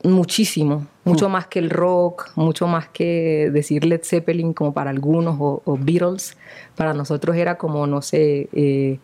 muchísimo, 0.03 0.87
mucho 1.05 1.29
mm. 1.29 1.33
más 1.33 1.47
que 1.47 1.59
el 1.59 1.69
rock, 1.69 2.31
mucho 2.35 2.67
más 2.67 2.89
que 2.89 3.51
decir 3.53 3.85
Led 3.85 4.01
Zeppelin 4.03 4.55
como 4.55 4.73
para 4.73 4.89
algunos 4.91 5.37
o, 5.39 5.79
Beatles, 5.79 6.37
para 6.75 6.95
nosotros 6.95 7.37
era 7.37 7.59
como, 7.59 7.87
no 7.87 8.01
sé, 8.01 8.49
eh, 8.55 8.99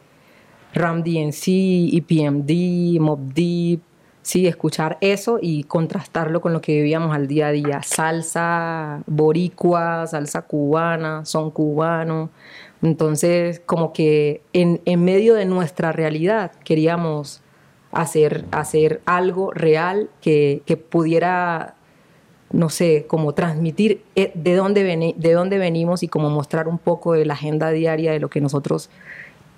Ram 0.75 1.03
DNC, 1.03 1.95
EPMD, 1.95 3.01
Mob 3.01 3.33
Deep, 3.35 3.81
sí, 4.23 4.47
escuchar 4.47 4.97
eso 5.01 5.39
y 5.43 5.65
contrastarlo 5.65 6.41
con 6.41 6.53
lo 6.53 6.61
que 6.61 6.77
vivíamos 6.77 7.15
al 7.15 7.27
día 7.27 7.49
a 7.49 7.53
día. 7.53 7.83
Salsa 7.83 9.03
boricua, 9.07 10.07
salsa 10.07 10.43
cubana, 10.43 11.25
son 11.25 11.51
cubano. 11.51 12.31
Entonces, 12.81 13.61
como 13.65 13.93
que 13.93 14.43
en, 14.53 14.81
medio 15.05 15.35
de 15.35 15.45
nuestra 15.45 15.93
realidad 15.93 16.53
queríamos 16.65 17.43
hacer, 17.93 18.45
hacer 18.51 19.01
algo 19.05 19.53
real 19.53 20.09
que, 20.21 20.63
pudiera, 20.91 21.75
no 22.51 22.71
sé, 22.71 23.07
como 23.07 23.35
transmitir 23.35 24.03
eh, 24.17 24.33
de 24.35 24.57
dónde, 24.57 25.15
de 25.17 25.33
dónde 25.33 25.59
venimos 25.59 26.03
y 26.03 26.09
como 26.09 26.31
mostrar 26.31 26.67
un 26.67 26.79
poco 26.79 27.13
de 27.13 27.25
la 27.25 27.35
agenda 27.35 27.71
diaria 27.71 28.13
de 28.13 28.19
lo 28.19 28.31
que 28.31 28.41
nosotros 28.41 28.91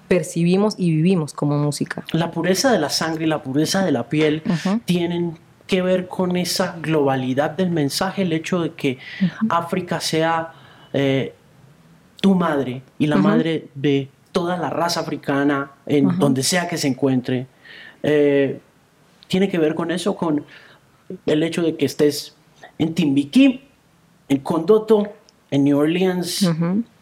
percibimos 0.08 0.74
y 0.78 0.90
vivimos 0.90 1.32
como 1.32 1.58
música. 1.58 2.04
La 2.12 2.30
pureza 2.30 2.70
de 2.72 2.78
la 2.78 2.90
sangre 2.90 3.24
y 3.24 3.28
la 3.28 3.42
pureza 3.42 3.84
de 3.84 3.92
la 3.92 4.08
piel 4.08 4.42
tienen 4.84 5.38
que 5.66 5.82
ver 5.82 6.08
con 6.08 6.36
esa 6.36 6.76
globalidad 6.80 7.50
del 7.50 7.70
mensaje, 7.70 8.22
el 8.22 8.32
hecho 8.32 8.60
de 8.60 8.72
que 8.72 8.98
África 9.48 10.00
sea 10.00 10.52
eh, 10.92 11.34
tu 12.20 12.34
madre 12.34 12.82
y 12.98 13.06
la 13.06 13.16
madre 13.16 13.68
de 13.74 14.08
toda 14.32 14.56
la 14.56 14.68
raza 14.70 15.00
africana 15.00 15.70
en 15.86 16.18
donde 16.18 16.42
sea 16.42 16.68
que 16.68 16.76
se 16.76 16.88
encuentre. 16.88 17.46
Eh, 18.02 18.60
tiene 19.28 19.48
que 19.48 19.58
ver 19.58 19.74
con 19.74 19.90
eso, 19.90 20.16
con 20.16 20.44
el 21.26 21.42
hecho 21.42 21.62
de 21.62 21.76
que 21.76 21.86
estés 21.86 22.34
en 22.78 22.94
Timbiquí, 22.94 23.62
en 24.28 24.38
Condoto, 24.38 25.12
en 25.50 25.64
New 25.64 25.78
Orleans, 25.78 26.50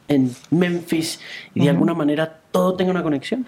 en 0.08 0.34
Memphis, 0.50 1.20
y 1.54 1.64
de 1.64 1.70
alguna 1.70 1.94
manera 1.94 2.41
todo 2.52 2.76
tenga 2.76 2.90
una 2.90 3.02
conexión? 3.02 3.46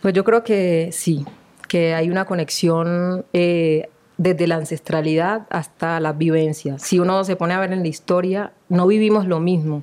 Pues 0.00 0.14
yo 0.14 0.22
creo 0.22 0.44
que 0.44 0.90
sí, 0.92 1.24
que 1.66 1.94
hay 1.94 2.10
una 2.10 2.24
conexión 2.24 3.24
eh, 3.32 3.88
desde 4.16 4.46
la 4.46 4.56
ancestralidad 4.56 5.46
hasta 5.50 5.98
la 5.98 6.12
vivencia. 6.12 6.78
Si 6.78 6.98
uno 6.98 7.24
se 7.24 7.34
pone 7.36 7.54
a 7.54 7.60
ver 7.60 7.72
en 7.72 7.82
la 7.82 7.88
historia, 7.88 8.52
no 8.68 8.86
vivimos 8.86 9.26
lo 9.26 9.40
mismo, 9.40 9.82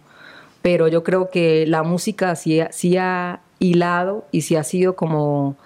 pero 0.61 0.87
yo 0.87 1.03
creo 1.03 1.29
que 1.29 1.65
la 1.67 1.83
música 1.83 2.35
sí 2.35 2.59
ha 2.97 3.41
hilado 3.59 4.25
y 4.31 4.41
sí 4.41 4.55
ha 4.55 4.63
sido 4.63 4.95
como 4.95 5.57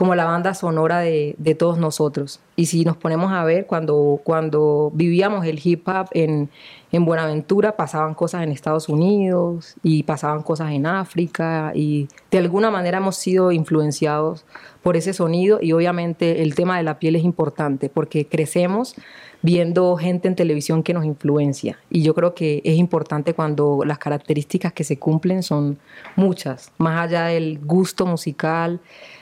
como 0.00 0.14
la 0.14 0.24
banda 0.24 0.54
sonora 0.54 1.00
de, 1.00 1.56
todos 1.58 1.76
nosotros. 1.76 2.40
Y 2.56 2.66
si 2.66 2.86
nos 2.86 2.96
ponemos 2.96 3.32
a 3.32 3.44
ver, 3.44 3.66
cuando, 3.66 4.18
cuando 4.24 4.90
vivíamos 4.94 5.44
el 5.44 5.60
hip 5.62 5.86
hop 5.86 6.06
en, 6.12 6.48
en 6.90 7.04
Buenaventura, 7.04 7.76
pasaban 7.76 8.14
cosas 8.14 8.42
en 8.42 8.50
Estados 8.50 8.88
Unidos 8.88 9.74
y 9.82 10.04
pasaban 10.04 10.42
cosas 10.42 10.72
en 10.72 10.86
África 10.86 11.72
y 11.74 12.08
de 12.30 12.38
alguna 12.38 12.70
manera 12.70 12.96
hemos 12.96 13.16
sido 13.16 13.52
influenciados 13.52 14.46
por 14.82 14.96
ese 14.96 15.12
sonido 15.12 15.58
y 15.60 15.72
obviamente 15.72 16.40
el 16.40 16.54
tema 16.54 16.78
de 16.78 16.82
la 16.82 16.98
piel 16.98 17.16
es 17.16 17.22
importante 17.22 17.90
porque 17.90 18.26
crecemos 18.26 18.94
viendo 19.42 19.96
gente 19.96 20.28
en 20.28 20.34
televisión 20.34 20.82
que 20.82 20.94
nos 20.94 21.04
influencia 21.04 21.78
y 21.90 22.02
yo 22.02 22.14
creo 22.14 22.34
que 22.34 22.62
es 22.64 22.76
importante 22.76 23.34
cuando 23.34 23.82
las 23.84 23.98
características 23.98 24.72
que 24.72 24.84
se 24.84 24.98
cumplen 24.98 25.42
son 25.42 25.78
muchas, 26.16 26.72
más 26.78 27.04
allá 27.04 27.26
del 27.26 27.58
gusto 27.58 28.06
musical, 28.06 28.80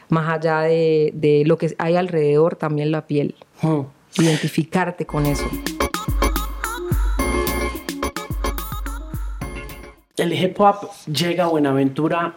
más 0.09 0.29
allá 0.29 0.61
de, 0.63 1.11
de 1.15 1.45
lo 1.47 1.59
que 1.59 1.75
hay 1.79 1.97
alrededor, 1.97 2.57
también 2.57 2.91
la 2.91 3.07
piel. 3.07 3.35
Hmm. 3.63 3.83
Identificarte 4.17 5.07
con 5.07 5.27
eso. 5.27 5.49
El 10.17 10.33
hip 10.33 10.61
hop 10.61 10.91
llega 11.07 11.45
a 11.45 11.47
Buenaventura. 11.47 12.35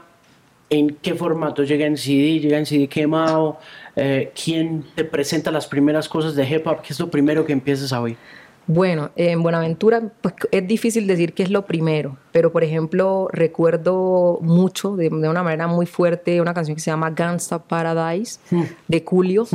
¿En 0.69 0.95
qué 1.01 1.15
formato? 1.15 1.63
¿Llega 1.63 1.85
en 1.85 1.97
CD? 1.97 2.39
¿Llega 2.39 2.57
en 2.57 2.65
CD 2.65 2.87
quemado? 2.87 3.59
Eh, 3.95 4.31
¿Quién 4.41 4.85
te 4.95 5.03
presenta 5.03 5.51
las 5.51 5.67
primeras 5.67 6.07
cosas 6.07 6.35
de 6.35 6.47
hip 6.47 6.65
hop? 6.67 6.81
¿Qué 6.81 6.93
es 6.93 6.99
lo 6.99 7.09
primero 7.09 7.45
que 7.45 7.53
empiezas 7.53 7.91
a 7.91 7.99
oír? 7.99 8.17
Bueno, 8.67 9.09
en 9.15 9.41
Buenaventura 9.43 10.01
pues, 10.21 10.35
es 10.51 10.65
difícil 10.67 11.05
decir 11.07 11.33
qué 11.33 11.43
es 11.43 11.49
lo 11.49 11.65
primero, 11.65 12.17
pero 12.31 12.51
por 12.51 12.63
ejemplo 12.63 13.27
recuerdo 13.33 14.37
mucho, 14.41 14.95
de, 14.95 15.09
de 15.09 15.29
una 15.29 15.43
manera 15.43 15.67
muy 15.67 15.85
fuerte, 15.85 16.39
una 16.39 16.53
canción 16.53 16.75
que 16.75 16.81
se 16.81 16.91
llama 16.91 17.09
Gangsta 17.09 17.59
Paradise 17.59 18.39
de 18.87 19.03
Julio. 19.05 19.45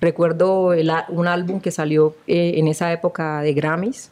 Recuerdo 0.00 0.72
el 0.72 0.90
a- 0.90 1.06
un 1.08 1.28
álbum 1.28 1.60
que 1.60 1.70
salió 1.70 2.16
eh, 2.26 2.54
en 2.56 2.66
esa 2.68 2.92
época 2.92 3.40
de 3.40 3.54
Grammys, 3.54 4.10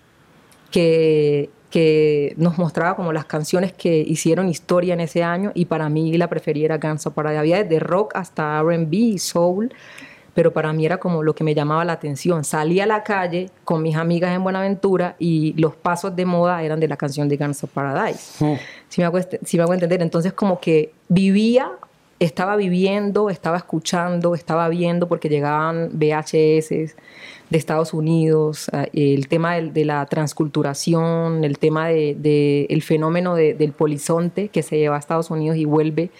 que, 0.70 1.50
que 1.70 2.34
nos 2.36 2.56
mostraba 2.58 2.94
como 2.96 3.12
las 3.12 3.24
canciones 3.24 3.72
que 3.72 3.98
hicieron 3.98 4.48
historia 4.48 4.94
en 4.94 5.00
ese 5.00 5.22
año 5.24 5.50
y 5.54 5.64
para 5.66 5.88
mí 5.88 6.16
la 6.16 6.28
preferida 6.28 6.66
era 6.66 6.78
Gangsta 6.78 7.10
Paradise. 7.10 7.40
Había 7.40 7.62
desde 7.64 7.80
rock 7.80 8.12
hasta 8.14 8.60
R&B 8.60 8.96
y 8.96 9.18
soul, 9.18 9.72
pero 10.34 10.52
para 10.52 10.72
mí 10.72 10.86
era 10.86 10.98
como 10.98 11.22
lo 11.22 11.34
que 11.34 11.44
me 11.44 11.54
llamaba 11.54 11.84
la 11.84 11.92
atención. 11.94 12.44
Salí 12.44 12.80
a 12.80 12.86
la 12.86 13.02
calle 13.02 13.50
con 13.64 13.82
mis 13.82 13.96
amigas 13.96 14.34
en 14.34 14.42
Buenaventura 14.42 15.16
y 15.18 15.54
los 15.60 15.74
pasos 15.76 16.14
de 16.16 16.24
moda 16.24 16.62
eran 16.62 16.80
de 16.80 16.88
la 16.88 16.96
canción 16.96 17.28
de 17.28 17.36
Gangsta 17.36 17.66
Paradise. 17.66 18.44
Hmm. 18.44 18.56
Si 18.88 19.00
me, 19.00 19.04
hago, 19.06 19.18
si 19.44 19.56
me 19.56 19.62
hago 19.62 19.74
entender, 19.74 20.02
entonces 20.02 20.32
como 20.32 20.60
que 20.60 20.92
vivía, 21.08 21.70
estaba 22.18 22.56
viviendo, 22.56 23.30
estaba 23.30 23.56
escuchando, 23.56 24.34
estaba 24.34 24.68
viendo 24.68 25.08
porque 25.08 25.28
llegaban 25.30 25.90
VHS 25.94 26.68
de 26.68 27.58
Estados 27.58 27.94
Unidos, 27.94 28.68
ah, 28.72 28.86
el 28.92 29.26
tema 29.26 29.54
de, 29.56 29.84
la 29.84 30.04
transculturación, 30.06 31.44
el 31.44 31.58
tema 31.58 31.88
del 31.88 32.20
de, 32.22 32.66
el 32.68 32.82
fenómeno 32.82 33.34
de- 33.34 33.54
del 33.54 33.72
polizonte 33.72 34.48
que 34.48 34.62
se 34.62 34.78
lleva 34.78 34.96
a 34.96 34.98
Estados 34.98 35.30
Unidos 35.30 35.56
y 35.56 35.64
vuelve 35.64 36.10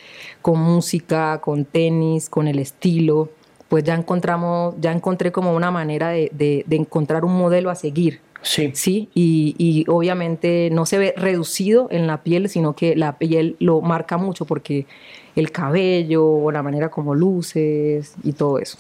con 0.43 0.59
música, 0.59 1.41
con 1.41 1.65
tenis, 1.65 2.29
con 2.31 2.49
el 2.49 2.59
estilo, 2.59 3.29
pues 3.71 3.85
ya 3.85 3.95
encontramos, 3.95 4.75
ya 4.81 4.93
encontré 4.93 5.31
como 5.33 5.55
una 5.55 5.71
manera 5.71 6.09
de, 6.11 6.29
de- 6.35 6.65
de 6.67 6.77
encontrar 6.77 7.25
un 7.25 7.35
modelo 7.39 7.71
a 7.71 7.75
seguir. 7.75 8.21
Sí. 8.43 8.71
Sí, 8.75 9.09
y, 9.15 9.55
y 9.59 9.85
obviamente 9.89 10.71
no 10.73 10.87
se 10.87 10.97
ve 10.99 11.15
reducido 11.17 11.89
en 11.91 12.07
la 12.07 12.23
piel, 12.23 12.49
sino 12.49 12.75
que 12.75 12.97
la 12.97 13.17
piel 13.19 13.55
lo 13.61 13.81
marca 13.83 14.17
mucho 14.17 14.45
porque 14.47 14.87
el 15.37 15.53
cabello, 15.53 16.51
la 16.51 16.63
manera 16.63 16.89
como 16.91 17.15
luces 17.15 18.15
y 18.25 18.33
todo 18.33 18.59
eso. 18.59 18.77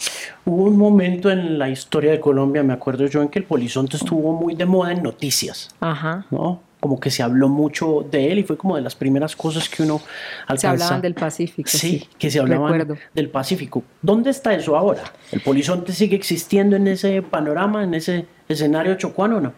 Hubo 0.46 0.64
un 0.64 0.76
momento 0.78 1.30
en 1.30 1.58
la 1.58 1.68
historia 1.68 2.10
de 2.10 2.20
Colombia, 2.20 2.62
me 2.62 2.72
acuerdo 2.72 3.06
yo, 3.06 3.20
en 3.22 3.28
que 3.28 3.38
el 3.38 3.44
polizonte 3.44 3.96
estuvo 3.98 4.32
muy 4.32 4.54
de 4.56 4.64
moda 4.66 4.92
en 4.92 5.02
noticias, 5.02 5.68
Ajá. 5.80 6.26
¿no? 6.30 6.60
Como 6.80 6.98
que 6.98 7.10
se 7.10 7.22
habló 7.22 7.48
mucho 7.48 8.06
de 8.10 8.32
él 8.32 8.38
y 8.38 8.42
fue 8.42 8.56
como 8.56 8.74
de 8.76 8.82
las 8.82 8.94
primeras 8.96 9.36
cosas 9.36 9.68
que 9.68 9.82
uno 9.82 10.00
alcanza. 10.42 10.60
Se 10.60 10.66
hablaban 10.68 11.02
del 11.02 11.14
Pacífico. 11.14 11.68
Sí, 11.68 12.08
que 12.18 12.30
se 12.30 12.40
hablaban 12.40 12.72
Recuerdo. 12.72 12.96
del 13.14 13.28
Pacífico. 13.28 13.82
¿Dónde 14.00 14.30
está 14.30 14.54
eso 14.54 14.76
ahora? 14.76 15.02
¿El 15.30 15.40
polizonte 15.40 15.92
sigue 15.92 16.16
existiendo 16.16 16.76
en 16.76 16.88
ese 16.88 17.20
panorama, 17.22 17.84
en 17.84 17.94
ese 17.94 18.26
escenario 18.48 18.94
chocuano 18.94 19.36
o 19.36 19.40
no? 19.40 19.52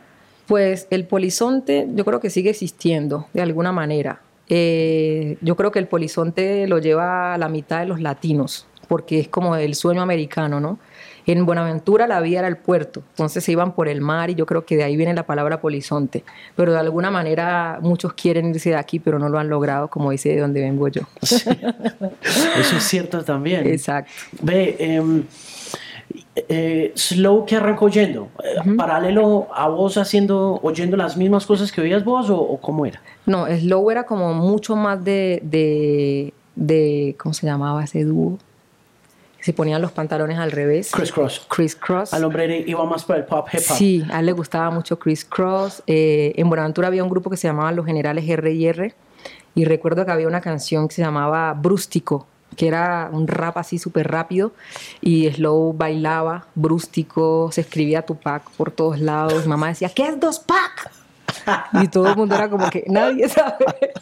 Pues 0.46 0.88
el 0.90 1.06
polizonte 1.06 1.88
yo 1.94 2.04
creo 2.04 2.20
que 2.20 2.28
sigue 2.28 2.50
existiendo 2.50 3.28
de 3.32 3.42
alguna 3.42 3.72
manera. 3.72 4.20
Eh, 4.48 5.38
yo 5.40 5.56
creo 5.56 5.70
que 5.70 5.78
el 5.78 5.86
polizonte 5.86 6.66
lo 6.66 6.78
lleva 6.78 7.34
a 7.34 7.38
la 7.38 7.48
mitad 7.48 7.80
de 7.80 7.86
los 7.86 8.00
latinos, 8.00 8.66
porque 8.88 9.20
es 9.20 9.28
como 9.28 9.56
el 9.56 9.74
sueño 9.74 10.02
americano, 10.02 10.60
¿no? 10.60 10.78
En 11.26 11.46
Buenaventura 11.46 12.06
la 12.06 12.20
vía 12.20 12.40
era 12.40 12.48
el 12.48 12.56
puerto, 12.56 13.02
entonces 13.10 13.44
se 13.44 13.52
iban 13.52 13.72
por 13.72 13.88
el 13.88 14.00
mar 14.00 14.30
y 14.30 14.34
yo 14.34 14.46
creo 14.46 14.64
que 14.64 14.76
de 14.76 14.84
ahí 14.84 14.96
viene 14.96 15.14
la 15.14 15.24
palabra 15.24 15.60
polizonte. 15.60 16.24
Pero 16.56 16.72
de 16.72 16.78
alguna 16.78 17.10
manera 17.10 17.78
muchos 17.80 18.12
quieren 18.14 18.50
irse 18.50 18.70
de 18.70 18.76
aquí, 18.76 18.98
pero 18.98 19.18
no 19.18 19.28
lo 19.28 19.38
han 19.38 19.48
logrado, 19.48 19.88
como 19.88 20.10
dice 20.10 20.30
de 20.30 20.40
donde 20.40 20.60
vengo 20.60 20.88
yo. 20.88 21.02
Eso 21.22 22.76
es 22.76 22.82
cierto 22.82 23.22
también. 23.22 23.66
Exacto. 23.66 24.10
Ve, 24.42 24.76
em, 24.78 25.24
eh, 26.34 26.92
Slow 26.94 27.44
que 27.44 27.56
arrancó 27.56 27.86
oyendo, 27.86 28.28
Eh, 28.42 28.74
paralelo 28.76 29.48
a 29.54 29.68
vos 29.68 29.96
haciendo, 29.96 30.60
oyendo 30.62 30.96
las 30.96 31.16
mismas 31.16 31.46
cosas 31.46 31.70
que 31.70 31.80
oías 31.80 32.04
vos 32.04 32.30
o, 32.30 32.40
o 32.40 32.60
cómo 32.60 32.86
era? 32.86 33.00
No, 33.26 33.46
Slow 33.46 33.90
era 33.90 34.04
como 34.04 34.34
mucho 34.34 34.74
más 34.76 35.02
de, 35.04 35.40
de, 35.44 36.32
de 36.56 37.16
¿cómo 37.18 37.34
se 37.34 37.46
llamaba 37.46 37.84
ese 37.84 38.04
dúo? 38.04 38.38
Se 39.42 39.52
ponían 39.52 39.82
los 39.82 39.92
pantalones 39.92 40.38
al 40.38 40.52
revés. 40.52 40.90
Chris 40.92 41.10
Cross. 41.10 41.46
Chris 41.48 41.74
Cross. 41.74 42.14
Al 42.14 42.24
hombre 42.24 42.64
iba 42.66 42.84
más 42.86 43.04
por 43.04 43.16
el 43.16 43.24
pop 43.24 43.48
hip 43.52 43.60
hop. 43.68 43.76
Sí, 43.76 44.04
a 44.12 44.20
él 44.20 44.26
le 44.26 44.32
gustaba 44.32 44.70
mucho 44.70 44.98
Chris 44.98 45.24
Cross. 45.24 45.82
Eh, 45.86 46.32
en 46.36 46.48
Buenaventura 46.48 46.86
había 46.88 47.02
un 47.02 47.10
grupo 47.10 47.28
que 47.28 47.36
se 47.36 47.48
llamaba 47.48 47.72
Los 47.72 47.84
Generales 47.84 48.28
R 48.28 48.52
y 48.52 48.66
R. 48.66 48.94
Y 49.54 49.64
recuerdo 49.64 50.06
que 50.06 50.12
había 50.12 50.28
una 50.28 50.40
canción 50.40 50.88
que 50.88 50.94
se 50.94 51.02
llamaba 51.02 51.52
Brústico, 51.54 52.26
que 52.56 52.68
era 52.68 53.10
un 53.12 53.26
rap 53.26 53.58
así 53.58 53.78
súper 53.78 54.08
rápido. 54.08 54.52
Y 55.00 55.28
Slow 55.30 55.72
bailaba, 55.72 56.46
Brústico, 56.54 57.50
se 57.52 57.62
escribía 57.62 58.02
Tupac 58.02 58.48
por 58.52 58.70
todos 58.70 59.00
lados. 59.00 59.46
Mamá 59.46 59.68
decía, 59.68 59.88
¿qué 59.88 60.06
es 60.06 60.20
dos 60.20 60.38
pack? 60.38 60.90
Y 61.82 61.88
todo 61.88 62.08
el 62.08 62.16
mundo 62.16 62.34
era 62.34 62.48
como 62.48 62.70
que 62.70 62.84
nadie 62.86 63.28
sabe. 63.28 63.92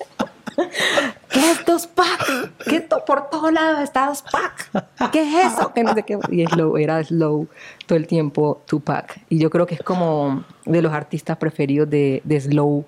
¿Qué 1.31 1.51
es 1.53 1.65
dos 1.65 1.87
pack? 1.87 2.53
¿Qué 2.69 2.81
to- 2.81 3.05
por 3.05 3.31
todos 3.31 3.53
lados 3.53 3.81
está 3.81 4.07
dos 4.07 4.23
pack? 4.31 5.11
¿Qué 5.13 5.23
es 5.23 5.53
eso? 5.53 5.73
Que 5.75 5.83
no 5.85 5.95
sé 5.95 6.03
qué. 6.03 6.19
Y 6.31 6.45
slow, 6.47 6.77
era 6.77 7.03
slow 7.05 7.47
todo 7.87 7.97
el 7.99 8.07
tiempo 8.07 8.63
Tupac. 8.67 9.21
Y 9.29 9.39
yo 9.39 9.51
creo 9.51 9.67
que 9.67 9.75
es 9.77 9.83
como 9.83 10.45
de 10.65 10.83
los 10.83 10.93
artistas 10.93 11.37
preferidos 11.37 11.89
de, 11.89 12.21
de 12.25 12.41
slow 12.41 12.85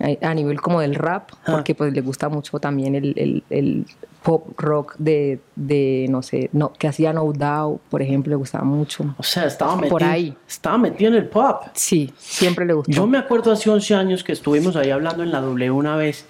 eh, 0.00 0.18
a 0.22 0.32
nivel 0.34 0.60
como 0.60 0.80
del 0.80 0.94
rap, 0.94 1.30
porque 1.46 1.74
pues 1.74 1.92
le 1.92 2.00
gusta 2.00 2.28
mucho 2.28 2.58
también 2.58 2.94
el, 2.94 3.14
el- 3.16 3.44
el 3.50 3.86
pop 4.22 4.48
rock 4.58 4.94
de, 4.98 5.38
de, 5.56 6.06
no 6.10 6.22
sé, 6.22 6.50
no, 6.52 6.72
que 6.72 6.88
hacía 6.88 7.12
No 7.12 7.32
Doubt, 7.32 7.80
por 7.88 8.02
ejemplo, 8.02 8.30
le 8.30 8.36
gustaba 8.36 8.64
mucho. 8.64 9.14
O 9.16 9.22
sea, 9.22 9.46
estaba 9.46 9.76
metido, 9.76 9.90
Por 9.90 10.04
ahí. 10.04 10.36
estaba 10.46 10.76
metido 10.78 11.10
en 11.10 11.16
el 11.16 11.26
pop. 11.28 11.62
Sí, 11.74 12.12
siempre 12.18 12.66
le 12.66 12.72
gustó. 12.74 12.90
Yo 12.92 13.06
me 13.06 13.18
acuerdo 13.18 13.52
hace 13.52 13.70
11 13.70 13.94
años 13.94 14.24
que 14.24 14.32
estuvimos 14.32 14.76
ahí 14.76 14.90
hablando 14.90 15.22
en 15.22 15.30
la 15.32 15.40
W 15.40 15.70
una 15.70 15.96
vez 15.96 16.26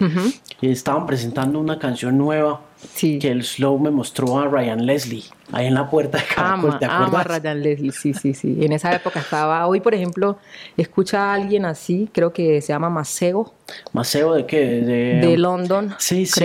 y 0.61 0.69
estaban 0.69 1.05
presentando 1.05 1.59
una 1.59 1.79
canción 1.79 2.17
nueva 2.17 2.61
Sí. 2.93 3.19
que 3.19 3.29
el 3.29 3.43
Slow 3.43 3.77
me 3.77 3.91
mostró 3.91 4.39
a 4.39 4.47
Ryan 4.47 4.85
Leslie 4.85 5.25
ahí 5.51 5.65
en 5.65 5.73
la 5.73 5.89
puerta 5.89 6.17
de 6.17 6.23
Caracol, 6.33 6.69
Ama, 6.69 6.79
¿te 6.79 6.85
ama 6.85 7.19
a? 7.19 7.23
Ryan 7.25 7.61
Leslie, 7.61 7.91
sí, 7.91 8.13
sí, 8.13 8.33
sí. 8.33 8.57
En 8.61 8.71
esa 8.71 8.95
época 8.95 9.19
estaba, 9.19 9.67
hoy 9.67 9.81
por 9.81 9.93
ejemplo, 9.93 10.37
escucha 10.77 11.25
a 11.25 11.33
alguien 11.33 11.65
así, 11.65 12.09
creo 12.13 12.31
que 12.31 12.61
se 12.61 12.69
llama 12.69 12.89
Maceo, 12.89 13.53
¿Maceo 13.91 14.33
de 14.33 14.45
qué? 14.45 14.59
De, 14.65 15.19
de 15.27 15.37
London, 15.37 15.93
sí, 15.97 16.25
sí. 16.25 16.39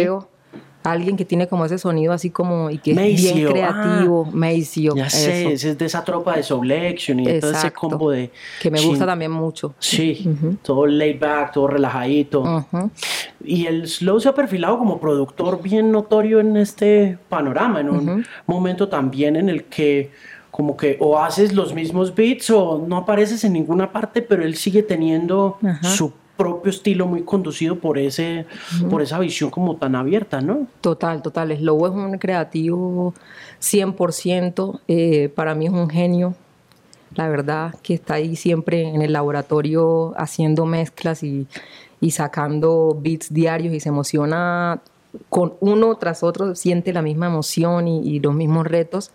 Alguien 0.85 1.17
que 1.17 1.25
tiene 1.25 1.49
como 1.49 1.65
ese 1.65 1.79
sonido 1.79 2.13
así 2.13 2.29
como, 2.29 2.69
y 2.69 2.77
que 2.77 2.91
es 2.91 3.33
bien 3.33 3.49
creativo, 3.49 4.27
Maceo, 4.27 4.95
Ya 4.95 5.09
sé, 5.09 5.55
eso. 5.55 5.71
es 5.71 5.79
de 5.79 5.85
esa 5.87 6.05
tropa 6.05 6.37
de 6.37 6.43
Soblection 6.43 7.21
y 7.21 7.41
todo 7.41 7.53
ese 7.53 7.73
combo 7.73 8.11
de... 8.11 8.31
Que 8.61 8.71
me 8.71 8.81
gusta 8.83 9.07
también 9.07 9.31
mucho. 9.31 9.75
Sí, 9.79 10.29
todo 10.63 10.87
laid 10.87 11.19
back, 11.19 11.53
todo 11.53 11.69
relajadito. 11.69 12.67
Y 13.43 13.65
el 13.67 13.89
Slow 13.89 14.21
se 14.21 14.29
ha 14.29 14.35
perfilado 14.35 14.79
como 14.79 15.01
productor 15.01 15.63
bien 15.63 15.91
notorio 15.91 16.41
en 16.41 16.57
este 16.59 17.19
panorama, 17.31 17.81
en 17.81 17.89
un 17.89 18.27
momento 18.47 18.89
también 18.89 19.37
en 19.37 19.49
el 19.49 19.65
que 19.65 20.11
como 20.51 20.77
que 20.77 20.99
o 21.01 21.19
haces 21.19 21.53
los 21.53 21.75
mismos 21.75 22.15
beats 22.15 22.49
o 22.51 22.85
no 22.87 22.99
apareces 22.99 23.43
en 23.43 23.55
ninguna 23.55 23.91
parte, 23.91 24.23
pero 24.23 24.45
él 24.45 24.55
sigue 24.55 24.83
teniendo 24.83 25.59
su 25.83 26.13
propio 26.37 26.71
estilo 26.71 27.07
muy 27.07 27.23
conducido 27.23 27.79
por 27.79 27.99
ese 27.99 28.47
por 28.91 29.03
esa 29.03 29.19
visión 29.19 29.51
como 29.51 29.77
tan 29.77 29.95
abierta, 29.95 30.41
¿no? 30.41 30.67
Total, 30.81 31.23
total. 31.23 31.57
Slow 31.57 31.87
es 31.87 31.93
un 31.93 32.19
creativo 32.19 33.15
100%. 33.61 34.81
eh, 34.89 35.29
para 35.35 35.55
mí 35.55 35.67
es 35.67 35.73
un 35.73 35.89
genio. 35.89 36.35
La 37.15 37.29
verdad 37.29 37.75
que 37.83 37.95
está 37.95 38.15
ahí 38.15 38.35
siempre 38.35 38.83
en 38.83 39.01
el 39.03 39.13
laboratorio 39.13 40.15
haciendo 40.17 40.67
mezclas 40.67 41.23
y, 41.23 41.47
y 42.01 42.11
sacando 42.11 42.99
beats 43.01 43.33
diarios 43.33 43.73
y 43.73 43.79
se 43.79 43.91
emociona 43.91 44.81
con 45.29 45.55
uno 45.61 45.95
tras 45.95 46.25
otro, 46.25 46.57
siente 46.57 46.93
la 46.93 47.03
misma 47.03 47.27
emoción 47.27 47.87
y, 47.87 48.01
y 48.01 48.19
los 48.19 48.35
mismos 48.35 48.67
retos. 48.67 49.13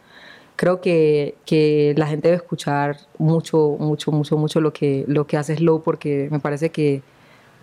Creo 0.60 0.82
que, 0.82 1.36
que 1.45 1.93
la 1.95 2.06
gente 2.06 2.28
debe 2.28 2.36
escuchar 2.36 2.98
mucho, 3.17 3.78
mucho, 3.80 4.12
mucho, 4.12 4.36
mucho 4.36 4.60
lo 4.60 4.74
que, 4.74 5.06
lo 5.08 5.26
que 5.26 5.38
hace 5.38 5.56
Slow 5.56 5.82
porque 5.84 6.28
me 6.30 6.41
parece 6.41 6.69
que 6.69 7.02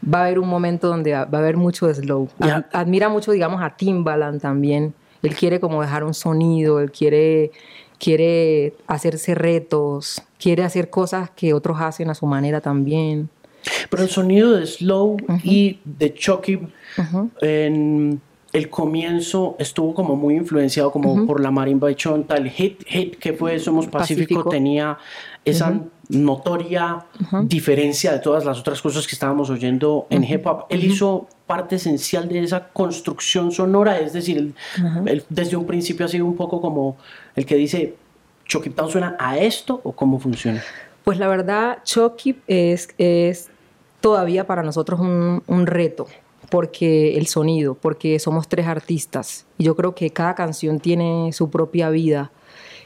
va 0.02 0.20
a 0.20 0.24
haber 0.24 0.38
un 0.38 0.48
momento 0.48 0.88
donde 0.88 1.12
va 1.12 1.28
a 1.30 1.36
haber 1.36 1.58
mucho 1.58 1.86
de 1.88 1.94
Slow. 1.94 2.30
Admira 2.72 3.10
mucho, 3.10 3.32
digamos, 3.32 3.60
a 3.62 3.76
Timbaland 3.76 4.40
también. 4.40 4.94
Él 5.22 5.34
quiere 5.34 5.60
como 5.60 5.82
dejar 5.82 6.04
un 6.04 6.14
sonido, 6.14 6.80
él 6.80 6.90
quiere, 6.90 7.50
quiere 7.98 8.72
hacerse 8.86 9.34
retos, 9.34 10.22
quiere 10.38 10.62
hacer 10.64 10.88
cosas 10.88 11.28
que 11.28 11.52
otros 11.52 11.78
hacen 11.78 12.08
a 12.08 12.14
su 12.14 12.24
manera 12.24 12.62
también. 12.62 13.28
Pero 13.90 14.04
el 14.04 14.08
sonido 14.08 14.52
de 14.52 14.66
Slow 14.66 15.18
y 15.44 15.80
de 15.84 16.14
Chucky 16.14 16.60
en- 17.42 18.22
el 18.52 18.70
comienzo 18.70 19.56
estuvo 19.58 19.94
como 19.94 20.16
muy 20.16 20.36
influenciado 20.36 20.90
como 20.90 21.26
por 21.26 21.40
la 21.40 21.50
marimba 21.50 21.90
el 21.90 22.50
hit, 22.50 22.84
hit 22.86 23.16
que 23.18 23.32
fue 23.32 23.58
Somos 23.58 23.86
Pacífico, 23.86 24.44
tenía 24.48 24.98
esa 25.44 25.80
notoria 26.08 27.04
diferencia 27.42 28.12
de 28.12 28.18
todas 28.20 28.44
las 28.44 28.58
otras 28.58 28.80
cosas 28.80 29.06
que 29.06 29.14
estábamos 29.14 29.50
oyendo 29.50 30.06
en 30.10 30.24
hip 30.24 30.46
hop. 30.46 30.64
Él 30.70 30.84
hizo 30.84 31.28
parte 31.46 31.76
esencial 31.76 32.28
de 32.28 32.42
esa 32.42 32.68
construcción 32.68 33.52
sonora, 33.52 33.98
es 33.98 34.12
decir, 34.12 34.54
desde 35.28 35.56
un 35.56 35.66
principio 35.66 36.06
ha 36.06 36.08
sido 36.08 36.24
un 36.24 36.36
poco 36.36 36.60
como 36.60 36.96
el 37.34 37.46
que 37.46 37.56
dice, 37.56 37.94
Chucky 38.46 38.70
Town 38.70 38.90
suena 38.90 39.16
a 39.18 39.38
esto 39.38 39.80
o 39.84 39.92
cómo 39.92 40.18
funciona. 40.18 40.62
Pues 41.04 41.18
la 41.18 41.28
verdad, 41.28 41.78
Chucky 41.84 42.36
es, 42.46 42.88
es 42.98 43.50
todavía 44.00 44.46
para 44.46 44.62
nosotros 44.62 44.98
un, 45.00 45.42
un 45.46 45.66
reto 45.66 46.06
porque 46.50 47.16
el 47.16 47.26
sonido, 47.26 47.74
porque 47.74 48.18
somos 48.18 48.48
tres 48.48 48.66
artistas 48.66 49.46
y 49.58 49.64
yo 49.64 49.76
creo 49.76 49.94
que 49.94 50.10
cada 50.10 50.34
canción 50.34 50.80
tiene 50.80 51.32
su 51.32 51.50
propia 51.50 51.90
vida 51.90 52.30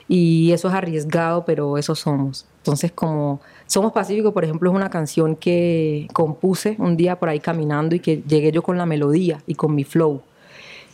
y 0.09 0.51
eso 0.53 0.69
es 0.69 0.75
arriesgado, 0.75 1.45
pero 1.45 1.79
eso 1.79 1.95
somos. 1.95 2.47
Entonces, 2.59 2.93
como 2.93 3.41
Somos 3.67 3.93
Pacífico, 3.93 4.33
por 4.33 4.45
ejemplo, 4.45 4.69
es 4.69 4.75
una 4.75 4.91
canción 4.91 5.37
que 5.37 6.09
compuse 6.13 6.75
un 6.81 6.97
día 6.97 7.21
por 7.21 7.29
ahí 7.29 7.39
caminando 7.39 7.95
y 7.95 8.01
que 8.01 8.23
llegué 8.27 8.51
yo 8.51 8.63
con 8.63 8.77
la 8.77 8.85
melodía 8.85 9.41
y 9.47 9.55
con 9.55 9.75
mi 9.75 9.85
flow. 9.85 10.23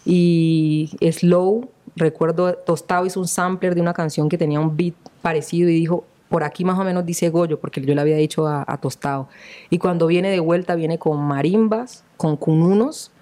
Y 0.04 0.90
Slow, 1.00 1.70
recuerdo, 1.96 2.52
Tostado 2.54 3.06
hizo 3.06 3.18
un 3.18 3.26
sampler 3.26 3.74
de 3.74 3.80
una 3.80 3.94
canción 3.94 4.28
que 4.28 4.36
tenía 4.36 4.60
un 4.60 4.76
beat 4.76 4.94
parecido 5.22 5.70
y 5.70 5.74
dijo, 5.74 6.04
por 6.28 6.44
aquí 6.44 6.64
más 6.64 6.78
o 6.78 6.84
menos 6.84 7.06
dice 7.06 7.30
Goyo, 7.30 7.60
porque 7.60 7.80
yo 7.80 7.94
le 7.94 8.00
había 8.00 8.16
dicho 8.16 8.46
a, 8.46 8.78
Tostado. 8.80 9.28
Y 9.70 9.78
cuando 9.78 10.06
viene 10.06 10.30
de 10.30 10.40
vuelta 10.40 10.74
viene 10.74 10.98
con 10.98 11.20
marimbas, 11.20 12.04
con 12.16 12.36
cununos 12.36 13.12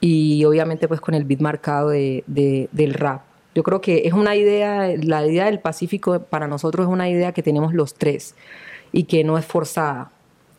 y 0.00 0.44
obviamente 0.44 0.88
pues 0.88 1.00
con 1.00 1.14
el 1.14 1.24
beat 1.24 1.40
marcado 1.40 1.90
de, 1.90 2.24
del 2.26 2.94
rap. 2.94 3.22
Yo 3.54 3.62
creo 3.62 3.80
que 3.80 4.02
es 4.06 4.12
una 4.12 4.36
idea, 4.36 4.94
la 4.96 5.26
idea 5.26 5.46
del 5.46 5.58
Pacífico 5.58 6.20
para 6.20 6.46
nosotros 6.46 6.86
es 6.86 6.92
una 6.92 7.08
idea 7.08 7.32
que 7.32 7.42
tenemos 7.42 7.74
los 7.74 7.94
tres 7.94 8.34
y 8.92 9.04
que 9.04 9.24
no 9.24 9.38
es 9.38 9.44
forzada, 9.44 10.12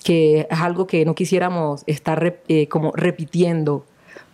que 0.03 0.47
es 0.49 0.59
algo 0.59 0.87
que 0.87 1.05
no 1.05 1.15
quisiéramos 1.15 1.83
estar 1.87 2.41
eh, 2.47 2.67
como 2.67 2.91
repitiendo 2.93 3.85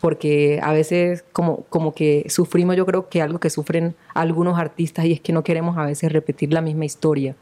porque 0.01 0.59
a 0.61 0.73
veces 0.73 1.23
como, 1.31 1.63
como 1.69 1.93
que 1.93 2.25
sufrimos, 2.29 2.75
yo 2.75 2.85
creo 2.85 3.09
que 3.09 3.21
algo 3.21 3.39
que 3.39 3.49
sufren 3.49 3.95
algunos 4.13 4.59
artistas 4.59 5.05
y 5.05 5.13
es 5.13 5.21
que 5.21 5.33
no 5.33 5.43
queremos 5.43 5.77
a 5.77 5.85
veces 5.85 6.11
repetir 6.11 6.53
la 6.53 6.61
misma 6.61 6.85
historia. 6.85 7.35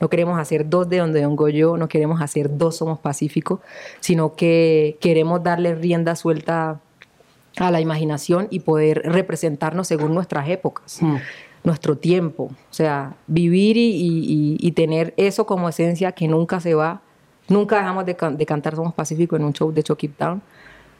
No 0.00 0.08
queremos 0.08 0.38
hacer 0.38 0.68
dos 0.68 0.88
de 0.88 0.98
donde 0.98 1.20
vengo 1.20 1.48
yo, 1.48 1.76
no 1.76 1.88
queremos 1.88 2.20
hacer 2.20 2.56
dos 2.56 2.76
Somos 2.76 2.98
Pacíficos, 2.98 3.60
sino 4.00 4.34
que 4.34 4.96
queremos 5.00 5.42
darle 5.42 5.74
rienda 5.74 6.14
suelta 6.16 6.80
a 7.56 7.70
la 7.70 7.80
imaginación 7.80 8.46
y 8.50 8.60
poder 8.60 9.02
representarnos 9.04 9.88
según 9.88 10.14
nuestras 10.14 10.48
épocas, 10.48 10.98
hmm. 11.00 11.16
nuestro 11.64 11.96
tiempo. 11.96 12.44
O 12.44 12.74
sea, 12.74 13.16
vivir 13.26 13.76
y, 13.76 14.72
tener 14.72 15.14
eso 15.16 15.46
como 15.46 15.68
esencia 15.68 16.12
que 16.12 16.28
nunca 16.28 16.60
se 16.60 16.74
va. 16.74 17.00
Nunca 17.48 17.76
dejamos 17.76 18.04
de, 18.06 18.16
de 18.32 18.46
cantar 18.46 18.76
Somos 18.76 18.94
Pacíficos 18.94 19.40
en 19.40 19.46
un 19.46 19.52
show 19.52 19.72
de 19.72 19.82
Chucky 19.82 20.08
Town 20.08 20.42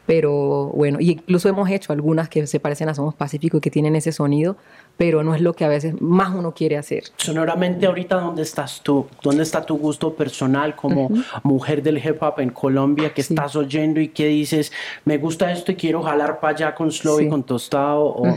pero 0.09 0.71
bueno, 0.73 0.97
y 0.99 1.11
incluso 1.11 1.49
hemos 1.49 1.69
hecho 1.69 1.93
algunas 1.93 2.29
que 2.29 2.47
se 2.47 2.59
parecen 2.59 2.89
a 2.89 2.95
Somos 2.95 3.13
Pacífico 3.13 3.57
y 3.57 3.61
que 3.61 3.69
tienen 3.69 3.95
ese 3.95 4.11
sonido, 4.11 4.57
pero 4.97 5.23
no 5.23 5.35
es 5.35 5.41
lo 5.41 5.53
que 5.53 5.65
a 5.65 5.67
veces 5.67 6.01
más 6.01 6.33
uno 6.33 6.55
quiere 6.55 6.77
hacer. 6.77 7.03
Sonoramente 7.17 7.85
ahorita, 7.85 8.15
¿dónde 8.15 8.41
estás 8.41 8.81
tú? 8.81 9.05
¿Dónde 9.21 9.43
está 9.43 9.63
tu 9.63 9.77
gusto 9.77 10.15
personal 10.15 10.75
como 10.75 11.11
mujer 11.43 11.83
del 11.83 11.99
hip 11.99 12.23
hop 12.23 12.39
en 12.39 12.49
Colombia 12.49 13.13
que 13.13 13.21
estás 13.21 13.55
oyendo 13.55 13.99
y 13.99 14.07
que 14.07 14.25
dices, 14.25 14.71
me 15.05 15.19
gusta 15.19 15.51
esto 15.51 15.73
y 15.73 15.75
quiero 15.75 16.01
jalar 16.01 16.39
para 16.39 16.55
allá 16.55 16.73
con 16.73 16.91
slow 16.91 17.19
y 17.19 17.29
con 17.29 17.43
tostado? 17.43 18.05
O... 18.05 18.35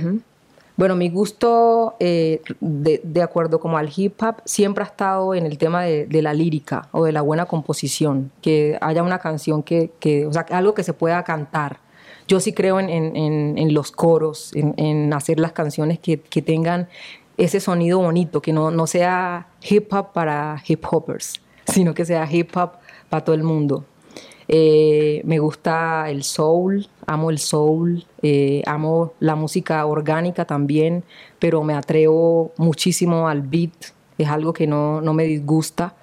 Bueno, 0.76 0.96
mi 0.96 1.10
gusto, 1.10 1.96
eh, 2.00 2.40
de, 2.60 3.22
acuerdo 3.22 3.60
como 3.60 3.76
al 3.76 3.90
hip 3.94 4.22
hop, 4.22 4.36
siempre 4.46 4.82
ha 4.84 4.86
estado 4.86 5.34
en 5.34 5.44
el 5.44 5.58
tema 5.58 5.82
de, 5.82 6.22
la 6.22 6.32
lírica 6.32 6.88
o 6.92 7.04
de 7.04 7.12
la 7.12 7.20
buena 7.20 7.44
composición, 7.44 8.32
que 8.40 8.78
haya 8.80 9.02
una 9.02 9.18
canción 9.18 9.62
que, 9.62 9.90
o 10.26 10.32
sea, 10.32 10.46
algo 10.50 10.72
que 10.74 10.82
se 10.82 10.94
pueda 10.94 11.22
cantar. 11.24 11.78
Yo 12.26 12.40
sí 12.40 12.54
creo 12.54 12.80
en, 12.80 13.74
los 13.74 13.92
coros, 13.92 14.52
en, 14.54 15.12
hacer 15.12 15.38
las 15.38 15.52
canciones 15.52 15.98
que, 15.98 16.16
tengan 16.16 16.88
ese 17.36 17.60
sonido 17.60 17.98
bonito, 17.98 18.40
que 18.40 18.52
no, 18.52 18.70
no 18.70 18.86
sea 18.86 19.48
hip 19.62 19.92
hop 19.92 20.12
para 20.12 20.62
hip 20.66 20.84
hoppers, 20.90 21.42
sino 21.66 21.92
que 21.92 22.06
sea 22.06 22.26
hip 22.30 22.56
hop 22.56 22.72
para 23.10 23.24
todo 23.24 23.34
el 23.34 23.42
mundo. 23.42 23.84
Eh, 24.54 25.22
me 25.24 25.38
gusta 25.38 26.10
el 26.10 26.24
soul, 26.24 26.86
amo 27.06 27.30
el 27.30 27.38
soul, 27.38 28.04
eh, 28.20 28.62
amo 28.66 29.14
la 29.18 29.34
música 29.34 29.86
orgánica 29.86 30.44
también, 30.44 31.04
pero 31.38 31.62
me 31.62 31.72
atrevo 31.72 32.52
muchísimo 32.58 33.28
al 33.28 33.40
beat, 33.40 33.72
es 34.18 34.28
algo 34.28 34.52
que 34.52 34.66
no, 34.66 35.00
me 35.00 35.24
disgusta. 35.24 35.94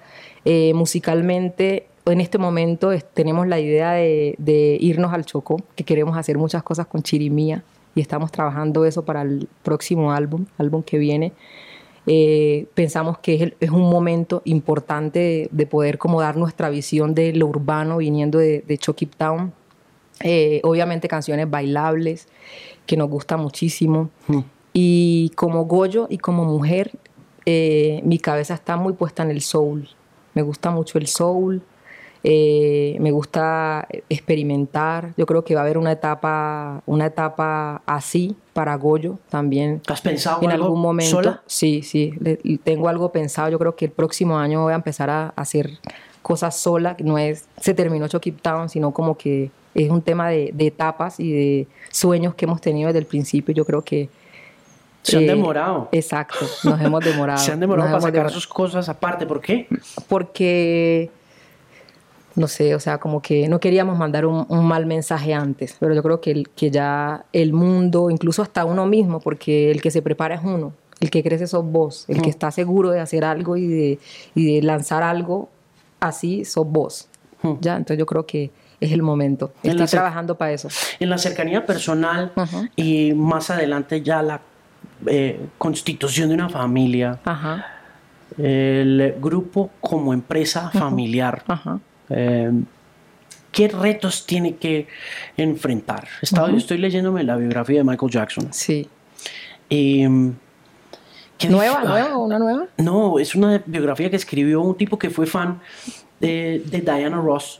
Eh, 0.44 0.74
musicalmente, 0.74 1.86
en 2.06 2.20
este 2.20 2.38
momento 2.38 2.90
tenemos 3.14 3.46
la 3.46 3.60
idea 3.60 3.92
de, 3.92 4.34
de, 4.38 4.76
irnos 4.80 5.12
al 5.12 5.24
Chocó, 5.24 5.62
que 5.76 5.84
queremos 5.84 6.18
hacer 6.18 6.36
muchas 6.36 6.64
cosas 6.64 6.88
con 6.88 7.04
Chirimía 7.04 7.62
y 7.94 8.00
estamos 8.00 8.32
trabajando 8.32 8.84
eso 8.84 9.04
para 9.04 9.22
el 9.22 9.48
próximo 9.62 10.10
álbum, 10.10 10.46
álbum 10.58 10.82
que 10.82 10.98
viene. 10.98 11.32
Eh, 12.06 12.66
pensamos 12.74 13.18
que 13.18 13.54
es, 13.60 13.70
un 13.70 13.82
momento 13.90 14.42
importante 14.44 15.48
de, 15.50 15.66
poder 15.66 15.98
como 15.98 16.20
dar 16.20 16.36
nuestra 16.36 16.70
visión 16.70 17.14
de 17.14 17.32
lo 17.32 17.46
urbano 17.46 17.98
viniendo 17.98 18.38
de, 18.38 18.62
de 18.66 18.78
Town. 19.16 19.52
Eh, 20.22 20.60
obviamente 20.64 21.08
canciones 21.08 21.48
bailables 21.48 22.28
que 22.86 22.96
nos 22.96 23.08
gusta 23.08 23.36
muchísimo. 23.36 24.10
Hmm. 24.28 24.40
Y 24.72 25.30
como 25.34 25.64
Goyo 25.64 26.06
y 26.10 26.18
como 26.18 26.44
mujer, 26.44 26.92
eh, 27.46 28.00
mi 28.04 28.18
cabeza 28.18 28.54
está 28.54 28.76
muy 28.76 28.92
puesta 28.92 29.22
en 29.22 29.30
el 29.30 29.40
soul. 29.40 29.88
Me 30.34 30.42
gusta 30.42 30.70
mucho 30.70 30.98
el 30.98 31.06
soul, 31.06 31.62
eh, 32.22 32.96
me 33.00 33.10
gusta 33.10 33.86
experimentar. 34.08 35.14
Yo 35.16 35.26
creo 35.26 35.44
que 35.44 35.54
va 35.54 35.62
a 35.62 35.64
haber 35.64 35.78
una 35.78 35.92
etapa, 35.92 36.82
una 36.86 37.06
etapa 37.06 37.82
así 37.86 38.36
para 38.52 38.74
Goyo 38.76 39.18
también. 39.30 39.80
¿Has 39.88 40.02
pensado 40.02 40.42
en 40.42 40.50
algún 40.50 40.80
momento? 40.80 41.10
Sola? 41.10 41.42
Sí, 41.46 41.82
sí. 41.82 42.12
tengo 42.62 42.88
algo 42.88 43.10
pensado. 43.10 43.48
Yo 43.48 43.58
creo 43.58 43.74
que 43.74 43.86
el 43.86 43.90
próximo 43.90 44.38
año 44.38 44.62
voy 44.62 44.72
a 44.72 44.76
empezar 44.76 45.08
a 45.08 45.32
hacer 45.36 45.78
cosas 46.22 46.56
sola. 46.56 46.96
No 47.02 47.16
es 47.16 47.46
se 47.60 47.72
terminó 47.72 48.06
Chucky 48.08 48.32
Town, 48.32 48.68
sino 48.68 48.92
como 48.92 49.16
que 49.16 49.50
es 49.74 49.90
un 49.90 50.02
tema 50.02 50.28
de, 50.28 50.52
etapas 50.58 51.20
y 51.20 51.32
de 51.32 51.66
sueños 51.90 52.34
que 52.34 52.44
hemos 52.44 52.60
tenido 52.60 52.88
desde 52.88 52.98
el 52.98 53.06
principio. 53.06 53.54
Yo 53.54 53.64
creo 53.64 53.82
que 53.82 54.10
se 55.02 55.16
han 55.16 55.22
eh, 55.22 55.28
demorado. 55.28 55.88
Exacto, 55.92 56.44
nos 56.64 56.78
hemos 56.82 57.02
demorado. 57.02 57.38
Se 57.42 57.52
han 57.52 57.60
demorado 57.60 57.88
para 57.88 58.02
sacar 58.02 58.30
sus 58.30 58.46
cosas 58.46 58.90
aparte. 58.90 59.26
¿Por 59.26 59.40
qué? 59.40 59.66
Porque 60.08 61.10
no 62.36 62.46
sé, 62.48 62.74
o 62.74 62.80
sea, 62.80 62.98
como 62.98 63.22
que 63.22 63.48
no 63.48 63.60
queríamos 63.60 63.98
mandar 63.98 64.26
un, 64.26 64.46
mal 64.48 64.86
mensaje 64.86 65.34
antes, 65.34 65.76
pero 65.78 65.94
yo 65.94 66.02
creo 66.02 66.20
que, 66.20 66.44
que 66.54 66.70
ya 66.70 67.24
el 67.32 67.52
mundo, 67.52 68.10
incluso 68.10 68.42
hasta 68.42 68.64
uno 68.64 68.86
mismo, 68.86 69.20
porque 69.20 69.70
el 69.70 69.82
que 69.82 69.90
se 69.90 70.02
prepara 70.02 70.36
es 70.36 70.42
uno, 70.44 70.72
el 71.00 71.10
que 71.10 71.22
crece 71.22 71.46
sos 71.46 71.64
vos, 71.64 72.04
el 72.08 72.22
que 72.22 72.30
está 72.30 72.50
seguro 72.50 72.90
de 72.90 73.00
hacer 73.00 73.24
algo 73.24 73.56
y 73.56 73.66
de, 73.66 73.98
y 74.34 74.54
de 74.54 74.62
lanzar 74.62 75.02
algo 75.02 75.48
así 75.98 76.44
sos 76.44 76.66
vos. 76.66 77.08
¿ya? 77.60 77.76
Entonces 77.76 77.98
yo 77.98 78.06
creo 78.06 78.26
que 78.26 78.50
es 78.80 78.92
el 78.92 79.02
momento. 79.02 79.52
Estoy 79.62 79.86
trabajando 79.86 80.36
para 80.36 80.52
eso. 80.52 80.68
En 80.98 81.10
la 81.10 81.18
cercanía 81.18 81.66
personal 81.66 82.32
y 82.76 83.12
más 83.14 83.50
adelante 83.50 84.02
ya 84.02 84.22
la 84.22 84.40
eh, 85.06 85.40
constitución 85.58 86.28
de 86.28 86.34
una 86.34 86.48
familia, 86.48 87.18
el 88.38 89.16
grupo 89.20 89.70
como 89.80 90.12
empresa 90.12 90.70
familiar. 90.70 91.44
Em, 92.10 92.64
¿Qué 93.52 93.66
retos 93.66 94.26
tiene 94.26 94.56
que 94.56 94.86
enfrentar? 95.36 96.06
Estoy 96.22 96.78
leyéndome 96.78 97.24
la 97.24 97.36
biografía 97.36 97.78
de 97.78 97.84
Michael 97.84 98.12
Jackson. 98.12 98.48
Sí. 98.52 98.88
Em, 99.68 100.34
¿Nueva, 101.48 101.82
nueva, 101.84 102.18
una 102.18 102.38
nueva? 102.38 102.66
No, 102.76 103.18
es 103.18 103.34
una 103.34 103.62
biografía 103.64 104.10
que 104.10 104.16
escribió 104.16 104.60
un 104.60 104.76
tipo 104.76 104.98
que 104.98 105.10
fue 105.10 105.26
fan 105.26 105.60
de, 106.20 106.62
Diana 106.84 107.16
Ross. 107.16 107.58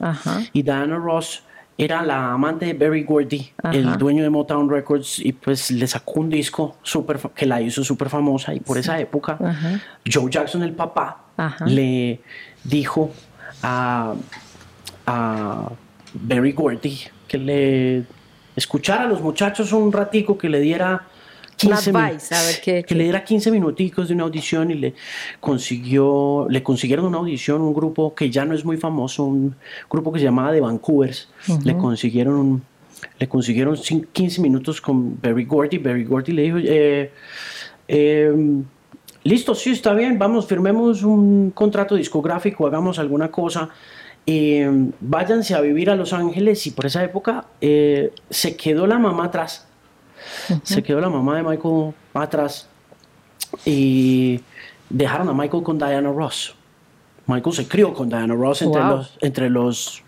Y 0.53 0.63
Diana 0.63 0.97
Ross 0.97 1.43
era 1.79 2.03
la 2.03 2.33
amante 2.33 2.67
de 2.67 2.75
Barry 2.75 3.05
Gordy, 3.05 3.51
el 3.73 3.97
dueño 3.97 4.23
de 4.23 4.29
Motown 4.31 4.69
Records, 4.69 5.19
y 5.19 5.33
pues 5.33 5.71
le 5.71 5.87
sacó 5.87 6.21
un 6.21 6.29
disco 6.29 6.77
super, 6.83 7.19
que 7.35 7.47
la 7.47 7.61
hizo 7.63 7.83
súper 7.83 8.11
famosa. 8.11 8.55
Y 8.55 8.61
por 8.61 8.77
esa 8.77 9.01
época, 9.01 9.39
Joe 10.05 10.31
Jackson, 10.31 10.63
el 10.63 10.75
papá, 10.75 11.25
le 11.67 12.21
dijo 12.65 13.11
a, 13.63 14.15
a 15.07 15.73
Barry 16.15 16.53
Gordy 16.53 16.99
que 17.29 17.39
le 17.39 18.05
escuchara 18.57 19.05
a 19.05 19.07
los 19.07 19.21
muchachos 19.21 19.73
un 19.73 19.93
ratico, 19.93 20.37
que 20.37 20.49
le 20.49 20.61
diera 20.61 21.07
15 21.57 21.93
que, 22.63 22.95
le 22.95 23.05
diera 23.05 23.23
15 23.23 23.51
minuticos 23.51 24.09
de 24.09 24.15
una 24.15 24.25
audición 24.25 24.71
y 24.71 24.75
le 24.75 24.95
consiguió 25.41 26.47
le 26.49 26.63
consiguieron 26.63 27.05
una 27.05 27.19
audición 27.19 27.61
un 27.61 27.75
grupo 27.75 28.15
que 28.15 28.31
ya 28.31 28.45
no 28.45 28.55
es 28.55 28.65
muy 28.65 28.79
famoso 28.79 29.25
un 29.25 29.55
grupo 29.91 30.11
que 30.13 30.21
se 30.21 30.25
llamaba 30.25 30.53
The 30.53 30.61
Vancouvers. 30.61 31.29
Le 31.65 31.77
consiguieron 31.77 32.63
le 33.19 33.29
consiguieron 33.29 33.77
15 33.77 34.41
minutos 34.41 34.81
con 34.81 35.21
Barry 35.21 35.45
Gordy. 35.45 35.79
Barry 35.79 36.05
Gordy 36.05 36.33
le 36.33 36.43
dijo, 36.43 36.59
eh, 36.59 37.13
em, 37.89 38.65
listo, 39.25 39.55
sí, 39.55 39.71
está 39.71 39.95
bien, 39.95 40.19
vamos, 40.19 40.47
firmemos 40.47 41.03
un 41.03 41.51
contrato 41.51 41.95
discográfico, 41.97 42.67
hagamos 42.67 42.99
alguna 42.99 43.31
cosa. 43.31 43.69
Em, 44.27 44.93
váyanse 45.01 45.55
a 45.55 45.61
vivir 45.61 45.91
a 45.91 45.97
Los 45.97 46.13
Ángeles 46.13 46.67
y 46.67 46.71
por 46.71 46.87
esa 46.87 47.03
época 47.03 47.47
eh, 47.61 48.13
se 48.29 48.57
quedó 48.57 48.87
la 48.87 48.99
mamá 48.99 49.25
atrás. 49.25 49.67
Se 50.63 50.83
quedó 50.83 51.01
la 51.01 51.09
mamá 51.09 51.37
de 51.37 51.43
Michael 51.43 51.95
atrás 52.13 52.69
y 53.65 54.41
dejaron 54.91 55.29
a 55.29 55.33
Michael 55.33 55.63
con 55.63 55.79
Diana 55.79 56.13
Ross. 56.13 56.55
Michael 57.27 57.57
se 57.57 57.67
crió 57.67 57.95
con 57.95 58.09
Diana 58.09 58.35
Ross 58.35 58.63
entre, 58.63 58.83
los, 58.83 59.19
entre 59.21 59.51
los 59.51 60.03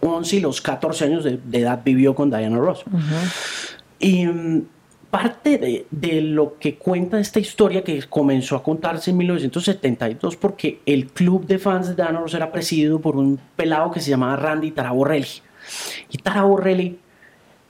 11 0.00 0.36
y 0.36 0.40
los 0.40 0.60
14 0.60 1.04
años 1.04 1.24
de, 1.24 1.38
edad 1.52 1.82
vivió 1.84 2.14
con 2.14 2.30
Diana 2.30 2.58
Ross. 2.58 2.84
Y 3.98 4.26
parte 5.12 5.58
de, 5.58 5.84
de, 5.90 6.22
lo 6.22 6.58
que 6.58 6.76
cuenta 6.76 7.20
esta 7.20 7.38
historia 7.38 7.84
que 7.84 8.02
comenzó 8.04 8.56
a 8.56 8.62
contarse 8.62 9.10
en 9.10 9.18
1972 9.18 10.36
porque 10.36 10.80
el 10.86 11.08
club 11.08 11.46
de 11.46 11.58
fans 11.58 11.88
de 11.88 11.94
Diana 11.94 12.18
Ross 12.18 12.32
era 12.32 12.50
presidido 12.50 12.98
por 12.98 13.16
un 13.16 13.38
pelado 13.54 13.90
que 13.90 14.00
se 14.00 14.08
llamaba 14.08 14.36
Randy 14.36 14.70
Taraborrelli. 14.70 15.28
Y 16.08 16.16
Taraborrelli 16.16 16.98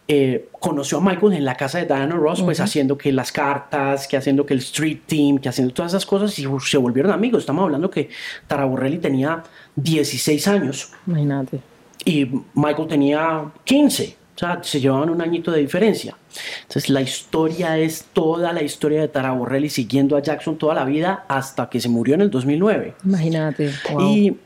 eh, 0.07 0.51
conoció 0.61 0.99
a 0.99 1.01
Michael 1.01 1.33
en 1.33 1.45
la 1.45 1.57
casa 1.57 1.79
de 1.79 1.87
Diana 1.87 2.15
Ross, 2.15 2.41
pues 2.43 2.61
haciendo 2.61 2.97
que 2.97 3.11
las 3.11 3.33
cartas, 3.33 4.07
que 4.07 4.17
haciendo 4.17 4.47
que 4.47 4.55
el 4.55 4.61
street 4.61 5.01
team, 5.07 5.39
que 5.39 5.49
haciendo 5.49 5.75
todas 5.75 5.91
esas 5.91 6.07
cosas 6.07 6.39
y 6.39 6.47
se 6.61 6.77
volvieron 6.79 7.11
amigos. 7.11 7.41
Estamos 7.41 7.65
hablando 7.65 7.91
que 7.91 8.09
Taraborrelli 8.47 8.99
tenía 8.99 9.43
16 9.75 10.47
años. 10.47 10.93
Imagínate. 11.09 11.59
Y 12.05 12.29
Michael 12.55 12.87
tenía 12.87 13.51
15. 13.65 14.22
Sea, 14.43 14.61
se 14.63 14.81
llevaban 14.81 15.11
un 15.11 15.23
añito 15.23 15.51
de 15.51 15.61
diferencia. 15.61 16.17
Entonces, 16.63 16.91
la 16.91 17.01
historia 17.01 17.79
es 17.79 18.07
toda 18.13 18.53
la 18.53 18.63
historia 18.63 19.01
de 19.01 19.09
Taraborrelli 19.09 19.69
siguiendo 19.69 20.17
a 20.17 20.21
Jackson 20.21 20.59
toda 20.59 20.75
la 20.75 20.85
vida 20.85 21.25
hasta 21.29 21.71
que 21.71 21.81
se 21.81 21.89
murió 21.89 22.15
en 22.15 22.23
el 22.23 22.31
2009. 22.31 22.95
Imagínate. 23.05 23.71
Y 24.01 24.37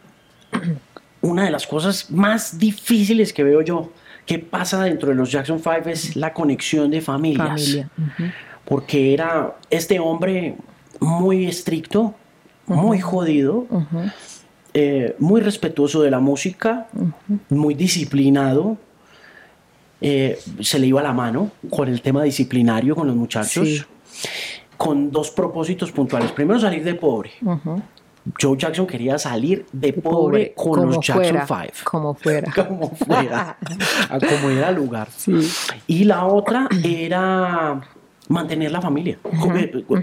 una 1.22 1.44
de 1.44 1.50
las 1.50 1.66
cosas 1.66 2.11
más 2.11 2.59
difíciles 2.59 3.32
que 3.32 3.42
veo 3.42 3.62
yo 3.62 3.90
¿Qué 4.26 4.40
pasa 4.40 4.82
dentro 4.82 5.11
de 5.11 5.14
los 5.14 5.30
Jackson 5.30 5.61
Five? 5.61 5.92
Es 5.92 6.16
la 6.16 6.35
conexión 6.35 6.90
de 6.90 7.00
familias. 7.00 7.78
Porque 8.64 9.14
era 9.14 9.56
este 9.70 10.00
hombre 10.00 10.56
muy 10.98 11.46
estricto, 11.46 12.12
muy 12.66 13.00
jodido, 13.00 13.66
eh, 14.74 15.14
muy 15.20 15.40
respetuoso 15.40 16.02
de 16.02 16.11
la 16.11 16.18
música, 16.18 16.88
muy 17.48 17.74
disciplinado. 17.74 18.76
Eh, 20.00 20.38
se 20.61 20.78
le 20.78 20.87
iba 20.87 21.02
la 21.02 21.12
mano 21.12 21.52
con 21.70 21.88
el 21.88 22.02
tema 22.02 22.22
disciplinario 22.22 22.94
con 22.94 23.06
los 23.06 23.16
muchachos, 23.16 23.87
con 24.76 25.11
dos 25.11 25.30
propósitos 25.30 25.92
puntuales. 25.92 26.32
Primero, 26.32 26.61
salir 26.61 26.85
de 26.85 26.94
pobre. 26.94 27.32
Joe 28.40 28.56
Jackson 28.59 28.87
quería 28.87 29.18
salir 29.18 29.66
de 29.72 29.92
pobre, 29.92 30.52
con 30.54 30.87
los 30.87 31.00
Jackson 31.00 31.46
Five. 31.46 31.72
Como 31.85 32.14
fuera. 32.14 32.52
como 32.68 32.90
fuera. 32.90 33.56
a 34.11 34.18
como 34.18 34.50
era 34.50 34.70
lugar. 34.70 35.09
Y 35.87 36.04
la 36.04 36.26
otra 36.26 36.68
era 36.82 37.80
mantener 38.29 38.73
la 38.73 38.81
familia, 38.81 39.19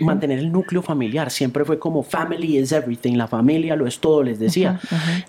mantener 0.02 0.40
el 0.40 0.52
núcleo 0.52 0.82
familiar. 0.82 1.30
Siempre 1.30 1.66
fue 1.66 1.80
como 1.80 2.04
family 2.04 2.58
is 2.58 2.72
everything, 2.72 3.16
la 3.16 3.28
familia 3.28 3.76
lo 3.76 3.88
es 3.88 4.00
todo, 4.00 4.24
les 4.24 4.40
decía. 4.40 4.80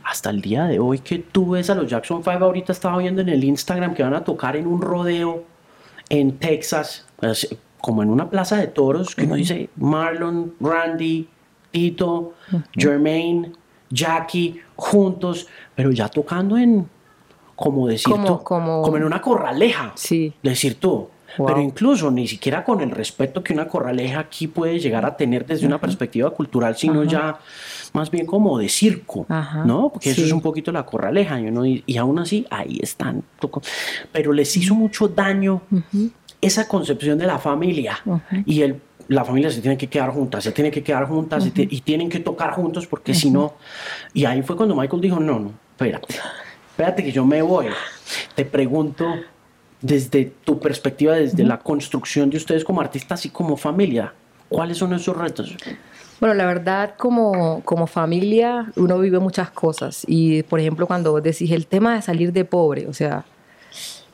Hasta 0.04 0.30
el 0.30 0.40
día 0.40 0.64
de 0.64 0.78
hoy 0.78 0.98
que 1.00 1.18
tú 1.18 1.50
ves 1.50 1.70
a 1.70 1.74
los 1.74 1.88
Jackson 1.88 2.22
Five, 2.22 2.36
ahorita 2.36 2.72
estaba 2.72 2.98
viendo 2.98 3.20
en 3.20 3.28
el 3.28 3.42
Instagram 3.44 3.94
que 3.94 4.02
van 4.02 4.14
a 4.14 4.24
tocar 4.24 4.56
en 4.56 4.66
un 4.66 4.80
rodeo 4.80 5.44
en 6.08 6.38
Texas, 6.38 7.06
pues, 7.16 7.56
como 7.80 8.02
en 8.02 8.10
una 8.10 8.30
plaza 8.30 8.56
de 8.56 8.66
toros, 8.66 9.14
que 9.14 9.24
uno 9.24 9.34
dice 9.34 9.68
Marlon, 9.76 10.54
Randy, 10.60 11.28
Tito, 11.70 12.34
Jermaine, 12.74 13.52
Jackie, 13.90 14.60
juntos, 14.76 15.46
pero 15.74 15.90
ya 15.90 16.08
tocando 16.08 16.56
en, 16.56 16.88
como 17.56 17.86
decir 17.86 18.14
tú, 18.24 18.42
como, 18.42 18.96
en 18.96 19.04
una 19.04 19.20
corraleja. 19.20 19.92
Sí. 19.96 20.32
Decir 20.42 20.78
tú. 20.78 21.08
Pero 21.36 21.60
incluso 21.60 22.10
ni 22.10 22.26
siquiera 22.26 22.64
con 22.64 22.80
el 22.80 22.90
respeto 22.90 23.42
que 23.42 23.52
una 23.52 23.66
corraleja 23.66 24.20
aquí 24.20 24.46
puede 24.46 24.78
llegar 24.78 25.04
a 25.04 25.16
tener 25.16 25.46
desde 25.46 25.66
una 25.66 25.80
perspectiva 25.80 26.30
cultural, 26.30 26.76
sino 26.76 27.04
ya 27.04 27.38
más 27.92 28.10
bien 28.10 28.26
como 28.26 28.58
de 28.58 28.68
circo, 28.68 29.26
¿no? 29.64 29.90
Porque 29.92 30.10
eso 30.10 30.22
es 30.22 30.32
un 30.32 30.40
poquito 30.40 30.72
la 30.72 30.84
corraleja, 30.84 31.40
y, 31.40 31.82
y 31.86 31.96
aún 31.96 32.18
así 32.18 32.46
ahí 32.50 32.78
están. 32.82 33.22
Pero 34.12 34.32
les 34.32 34.56
hizo 34.56 34.74
mucho 34.74 35.08
daño 35.08 35.62
esa 36.40 36.68
concepción 36.68 37.18
de 37.18 37.26
la 37.26 37.38
familia. 37.38 37.98
Y 38.46 38.62
el 38.62 38.80
la 39.08 39.24
familia 39.24 39.50
se 39.50 39.60
tiene 39.60 39.76
que 39.76 39.88
quedar 39.88 40.10
juntas, 40.10 40.44
se 40.44 40.52
tiene 40.52 40.70
que 40.70 40.82
quedar 40.82 41.06
juntas 41.06 41.46
y, 41.46 41.80
tienen 41.80 42.08
que 42.08 42.20
tocar 42.20 42.52
juntos 42.52 42.86
porque 42.86 43.14
si 43.14 43.30
no... 43.30 43.54
Y 44.12 44.24
ahí 44.24 44.42
fue 44.42 44.56
cuando 44.56 44.74
Michael 44.74 45.02
dijo, 45.02 45.20
no, 45.20 45.38
no, 45.38 45.52
espérate, 45.72 46.14
espérate 46.70 47.04
que 47.04 47.12
yo 47.12 47.24
me 47.26 47.42
voy. 47.42 47.66
Te 48.34 48.44
pregunto 48.44 49.06
desde 49.84 50.32
tu 50.44 50.58
perspectiva, 50.58 51.12
desde 51.12 51.44
la 51.44 51.58
construcción 51.58 52.30
de 52.30 52.38
ustedes 52.38 52.64
como 52.64 52.80
artistas 52.80 53.26
y 53.26 53.28
como 53.28 53.54
familia, 53.58 54.14
¿cuáles 54.48 54.78
son 54.78 54.94
esos 54.94 55.14
retos? 55.14 55.54
Bueno, 56.20 56.34
la 56.34 56.46
verdad, 56.46 56.94
como, 56.96 57.60
como 57.66 57.86
familia, 57.86 58.72
uno 58.76 58.98
vive 58.98 59.18
muchas 59.18 59.50
cosas. 59.50 60.02
Y, 60.06 60.42
por 60.44 60.58
ejemplo, 60.58 60.86
cuando 60.86 61.20
decís 61.20 61.50
el 61.50 61.66
tema 61.66 61.96
de 61.96 62.00
salir 62.00 62.32
de 62.32 62.46
pobre, 62.46 62.86
o 62.86 62.94
sea, 62.94 63.26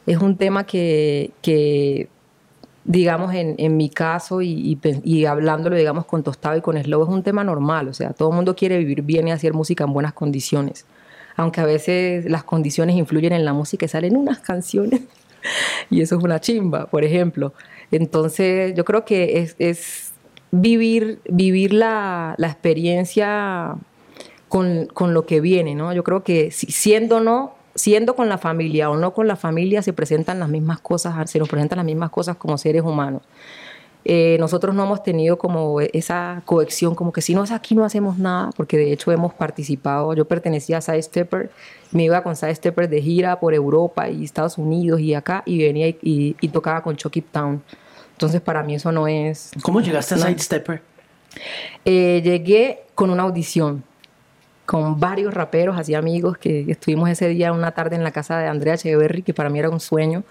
es 0.07 0.19
un 0.19 0.37
tema 0.37 0.67
que, 0.67 1.31
que 1.41 2.09
digamos, 2.85 3.33
en, 3.33 3.55
en 3.59 3.77
mi 3.77 3.91
caso 3.91 4.43
y, 4.43 4.77
y, 5.05 5.25
hablándolo, 5.25 5.77
digamos, 5.77 6.05
con 6.05 6.25
Tostado 6.25 6.57
y 6.57 6.63
con 6.63 6.83
Slow, 6.83 7.05
es 7.05 7.09
un 7.09 7.23
tema 7.23 7.45
normal. 7.45 7.87
O 7.87 7.95
sea, 7.95 8.13
todo 8.13 8.31
el 8.31 8.35
mundo 8.35 8.57
quiere 8.57 8.77
vivir 8.79 9.03
bien 9.03 9.29
y 9.29 9.31
hacer 9.31 9.55
música 9.55 9.85
en 9.85 9.93
buenas 9.93 10.15
condiciones. 10.15 10.85
Aunque 11.37 11.61
a 11.61 11.65
veces 11.65 12.29
las 12.29 12.43
condiciones 12.43 12.97
influyen 12.97 13.33
en 13.33 13.45
la 13.45 13.53
música 13.53 13.87
y 13.87 13.89
salen 13.89 14.17
unas 14.17 14.41
canciones 14.41 15.03
y 15.91 16.01
eso 16.03 16.17
es 16.17 16.25
una 16.25 16.41
chimba, 16.41 16.87
por 16.87 17.05
ejemplo. 17.05 17.53
Entonces, 17.91 18.75
yo 18.75 18.85
creo 18.85 19.05
que 19.05 19.41
es, 19.41 19.57
es 19.59 20.13
vivir, 20.51 21.21
vivir 21.29 21.73
la, 21.73 22.35
la 22.39 22.49
experiencia 22.49 23.75
con, 24.49 24.87
con, 24.87 25.15
lo 25.15 25.27
que 25.27 25.41
viene, 25.41 25.75
¿no? 25.75 25.93
Yo 25.93 26.05
creo 26.05 26.23
que 26.23 26.51
siendo 26.51 27.21
no, 27.21 27.55
siendo 27.75 28.17
con 28.17 28.29
la 28.29 28.39
familia 28.39 28.91
o 28.91 28.97
no 28.97 29.13
con 29.13 29.27
la 29.27 29.37
familia, 29.37 29.83
se 29.83 29.93
presentan 29.93 30.41
las 30.41 30.49
mismas 30.49 30.81
cosas, 30.81 31.31
se 31.31 31.39
nos 31.39 31.49
presentan 31.49 31.79
las 31.79 31.87
mismas 31.87 32.11
cosas 32.11 32.37
como 32.37 32.59
seres 32.59 32.83
humanos. 32.83 33.23
Eh, 34.05 34.37
nosotros 34.41 34.75
no 34.75 34.85
hemos 34.85 35.03
tenido 35.03 35.37
como 35.37 35.81
esa 35.81 36.43
cohesión, 36.47 36.95
como 36.95 37.13
que 37.13 37.21
si 37.21 37.35
no 37.35 37.45
es 37.45 37.51
aquí 37.51 37.75
no 37.75 37.85
hacemos 37.85 38.19
nada, 38.19 38.51
porque 38.57 38.79
de 38.79 38.93
hecho 38.93 39.13
hemos 39.13 39.35
participado, 39.35 40.15
yo 40.15 40.25
pertenecía 40.25 40.79
a 40.79 40.81
Side 40.81 41.03
Stepper, 41.03 41.51
me 41.93 42.05
iba 42.05 42.23
con 42.23 42.35
Side 42.35 42.55
Stepper 42.55 42.89
de 42.89 43.03
gira 43.03 43.39
por 43.39 43.53
Europa 43.53 44.09
y 44.09 44.25
Estados 44.25 44.57
Unidos 44.57 45.01
y 45.01 45.15
acá, 45.15 45.43
y 45.45 45.59
venía 45.59 45.89
y, 45.89 46.35
tocaba 46.49 46.83
con 46.83 46.97
Chucky 46.97 47.21
Town. 47.21 47.63
Entonces 48.13 48.41
para 48.41 48.63
mí 48.63 48.75
eso 48.75 48.91
no 48.93 49.07
es... 49.07 49.51
¿Cómo 49.63 49.81
llegaste 49.81 50.15
a 50.15 50.19
Side 50.19 50.39
Stepper? 50.39 50.83
Eh, 51.85 52.21
llegué 52.25 52.85
con 52.95 53.11
una 53.11 53.23
audición 53.23 53.85
con 54.71 55.01
varios 55.01 55.35
raperos, 55.35 55.77
así 55.77 55.97
amigos, 55.97 56.39
que 56.39 56.71
estuvimos 56.71 57.11
ese 57.11 57.27
día 57.27 57.53
una 57.53 57.73
tarde 57.73 57.97
en 57.97 58.05
la 58.05 58.13
casa 58.13 58.39
de 58.39 58.47
Andrea 58.47 58.75
Echeverry, 58.75 59.23
que 59.23 59.35
para 59.35 59.51
mí 59.51 59.59
era 59.59 59.69
un 59.69 59.81
sueño 59.81 60.23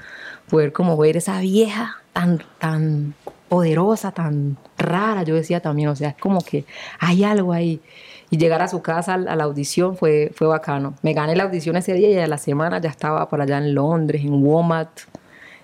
poder 0.50 0.72
como 0.72 0.96
ver 0.96 1.18
esa 1.18 1.42
vieja 1.42 1.98
tan, 2.14 2.42
tan 2.58 3.16
poderosa, 3.50 4.14
tan 4.14 4.56
rara, 4.78 5.24
yo 5.24 5.36
decía 5.36 5.60
también, 5.60 5.90
o 5.90 5.96
sea, 5.98 6.12
es 6.12 6.16
como 6.16 6.40
que 6.40 6.64
hay 7.00 7.26
algo 7.26 7.52
ahí. 7.52 7.82
Y 8.30 8.38
llegar 8.38 8.62
a 8.62 8.70
su 8.70 8.82
casa 8.82 9.16
a 9.16 9.36
la 9.36 9.44
audición 9.44 9.98
fue, 9.98 10.32
fue 10.34 10.48
bacano. 10.48 10.94
Me 11.02 11.12
gané 11.14 11.36
la 11.36 11.44
audición 11.44 11.76
ese 11.76 11.92
día 11.92 12.10
y 12.10 12.18
a 12.18 12.26
la 12.28 12.38
semana 12.38 12.80
ya 12.80 12.92
estaba 12.92 13.28
por 13.28 13.42
allá 13.42 13.58
en 13.58 13.76
Londres, 13.76 14.22
en 14.24 14.42
Womat, 14.42 15.02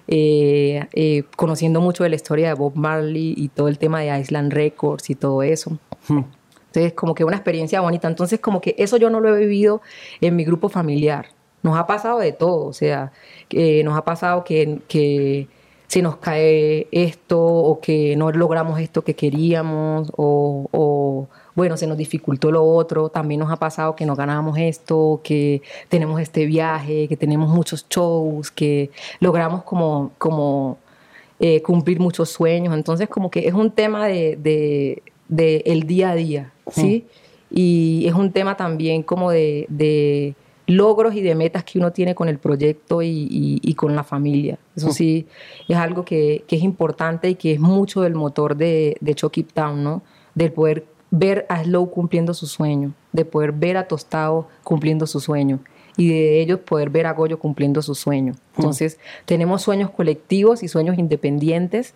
eh, 0.10 0.86
eh, 0.92 1.24
conociendo 1.38 1.80
mucho 1.80 2.04
de 2.04 2.10
la 2.10 2.18
historia 2.18 2.50
de 2.50 2.56
Bob 2.56 2.76
Marley 2.76 3.36
y 3.38 3.48
todo 3.48 3.70
el 3.70 3.78
tema 3.78 4.02
de 4.02 4.20
Island 4.20 4.52
Records 4.52 5.10
y 5.10 5.16
todo 5.16 5.44
eso. 5.44 5.80
Hmm. 6.10 6.24
Entonces, 6.76 6.94
como 6.94 7.16
que 7.16 7.24
una 7.24 7.38
experiencia 7.38 7.80
bonita. 7.82 8.08
Entonces, 8.08 8.40
como 8.40 8.60
que 8.60 8.76
eso 8.78 8.98
yo 8.98 9.10
no 9.10 9.22
lo 9.22 9.34
he 9.34 9.40
vivido 9.40 9.82
en 10.22 10.36
mi 10.36 10.44
grupo 10.44 10.68
familiar. 10.70 11.28
Nos 11.64 11.78
ha 11.78 11.88
pasado 11.88 12.20
de 12.20 12.34
todo, 12.34 12.66
o 12.68 12.74
sea, 12.74 13.12
que 13.48 13.84
nos 13.84 13.98
ha 13.98 14.04
pasado 14.04 14.44
que, 14.44 15.48
se 15.88 16.02
nos 16.02 16.18
cae 16.18 16.88
esto 16.92 17.40
o 17.42 17.80
que 17.80 18.16
no 18.18 18.32
logramos 18.32 18.80
esto 18.80 19.04
que 19.04 19.16
queríamos 19.16 20.12
o, 20.18 20.68
o, 20.72 21.28
bueno, 21.56 21.78
se 21.78 21.88
nos 21.88 21.98
dificultó 21.98 22.52
lo 22.52 22.64
otro. 22.66 23.10
También 23.10 23.40
nos 23.40 23.52
ha 23.52 23.56
pasado 23.56 23.96
que 23.96 24.06
no 24.06 24.16
ganábamos 24.16 24.58
esto, 24.58 25.22
que 25.24 25.62
tenemos 25.88 26.20
este 26.20 26.46
viaje, 26.46 27.08
que 27.08 27.16
tenemos 27.16 27.50
muchos 27.50 27.88
shows, 27.90 28.52
que 28.52 28.92
logramos 29.20 29.64
como, 29.64 30.78
eh, 31.40 31.62
cumplir 31.62 32.00
muchos 32.00 32.30
sueños. 32.32 32.74
Entonces, 32.74 33.08
como 33.08 33.32
que 33.32 33.48
es 33.48 33.54
un 33.54 33.72
tema 33.72 34.08
de, 34.08 34.38
de 35.28 35.64
el 35.66 35.84
día 35.84 36.12
a 36.12 36.16
día. 36.16 36.52
¿Sí? 36.72 37.06
Y 37.50 38.06
es 38.08 38.14
un 38.14 38.32
tema 38.32 38.58
también 38.58 39.04
como 39.04 39.32
de, 39.32 40.36
logros 40.68 41.14
y 41.14 41.22
de 41.22 41.36
metas 41.36 41.64
que 41.64 41.78
uno 41.78 41.92
tiene 41.92 42.16
con 42.16 42.28
el 42.28 42.40
proyecto 42.40 43.02
y, 43.02 43.74
con 43.78 43.96
la 43.96 44.04
familia. 44.04 44.58
Eso 44.76 44.92
sí, 44.92 45.28
es 45.68 45.78
algo 45.78 46.04
que, 46.06 46.44
es 46.48 46.64
importante 46.64 47.30
y 47.30 47.36
que 47.36 47.54
es 47.54 47.60
mucho 47.60 48.02
del 48.02 48.16
motor 48.16 48.56
de, 48.56 48.98
de 49.00 49.16
Chucky 49.16 49.44
Town, 49.44 49.84
¿no? 49.84 50.02
Del 50.34 50.52
poder 50.52 50.86
ver 51.12 51.46
a 51.50 51.64
Slow 51.64 51.90
cumpliendo 51.90 52.34
su 52.34 52.48
sueño, 52.48 52.94
de 53.14 53.26
poder 53.26 53.52
ver 53.52 53.78
a 53.78 53.88
Tostado 53.88 54.48
cumpliendo 54.64 55.08
su 55.08 55.20
sueño 55.20 55.60
y 55.98 56.10
de 56.10 56.42
ellos 56.42 56.60
poder 56.60 56.90
ver 56.90 57.08
a 57.08 57.14
Goyo 57.14 57.40
cumpliendo 57.40 57.82
su 57.82 57.96
sueño. 57.96 58.34
Entonces, 58.58 59.00
tenemos 59.26 59.62
sueños 59.62 59.92
colectivos 59.92 60.64
y 60.64 60.68
sueños 60.68 60.98
independientes 60.98 61.94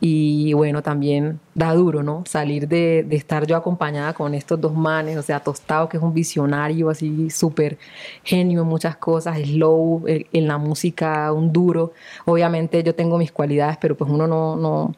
y 0.00 0.52
bueno, 0.52 0.82
también 0.82 1.40
da 1.54 1.72
duro, 1.72 2.02
¿no? 2.02 2.24
Salir 2.26 2.68
de, 2.68 3.06
estar 3.10 3.46
yo 3.46 3.56
acompañada 3.56 4.12
con 4.12 4.34
estos 4.34 4.60
dos 4.60 4.74
manes, 4.74 5.16
o 5.16 5.22
sea, 5.22 5.40
Tostado, 5.40 5.88
que 5.88 5.96
es 5.96 6.02
un 6.02 6.12
visionario 6.12 6.90
así 6.90 7.30
súper 7.30 7.78
genio 8.22 8.62
en 8.62 8.68
muchas 8.68 8.96
cosas, 8.96 9.38
Slow, 9.38 10.04
en 10.06 10.46
la 10.46 10.58
música, 10.58 11.32
un 11.32 11.52
duro. 11.52 11.92
Obviamente 12.26 12.82
yo 12.82 12.94
tengo 12.94 13.16
mis 13.18 13.32
cualidades, 13.32 13.78
pero 13.80 13.96
pues 13.96 14.10
uno 14.10 14.26
no, 14.26 14.56
no 14.56 14.94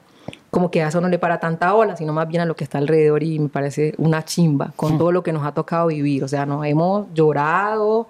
como 0.50 0.70
que 0.70 0.82
a 0.82 0.88
eso 0.88 1.00
no 1.00 1.08
le 1.08 1.18
para 1.18 1.38
tanta 1.38 1.74
ola, 1.74 1.96
sino 1.96 2.12
más 2.12 2.26
bien 2.26 2.40
a 2.40 2.46
lo 2.46 2.56
que 2.56 2.64
está 2.64 2.78
alrededor 2.78 3.22
y 3.22 3.38
me 3.38 3.48
parece 3.48 3.94
una 3.98 4.24
chimba 4.24 4.72
con 4.74 4.94
hmm. 4.94 4.98
todo 4.98 5.12
lo 5.12 5.22
que 5.22 5.32
nos 5.32 5.46
ha 5.46 5.52
tocado 5.52 5.88
vivir. 5.88 6.24
O 6.24 6.28
sea, 6.28 6.46
nos 6.46 6.64
hemos 6.64 7.06
llorado, 7.14 8.08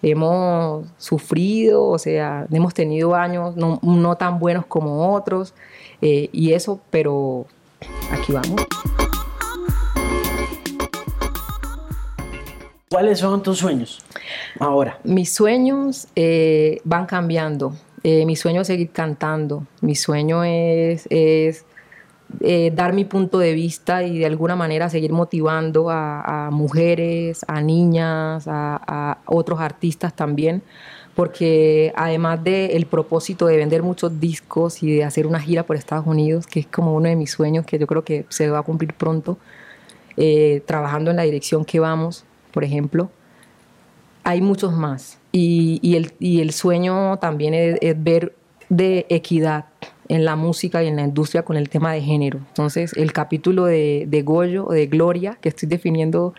hemos 0.00 0.86
sufrido, 0.96 1.86
o 1.88 1.98
sea, 1.98 2.46
hemos 2.52 2.72
tenido 2.72 3.14
años 3.14 3.56
no, 3.56 3.80
no 3.82 4.16
tan 4.16 4.38
buenos 4.38 4.64
como 4.66 5.12
otros 5.12 5.54
eh, 6.02 6.28
y 6.32 6.52
eso, 6.52 6.80
pero 6.90 7.46
aquí 8.10 8.32
vamos. 8.32 8.66
¿Cuáles 12.90 13.18
son 13.18 13.42
tus 13.42 13.58
sueños 13.58 14.02
ahora? 14.58 14.98
Mis 15.04 15.32
sueños 15.34 16.08
eh, 16.16 16.80
van 16.84 17.06
cambiando. 17.06 17.74
Eh, 18.02 18.24
mi 18.24 18.36
sueño 18.36 18.62
es 18.62 18.66
seguir 18.66 18.90
cantando. 18.90 19.66
Mi 19.82 19.94
sueño 19.94 20.42
es, 20.42 21.06
es 21.10 21.64
eh, 22.40 22.70
dar 22.74 22.92
mi 22.92 23.04
punto 23.04 23.38
de 23.38 23.54
vista 23.54 24.02
y 24.02 24.18
de 24.18 24.26
alguna 24.26 24.54
manera 24.54 24.90
seguir 24.90 25.12
motivando 25.12 25.88
a, 25.90 26.50
mujeres, 26.52 27.44
a 27.48 27.60
niñas, 27.60 28.44
a, 28.46 29.18
otros 29.24 29.60
artistas 29.60 30.14
también, 30.14 30.62
porque 31.18 31.92
además 31.96 32.44
del 32.44 32.86
propósito 32.86 33.48
de 33.48 33.56
vender 33.56 33.82
muchos 33.82 34.20
discos 34.20 34.84
y 34.84 34.92
de 34.94 35.02
hacer 35.02 35.26
una 35.26 35.40
gira 35.40 35.64
por 35.64 35.74
Estados 35.74 36.06
Unidos, 36.06 36.46
que 36.46 36.60
es 36.60 36.66
como 36.68 36.94
uno 36.94 37.08
de 37.08 37.16
mis 37.16 37.32
sueños 37.32 37.66
que 37.66 37.76
yo 37.76 37.88
creo 37.88 38.04
que 38.04 38.24
se 38.28 38.48
va 38.48 38.60
a 38.60 38.62
cumplir 38.62 38.94
pronto, 38.94 39.36
eh, 40.16 40.62
trabajando 40.64 41.10
en 41.10 41.16
la 41.16 41.24
dirección 41.24 41.64
que 41.64 41.80
vamos, 41.80 42.24
por 42.52 42.62
ejemplo, 42.62 43.10
hay 44.22 44.40
muchos 44.40 44.72
más. 44.72 45.18
Y, 45.32 45.96
el, 45.96 46.12
el, 46.20 46.52
sueño 46.52 47.16
también 47.16 47.52
es 47.52 48.00
ver 48.00 48.36
de 48.68 49.04
equidad 49.08 49.64
en 50.08 50.24
la 50.24 50.36
música 50.36 50.84
y 50.84 50.86
en 50.86 50.94
la 50.94 51.02
industria 51.02 51.42
con 51.42 51.56
el 51.56 51.68
tema 51.68 51.92
de 51.92 52.00
género. 52.00 52.38
Entonces, 52.46 52.92
el 52.96 53.12
capítulo 53.12 53.64
de, 53.64 54.04
de 54.06 54.22
Goyo, 54.22 54.66
de 54.66 54.86
Gloria, 54.86 55.36
que 55.40 55.48
estoy 55.48 55.68
definiendo 55.68 56.34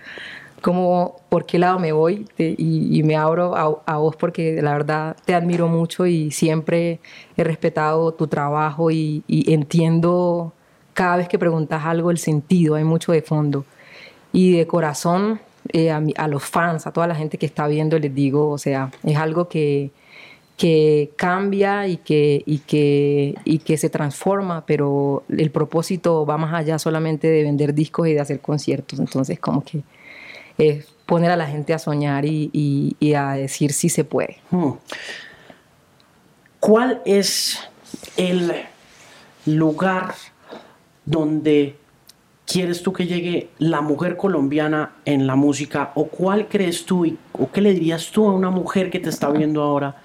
como 0.59 1.17
por 1.29 1.45
qué 1.45 1.59
lado 1.59 1.79
me 1.79 1.91
voy 1.91 2.25
y, 2.37 3.03
me 3.03 3.15
abro 3.15 3.55
a, 3.55 3.97
vos 3.97 4.15
porque 4.15 4.61
la 4.61 4.73
verdad 4.73 5.15
te 5.25 5.33
admiro 5.33 5.67
mucho 5.67 6.05
y 6.05 6.31
siempre 6.31 6.99
he 7.37 7.43
respetado 7.43 8.13
tu 8.13 8.27
trabajo 8.27 8.91
y, 8.91 9.23
entiendo 9.27 10.53
cada 10.93 11.17
vez 11.17 11.27
que 11.29 11.39
preguntas 11.39 11.85
algo 11.85 12.11
el 12.11 12.17
sentido, 12.17 12.75
hay 12.75 12.83
mucho 12.83 13.11
de 13.11 13.21
fondo. 13.21 13.65
Y 14.33 14.57
de 14.57 14.67
corazón, 14.67 15.39
eh, 15.71 15.91
a, 15.91 16.03
a, 16.17 16.27
los 16.27 16.43
fans, 16.43 16.87
a 16.87 16.91
toda 16.91 17.07
la 17.07 17.15
gente 17.15 17.37
que 17.37 17.45
está 17.45 17.67
viendo, 17.67 17.97
les 17.97 18.13
digo, 18.13 18.49
o 18.49 18.57
sea, 18.57 18.91
es 19.03 19.17
algo 19.17 19.47
que, 19.47 19.91
que 20.59 21.11
cambia 21.15 21.87
y 21.87 21.95
que, 21.95 22.43
y, 22.45 22.57
que, 22.59 23.35
y 23.45 23.59
que 23.59 23.77
se 23.77 23.89
transforma, 23.89 24.65
pero 24.65 25.23
el 25.29 25.51
propósito 25.51 26.25
va 26.25 26.37
más 26.37 26.53
allá 26.53 26.77
solamente 26.77 27.29
de 27.29 27.43
vender 27.43 27.73
discos 27.73 28.09
y 28.09 28.13
de 28.13 28.19
hacer 28.19 28.41
conciertos. 28.41 28.99
Entonces, 28.99 29.39
como 29.39 29.63
que 29.63 29.83
es 30.59 30.85
poner 31.05 31.31
a 31.31 31.35
la 31.35 31.47
gente 31.47 31.73
a 31.73 31.79
soñar 31.79 32.25
y, 32.25 32.95
a 33.15 33.33
decir 33.33 33.73
si 33.73 33.89
se 33.89 34.03
puede. 34.03 34.37
Hmm. 34.51 34.73
¿Cuál 36.59 37.01
es 37.05 37.57
el 38.17 38.53
lugar 39.45 40.13
donde 41.05 41.77
quieres 42.45 42.83
tú 42.83 42.91
que 42.93 43.07
llegue 43.07 43.49
la 43.57 43.81
mujer 43.81 44.17
colombiana 44.17 44.91
en 45.05 45.25
la 45.25 45.35
música? 45.35 45.91
¿O 45.95 46.07
cuál 46.07 46.47
crees 46.47 46.85
tú 46.85 47.17
o 47.31 47.49
qué 47.49 47.61
le 47.61 47.73
dirías 47.73 48.11
tú 48.11 48.27
a 48.27 48.33
una 48.33 48.49
mujer 48.49 48.91
que 48.91 48.99
te 48.99 49.09
está 49.09 49.31
viendo 49.31 49.63
ahora 49.63 50.01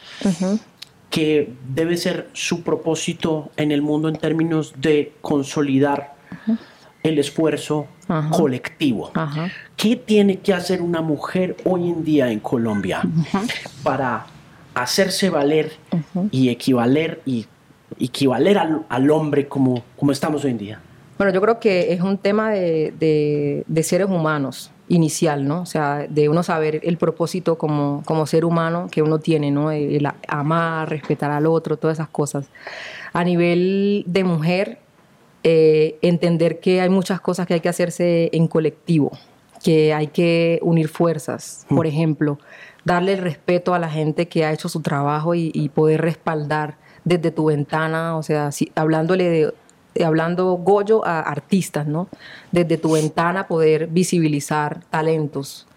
que 1.10 1.52
debe 1.68 1.96
ser 1.96 2.28
su 2.32 2.62
propósito 2.62 3.50
en 3.56 3.72
el 3.72 3.82
mundo 3.82 4.08
en 4.08 4.16
términos 4.16 4.74
de 4.78 5.12
consolidar 5.20 6.14
el 7.04 7.18
esfuerzo 7.18 7.86
colectivo? 8.32 9.12
¿Qué 9.76 9.94
tiene 9.94 10.40
que 10.40 10.52
hacer 10.52 10.82
una 10.82 11.02
mujer 11.02 11.56
hoy 11.64 11.90
en 11.90 12.02
día 12.02 12.30
en 12.30 12.40
Colombia 12.40 13.02
para 13.84 14.26
hacerse 14.74 15.30
valer 15.30 15.72
y 16.32 16.48
equivaler 16.48 17.20
y 17.24 17.46
equivaler 18.00 18.58
al, 18.58 18.86
al 18.88 19.10
hombre 19.10 19.46
como, 19.46 19.84
como 19.96 20.10
estamos 20.10 20.44
hoy 20.44 20.50
en 20.50 20.58
día? 20.58 20.80
Bueno, 21.16 21.32
yo 21.32 21.40
creo 21.40 21.60
que 21.60 21.92
es 21.92 22.00
un 22.00 22.18
tema 22.18 22.50
de, 22.50 23.64
seres 23.82 24.08
humanos 24.08 24.72
inicial, 24.88 25.46
¿no? 25.46 25.62
O 25.62 25.66
sea, 25.66 26.06
de 26.08 26.28
uno 26.28 26.42
saber 26.42 26.80
el 26.82 26.96
propósito 26.96 27.56
como, 27.56 28.02
como 28.04 28.26
ser 28.26 28.44
humano 28.44 28.88
que 28.90 29.00
uno 29.00 29.20
tiene, 29.20 29.50
¿no? 29.50 29.70
El 29.70 30.08
amar, 30.26 30.90
respetar 30.90 31.30
al 31.30 31.46
otro, 31.46 31.76
todas 31.76 31.98
esas 31.98 32.08
cosas. 32.08 32.48
A 33.12 33.22
nivel 33.22 34.04
de 34.06 34.24
mujer, 34.24 34.78
eh, 35.44 35.98
entender 36.02 36.58
que 36.58 36.80
hay 36.80 36.88
muchas 36.88 37.20
cosas 37.20 37.46
que 37.46 37.54
hay 37.54 37.60
que 37.60 37.68
hacerse 37.68 38.30
en 38.32 38.48
colectivo, 38.48 39.12
que 39.62 39.94
hay 39.94 40.08
que 40.08 40.58
unir 40.62 40.88
fuerzas. 40.88 41.66
Mm. 41.68 41.76
Por 41.76 41.86
ejemplo, 41.86 42.38
darle 42.84 43.12
el 43.12 43.18
respeto 43.18 43.74
a 43.74 43.78
la 43.78 43.88
gente 43.88 44.26
que 44.26 44.44
ha 44.44 44.52
hecho 44.52 44.68
su 44.68 44.82
trabajo 44.82 45.36
y, 45.36 45.52
y 45.54 45.68
poder 45.68 46.00
respaldar 46.00 46.78
desde 47.04 47.30
tu 47.30 47.46
ventana, 47.46 48.16
o 48.16 48.22
sea, 48.22 48.50
si, 48.50 48.72
hablándole 48.74 49.28
de 49.28 49.54
hablando 50.02 50.54
Goyo 50.54 51.06
a 51.06 51.20
artistas, 51.20 51.86
¿no? 51.86 52.08
Desde 52.50 52.78
tu 52.78 52.92
ventana 52.92 53.46
poder 53.46 53.86
visibilizar 53.86 54.80
talentos, 54.90 55.68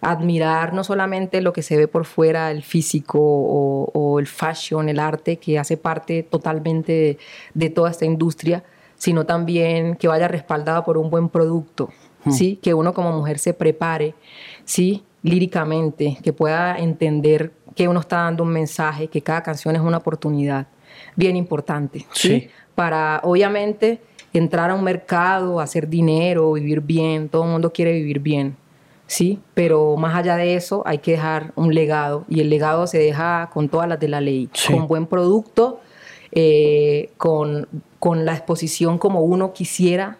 admirar 0.00 0.74
no 0.74 0.84
solamente 0.84 1.40
lo 1.40 1.52
que 1.52 1.62
se 1.62 1.76
ve 1.76 1.88
por 1.88 2.04
fuera, 2.04 2.50
el 2.50 2.62
físico 2.62 3.18
o, 3.20 4.20
el 4.20 4.26
fashion, 4.26 4.88
el 4.88 5.00
arte, 5.00 5.38
que 5.38 5.58
hace 5.58 5.76
parte 5.76 6.22
totalmente 6.22 7.18
de, 7.54 7.70
toda 7.70 7.90
esta 7.90 8.04
industria, 8.04 8.62
sino 8.96 9.24
también 9.26 9.96
que 9.96 10.08
vaya 10.08 10.28
respaldado 10.28 10.84
por 10.84 10.98
un 10.98 11.10
buen 11.10 11.28
producto, 11.28 11.90
hmm. 12.24 12.30
¿sí? 12.30 12.58
Que 12.62 12.74
uno 12.74 12.94
como 12.94 13.12
mujer 13.12 13.38
se 13.38 13.54
prepare, 13.54 14.14
¿sí? 14.64 15.04
Líricamente, 15.22 16.18
que 16.22 16.32
pueda 16.32 16.78
entender 16.78 17.52
que 17.74 17.88
uno 17.88 18.00
está 18.00 18.18
dando 18.18 18.42
un 18.42 18.50
mensaje, 18.50 19.08
que 19.08 19.22
cada 19.22 19.42
canción 19.42 19.74
es 19.74 19.82
una 19.82 19.98
oportunidad 19.98 20.66
bien 21.16 21.36
importante, 21.36 22.06
¿sí? 22.12 22.48
para 22.74 23.20
obviamente 23.22 24.00
entrar 24.32 24.70
a 24.70 24.74
un 24.74 24.82
mercado, 24.82 25.60
hacer 25.60 25.88
dinero, 25.88 26.52
vivir 26.52 26.80
bien, 26.80 27.28
todo 27.28 27.44
el 27.44 27.50
mundo 27.50 27.72
quiere 27.72 27.92
vivir 27.92 28.18
bien, 28.18 28.56
¿sí? 29.06 29.38
Pero 29.54 29.96
más 29.96 30.16
allá 30.16 30.36
de 30.36 30.56
eso 30.56 30.82
hay 30.84 30.98
que 30.98 31.12
dejar 31.12 31.52
un 31.54 31.72
legado 31.72 32.24
y 32.28 32.40
el 32.40 32.50
legado 32.50 32.86
se 32.86 32.98
deja 32.98 33.48
con 33.52 33.68
todas 33.68 33.88
las 33.88 34.00
de 34.00 34.08
la 34.08 34.20
ley, 34.20 34.48
con 34.68 34.88
buen 34.88 35.06
producto, 35.06 35.80
eh, 36.34 37.10
con, 37.16 37.68
con, 37.98 38.24
la 38.24 38.34
exposición 38.34 38.98
como 38.98 39.20
uno 39.20 39.52
quisiera, 39.52 40.18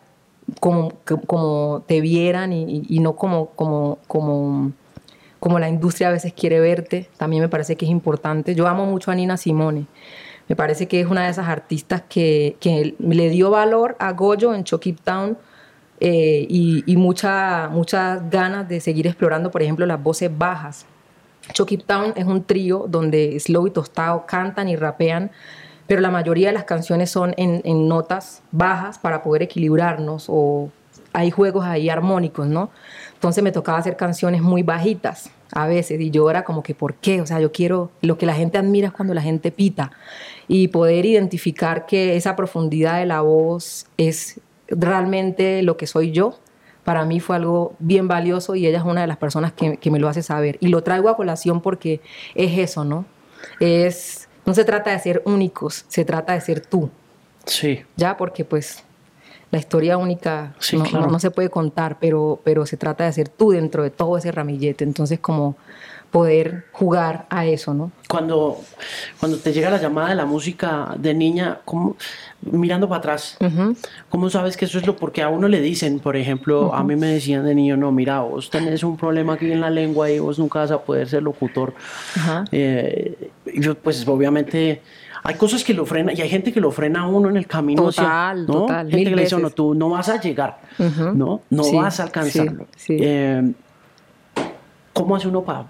como, 0.61 0.93
como 1.27 1.83
te 1.87 2.01
vieran 2.01 2.53
y, 2.53 2.83
y 2.89 3.01
no 3.01 3.17
como, 3.17 3.51
como, 3.51 3.99
como, 4.07 4.73
como 5.41 5.59
la 5.59 5.69
industria 5.69 6.09
a 6.09 6.13
veces 6.13 6.33
quiere 6.33 6.61
verte, 6.61 7.09
también 7.17 7.43
me 7.43 7.49
parece 7.49 7.77
que 7.77 7.85
es 7.85 7.91
importante. 7.91 8.55
Yo 8.55 8.67
amo 8.67 8.87
mucho 8.87 9.11
a 9.11 9.15
Nina 9.15 9.37
Simone. 9.37 9.87
Me 10.49 10.57
parece 10.57 10.89
que 10.89 11.01
es 11.01 11.07
una 11.07 11.25
de 11.25 11.31
esas 11.31 11.49
artistas 11.49 12.03
que, 12.09 12.57
le 12.99 13.29
dio 13.31 13.51
valor 13.51 13.97
a 13.99 14.13
Goyo 14.13 14.55
en 14.55 14.65
Chucky 14.65 14.93
Town 14.93 15.39
eh, 16.01 16.47
y, 16.49 16.97
muchas 16.97 18.31
ganas 18.31 18.69
de 18.69 18.81
seguir 18.81 19.07
explorando, 19.07 19.51
por 19.51 19.63
ejemplo, 19.63 19.87
las 19.87 20.03
voces 20.03 20.31
bajas. 20.37 20.87
Chucky 21.53 21.79
Town 21.79 22.13
es 22.17 22.25
un 22.25 22.43
trío 22.45 22.87
donde 22.89 23.39
Slow 23.39 23.67
y 23.67 23.71
Tostado 23.71 24.27
cantan 24.27 24.69
y 24.69 24.77
rapean, 24.77 25.31
pero 25.87 26.01
la 26.01 26.11
mayoría 26.11 26.49
de 26.49 26.55
las 26.55 26.65
canciones 26.65 27.11
son 27.11 27.35
en, 27.37 27.61
en 27.65 27.89
notas 27.89 28.43
bajas 28.53 28.99
para 28.99 29.23
poder 29.23 29.43
equilibrarnos 29.43 30.27
o 30.29 30.71
hay 31.13 31.31
juegos 31.31 31.65
ahí 31.65 31.89
armónicos, 31.89 32.47
¿no? 32.47 32.71
Entonces 33.15 33.43
me 33.43 33.53
tocaba 33.53 33.79
hacer 33.79 33.97
canciones 33.97 34.43
muy 34.43 34.63
bajitas 34.63 35.31
a 35.53 35.67
veces 35.67 36.01
y 36.01 36.11
yo 36.11 36.29
era 36.29 36.45
como 36.45 36.63
que, 36.63 36.75
¿por 36.75 36.95
qué? 36.95 37.21
O 37.21 37.27
sea, 37.27 37.41
yo 37.41 37.53
quiero, 37.53 37.91
lo 38.03 38.19
que 38.19 38.27
la 38.27 38.35
gente 38.35 38.59
admira 38.59 38.89
es 38.89 38.93
cuando 38.93 39.15
la 39.15 39.23
gente 39.23 39.53
pita 39.53 39.93
y 40.49 40.69
poder 40.69 41.07
identificar 41.07 41.87
que 41.87 42.17
esa 42.17 42.37
profundidad 42.37 42.99
de 42.99 43.07
la 43.07 43.21
voz 43.21 43.87
es 43.97 44.41
realmente 44.69 45.63
lo 45.63 45.77
que 45.77 45.87
soy 45.87 46.11
yo, 46.11 46.39
para 46.83 47.05
mí 47.05 47.21
fue 47.21 47.37
algo 47.37 47.75
bien 47.79 48.09
valioso 48.09 48.57
y 48.57 48.67
ella 48.67 48.79
es 48.79 48.85
una 48.85 49.01
de 49.03 49.07
las 49.07 49.17
personas 49.17 49.53
que, 49.53 49.79
que 49.79 49.91
me 49.91 49.99
lo 49.99 50.09
hace 50.09 50.23
saber. 50.23 50.59
Y 50.61 50.69
lo 50.69 50.83
traigo 50.83 51.09
a 51.09 51.17
colación 51.17 51.63
porque 51.63 52.01
es 52.35 52.59
eso, 52.59 52.85
¿no? 52.85 53.07
Es, 53.61 54.29
no 54.47 54.55
se 54.55 54.65
trata 54.65 54.91
de 54.91 54.99
ser 54.99 55.23
únicos, 55.25 55.85
se 55.89 56.05
trata 56.05 56.35
de 56.35 56.41
ser 56.41 56.61
tú. 56.61 56.91
Sí. 57.47 57.83
Ya, 57.97 58.17
porque 58.17 58.45
pues 58.45 58.83
la 59.51 59.59
historia 59.59 59.97
única 59.97 60.55
no, 60.73 61.07
no, 61.07 61.19
se 61.21 61.31
puede 61.31 61.49
contar, 61.49 61.99
pero, 62.01 62.41
pero 62.43 62.67
se 62.67 62.77
trata 62.77 63.05
de 63.05 63.13
ser 63.13 63.29
tú 63.29 63.51
dentro 63.51 63.83
de 63.83 63.91
todo 63.91 64.19
ese 64.19 64.33
ramillete. 64.33 64.85
Entonces, 64.85 65.21
como 65.21 65.57
poder 66.15 66.67
jugar 66.71 67.27
a 67.29 67.45
eso, 67.45 67.75
¿no? 67.75 67.91
Cuando, 68.07 68.61
cuando 69.19 69.37
te 69.39 69.53
llega 69.53 69.69
la 69.69 69.81
llamada 69.81 70.11
de 70.11 70.15
la 70.15 70.25
música 70.25 70.95
de 70.97 71.13
niña, 71.13 71.59
¿cómo, 71.65 71.97
mirando 72.41 72.89
para 72.89 73.01
atrás, 73.01 73.37
¿cómo 74.09 74.31
sabes 74.31 74.57
que 74.57 74.67
eso 74.67 74.79
es 74.79 74.87
lo 74.87 74.95
porque 74.95 75.23
a 75.23 75.29
uno 75.29 75.49
le 75.49 75.61
dicen, 75.61 75.99
por 75.99 76.17
ejemplo, 76.17 76.73
a 76.73 76.85
mí 76.85 76.95
me 76.95 77.09
decían 77.09 77.45
de 77.45 77.53
niño, 77.57 77.77
no, 77.77 77.91
mira, 77.91 78.21
vos 78.21 78.49
tenés 78.49 78.85
un 78.85 78.97
problema 78.97 79.33
aquí 79.33 79.51
en 79.51 79.61
la 79.61 79.71
lengua 79.71 80.09
y 80.09 80.21
vos 80.21 80.39
nunca 80.39 80.61
vas 80.61 80.71
a 80.71 80.83
poder 80.83 81.09
ser 81.09 81.25
locutor. 81.25 81.75
Eh, 82.53 83.24
yo, 83.55 83.75
pues 83.75 84.07
obviamente 84.07 84.83
hay 85.23 85.35
cosas 85.37 85.65
que 85.65 85.73
lo 85.73 85.87
frenan 85.87 86.17
y 86.17 86.21
hay 86.21 86.29
gente 86.29 86.53
que 86.53 86.61
lo 86.61 86.71
frena 86.71 87.03
a 87.03 87.09
uno 87.09 87.31
en 87.31 87.37
el 87.37 87.47
camino. 87.47 87.85
Total, 87.85 88.47
total. 88.47 88.91
Gente 88.91 89.11
que 89.11 89.17
le 89.17 89.23
dice, 89.23 89.39
no, 89.39 89.51
tú 89.51 89.75
no 89.75 89.91
vas 89.91 90.09
a 90.09 90.21
llegar, 90.21 90.61
¿no? 90.79 91.43
No 91.51 91.73
vas 91.73 92.01
a 92.01 92.05
alcanzarlo. 92.05 92.67
Eh, 92.89 93.53
¿Cómo 94.93 95.17
hace 95.17 95.27
uno 95.27 95.43
para 95.43 95.67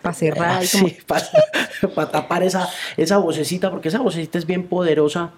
para 0.00 0.14
cerrar? 0.14 0.62
para 1.94 2.10
tapar 2.10 2.42
esa, 2.42 2.68
esa 2.96 3.18
vocecita, 3.18 3.70
porque 3.70 3.88
esa 3.88 4.00
vocecita 4.00 4.38
es 4.38 4.46
bien 4.46 4.66
poderosa, 4.66 5.30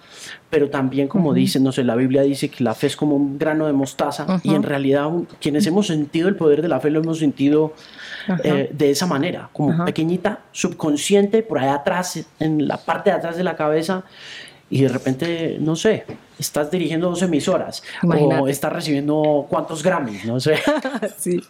pero 0.50 0.70
también 0.70 1.09
como 1.09 1.34
dicen, 1.34 1.62
no 1.62 1.72
sé, 1.72 1.84
la 1.84 1.94
Biblia 1.94 2.22
dice 2.22 2.48
que 2.48 2.62
la 2.64 2.74
fe 2.74 2.88
es 2.88 2.96
como 2.96 3.16
un 3.16 3.38
grano 3.38 3.66
de 3.66 3.72
mostaza 3.72 4.40
y 4.42 4.54
en 4.54 4.62
realidad 4.62 5.09
quienes 5.40 5.66
hemos 5.66 5.86
sentido 5.86 6.28
el 6.28 6.36
poder 6.36 6.62
de 6.62 6.68
la 6.68 6.80
fe 6.80 6.90
lo 6.90 7.00
hemos 7.00 7.18
sentido 7.18 7.74
eh, 8.42 8.70
de 8.72 8.90
esa 8.90 9.06
manera, 9.06 9.48
como 9.52 9.84
pequeñita, 9.84 10.40
subconsciente, 10.52 11.42
por 11.42 11.58
allá 11.58 11.74
atrás, 11.74 12.24
en 12.38 12.66
la 12.66 12.76
parte 12.76 13.10
de 13.10 13.16
atrás 13.16 13.36
de 13.36 13.44
la 13.44 13.56
cabeza, 13.56 14.04
y 14.68 14.82
de 14.82 14.88
repente, 14.88 15.58
no 15.60 15.76
sé, 15.76 16.04
estás 16.38 16.70
dirigiendo 16.70 17.08
dos 17.08 17.22
emisoras 17.22 17.82
o 18.02 18.48
estás 18.48 18.72
recibiendo 18.72 19.46
cuántos 19.48 19.82
Grammys, 19.82 20.24
no 20.24 20.40
sé. 20.40 20.56
sí, 21.16 21.40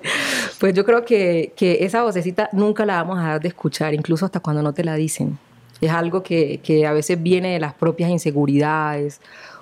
pues 0.60 0.74
yo 0.74 0.84
creo 0.84 1.04
que, 1.04 1.52
que, 1.56 1.84
esa 1.84 2.02
vocecita 2.02 2.50
nunca 2.52 2.84
la 2.84 2.96
vamos 2.96 3.18
a 3.18 3.22
dejar 3.22 3.40
de 3.40 3.48
escuchar, 3.48 3.94
incluso 3.94 4.26
hasta 4.26 4.40
cuando 4.40 4.62
no 4.62 4.74
te 4.74 4.84
la 4.84 4.94
dicen. 4.94 5.38
Es 5.80 5.90
algo 5.90 6.22
que, 6.22 6.60
que 6.62 6.86
a 6.86 6.92
veces 6.92 7.22
viene 7.22 7.52
de 7.52 7.60
las 7.60 7.74
propias 7.74 8.10
inseguridades 8.10 9.20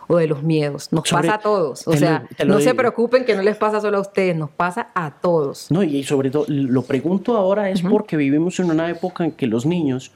o 0.08 0.16
de 0.16 0.26
los 0.26 0.42
miedos. 0.42 0.92
Nos 0.92 1.08
pasa 1.08 1.34
a 1.34 1.38
todos. 1.38 1.86
O 1.86 1.96
sea, 1.96 2.26
no 2.46 2.60
se 2.60 2.74
preocupen 2.74 3.24
que 3.24 3.34
no 3.34 3.42
les 3.42 3.56
pasa 3.56 3.80
solo 3.80 3.98
a 3.98 4.00
ustedes, 4.00 4.36
nos 4.36 4.50
pasa 4.50 4.88
a 4.94 5.10
todos. 5.20 5.70
No, 5.70 5.82
y 5.82 6.02
sobre 6.04 6.30
todo, 6.30 6.44
lo 6.48 6.82
pregunto 6.82 7.36
ahora 7.36 7.70
es 7.70 7.82
porque 7.82 8.16
vivimos 8.16 8.58
en 8.60 8.70
una 8.70 8.90
época 8.90 9.24
en 9.24 9.32
que 9.32 9.46
los 9.46 9.66
niños, 9.66 10.12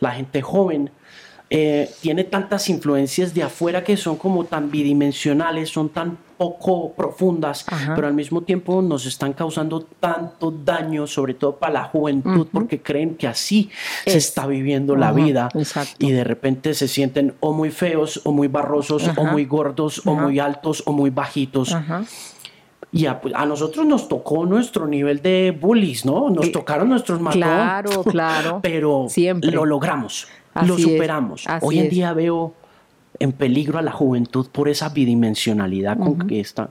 la 0.00 0.12
gente 0.12 0.42
joven, 0.42 0.90
eh, 1.52 1.90
tiene 2.00 2.22
tantas 2.22 2.68
influencias 2.68 3.34
de 3.34 3.42
afuera 3.42 3.82
que 3.82 3.96
son 3.96 4.14
como 4.16 4.44
tan 4.44 4.70
bidimensionales, 4.70 5.68
son 5.68 5.88
tan 5.88 6.16
poco 6.36 6.92
profundas, 6.92 7.66
pero 7.94 8.06
al 8.06 8.14
mismo 8.14 8.42
tiempo 8.42 8.80
nos 8.80 9.04
están 9.04 9.32
causando 9.32 9.82
tanto 9.82 10.52
daño, 10.52 11.08
sobre 11.08 11.34
todo 11.34 11.56
para 11.56 11.72
la 11.72 11.84
juventud, 11.84 12.46
porque 12.52 12.80
creen 12.80 13.16
que 13.16 13.26
así 13.26 13.68
se 14.06 14.16
está 14.16 14.46
viviendo 14.46 14.94
la 14.94 15.12
vida 15.12 15.48
y 15.98 16.12
de 16.12 16.22
repente 16.22 16.72
se 16.72 16.86
sienten 16.86 17.34
o 17.40 17.52
muy 17.52 17.70
feos, 17.70 18.22
o 18.24 18.32
muy 18.32 18.46
barrosos, 18.46 19.10
o 19.16 19.24
muy 19.24 19.44
gordos, 19.44 20.06
o 20.06 20.14
muy 20.14 20.38
altos, 20.38 20.84
o 20.86 20.92
muy 20.92 21.10
bajitos. 21.10 21.76
Y 22.92 23.06
a, 23.06 23.20
a, 23.34 23.44
nosotros 23.44 23.86
nos 23.86 24.08
tocó 24.08 24.46
nuestro 24.46 24.86
nivel 24.86 25.20
de 25.20 25.56
bullies, 25.60 26.04
¿no? 26.04 26.30
Nos 26.30 26.50
tocaron 26.50 26.88
nuestros 26.88 27.20
matones. 27.20 27.46
Claro, 27.46 28.02
claro. 28.02 28.60
pero 28.62 29.06
Siempre. 29.08 29.52
lo 29.52 29.64
logramos 29.64 30.26
lo 30.62 30.78
superamos. 30.78 31.44
Hoy 31.60 31.78
en 31.78 31.88
día 31.88 32.12
veo 32.12 32.54
en 33.18 33.32
peligro 33.32 33.78
a 33.78 33.82
la 33.82 33.92
juventud 33.92 34.48
por 34.50 34.68
esa 34.68 34.88
bidimensionalidad 34.88 35.98
con 35.98 36.26
que 36.26 36.40
está. 36.40 36.70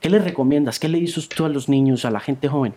¿Qué 0.00 0.10
le 0.10 0.18
recomiendas? 0.18 0.78
¿Qué 0.78 0.88
le 0.88 0.98
dices 0.98 1.28
tú 1.28 1.44
a 1.44 1.48
los 1.48 1.68
niños, 1.68 2.04
a 2.04 2.10
la 2.10 2.20
gente 2.20 2.48
joven? 2.48 2.74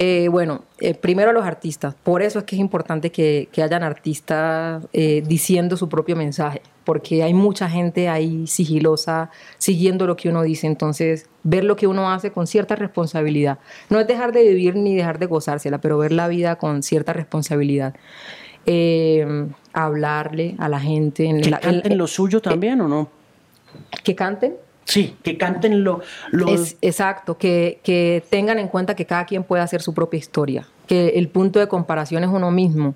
Eh, 0.00 0.28
bueno, 0.30 0.62
eh, 0.78 0.94
primero 0.94 1.30
a 1.30 1.32
los 1.32 1.44
artistas. 1.44 1.94
Por 1.94 2.22
eso 2.22 2.38
es 2.38 2.44
que 2.44 2.54
es 2.54 2.60
importante 2.60 3.10
que, 3.10 3.48
hayan 3.60 3.82
artistas 3.82 4.86
eh, 4.92 5.24
diciendo 5.26 5.76
su 5.76 5.88
propio 5.88 6.14
mensaje, 6.14 6.62
porque 6.84 7.24
hay 7.24 7.34
mucha 7.34 7.68
gente 7.68 8.08
ahí 8.08 8.46
sigilosa 8.46 9.30
siguiendo 9.58 10.06
lo 10.06 10.16
que 10.16 10.28
uno 10.28 10.42
dice. 10.42 10.68
Entonces, 10.68 11.26
ver 11.42 11.64
lo 11.64 11.74
que 11.74 11.88
uno 11.88 12.12
hace 12.12 12.30
con 12.30 12.46
cierta 12.46 12.76
responsabilidad. 12.76 13.58
No 13.90 13.98
es 13.98 14.06
dejar 14.06 14.30
de 14.32 14.42
vivir 14.44 14.76
ni 14.76 14.94
dejar 14.94 15.18
de 15.18 15.26
gozársela, 15.26 15.78
pero 15.78 15.98
ver 15.98 16.12
la 16.12 16.28
vida 16.28 16.56
con 16.56 16.84
cierta 16.84 17.12
responsabilidad. 17.12 17.94
Eh, 18.70 19.46
hablarle 19.72 20.54
a 20.58 20.68
la 20.68 20.78
gente. 20.78 21.24
En 21.24 21.40
¿Que 21.40 21.50
canten 21.50 21.96
lo 21.96 22.06
suyo 22.06 22.42
también 22.42 22.78
o 22.82 22.88
no? 22.88 23.08
¿Que 24.04 24.14
canten? 24.14 24.56
Sí, 24.84 25.16
que 25.22 25.38
canten 25.38 25.84
lo... 25.84 26.02
exacto, 26.80 27.36
que, 27.36 27.80
que, 27.82 28.22
tengan 28.30 28.58
en 28.58 28.68
cuenta 28.68 28.94
que 28.94 29.04
cada 29.04 29.26
quien 29.26 29.44
puede 29.44 29.62
hacer 29.62 29.82
su 29.82 29.92
propia 29.92 30.16
historia, 30.16 30.66
que 30.86 31.08
el 31.08 31.28
punto 31.28 31.58
de 31.58 31.68
comparación 31.68 32.24
es 32.24 32.30
uno 32.30 32.50
mismo, 32.50 32.94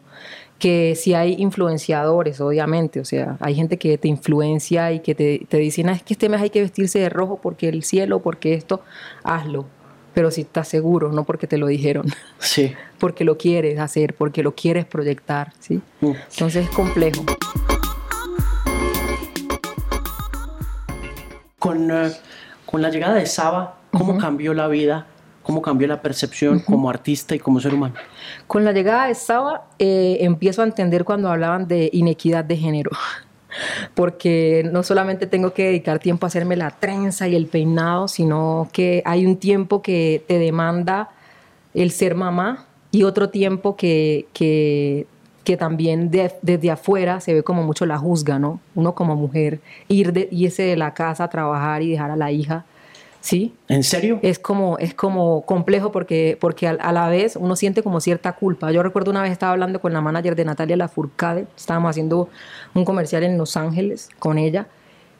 que 0.58 0.94
si 0.94 1.12
hay 1.12 1.36
influenciadores, 1.38 2.40
obviamente, 2.40 2.98
o 2.98 3.04
sea, 3.04 3.36
hay 3.40 3.54
gente 3.54 3.76
que 3.76 3.98
te 3.98 4.08
influencia 4.08 4.90
y 4.92 5.00
que 5.00 5.14
te, 5.14 5.46
te 5.48 5.58
dicen, 5.58 5.90
ah, 5.90 5.92
es 5.92 6.02
que 6.02 6.14
este 6.14 6.30
mes 6.30 6.40
hay 6.40 6.48
que 6.48 6.62
vestirse 6.62 6.98
de 6.98 7.10
rojo 7.10 7.40
porque 7.42 7.68
el 7.68 7.82
cielo, 7.82 8.20
porque 8.20 8.54
esto, 8.54 8.80
hazlo 9.22 9.66
pero 10.14 10.30
si 10.30 10.42
estás 10.42 10.68
seguro, 10.68 11.10
no 11.12 11.24
porque 11.24 11.46
te 11.46 11.58
lo 11.58 11.66
dijeron. 11.66 12.06
Sí. 12.38 12.74
Porque 12.98 13.24
lo 13.24 13.36
quieres 13.36 13.80
hacer, 13.80 14.14
porque 14.14 14.44
lo 14.44 14.54
quieres 14.54 14.84
proyectar, 14.84 15.52
¿sí? 15.58 15.80
Mm. 16.00 16.12
Entonces 16.30 16.66
es 16.66 16.70
complejo. 16.70 17.24
Con, 21.58 21.90
eh, 21.90 22.12
con 22.64 22.80
la 22.80 22.90
llegada 22.90 23.16
de 23.16 23.26
Saba, 23.26 23.80
¿cómo 23.90 24.18
cambió 24.18 24.54
la 24.54 24.68
vida? 24.68 25.06
¿Cómo 25.42 25.60
cambió 25.60 25.88
la 25.88 26.00
percepción 26.00 26.60
como 26.60 26.88
artista 26.88 27.34
y 27.34 27.40
como 27.40 27.58
ser 27.58 27.74
humano? 27.74 27.96
Con 28.46 28.64
la 28.64 28.70
llegada 28.70 29.08
de 29.08 29.16
Saba, 29.16 29.66
eh, 29.80 30.18
empiezo 30.20 30.62
a 30.62 30.64
entender 30.64 31.04
cuando 31.04 31.28
hablaban 31.28 31.66
de 31.66 31.90
inequidad 31.92 32.44
de 32.44 32.56
género 32.56 32.92
porque 33.94 34.68
no 34.72 34.82
solamente 34.82 35.26
tengo 35.26 35.52
que 35.52 35.66
dedicar 35.66 35.98
tiempo 35.98 36.26
a 36.26 36.28
hacerme 36.28 36.56
la 36.56 36.70
trenza 36.70 37.28
y 37.28 37.36
el 37.36 37.46
peinado, 37.46 38.08
sino 38.08 38.68
que 38.72 39.02
hay 39.04 39.26
un 39.26 39.36
tiempo 39.36 39.82
que 39.82 40.24
te 40.26 40.38
demanda 40.38 41.10
el 41.74 41.90
ser 41.90 42.14
mamá 42.14 42.66
y 42.90 43.04
otro 43.04 43.30
tiempo 43.30 43.76
que, 43.76 44.26
que, 44.32 45.06
también 45.58 46.10
desde 46.10 46.70
afuera 46.70 47.20
se 47.20 47.34
ve 47.34 47.42
como 47.42 47.62
mucho 47.62 47.84
la 47.84 47.98
juzga, 47.98 48.38
¿no? 48.38 48.60
Uno 48.74 48.94
como 48.94 49.16
mujer, 49.16 49.60
ir 49.88 50.14
de, 50.14 50.28
irse 50.30 50.62
de 50.62 50.76
la 50.76 50.94
casa 50.94 51.24
a 51.24 51.28
trabajar 51.28 51.82
y 51.82 51.90
dejar 51.90 52.10
a 52.10 52.16
la 52.16 52.32
hija 52.32 52.64
¿sí? 53.22 53.54
¿En 53.68 53.84
serio? 53.84 54.18
Es 54.20 54.38
como, 54.38 54.76
es 54.78 54.94
como 54.94 55.46
complejo 55.46 55.92
porque, 55.92 56.36
porque 56.40 56.66
a, 56.68 56.92
la 56.92 57.08
vez 57.08 57.36
uno 57.36 57.56
siente 57.56 57.82
como 57.82 58.00
cierta 58.00 58.32
culpa. 58.32 58.70
Yo 58.72 58.82
recuerdo 58.82 59.10
una 59.10 59.22
vez 59.22 59.30
estaba 59.32 59.52
hablando 59.52 59.80
con 59.80 59.92
la 59.92 60.00
manager 60.00 60.34
de 60.34 60.44
Natalia 60.44 60.76
Lafourcade, 60.76 61.46
estábamos 61.56 61.90
haciendo 61.90 62.28
un 62.74 62.84
comercial 62.84 63.22
en 63.22 63.38
Los 63.38 63.56
Ángeles 63.56 64.10
con 64.18 64.38
ella 64.38 64.66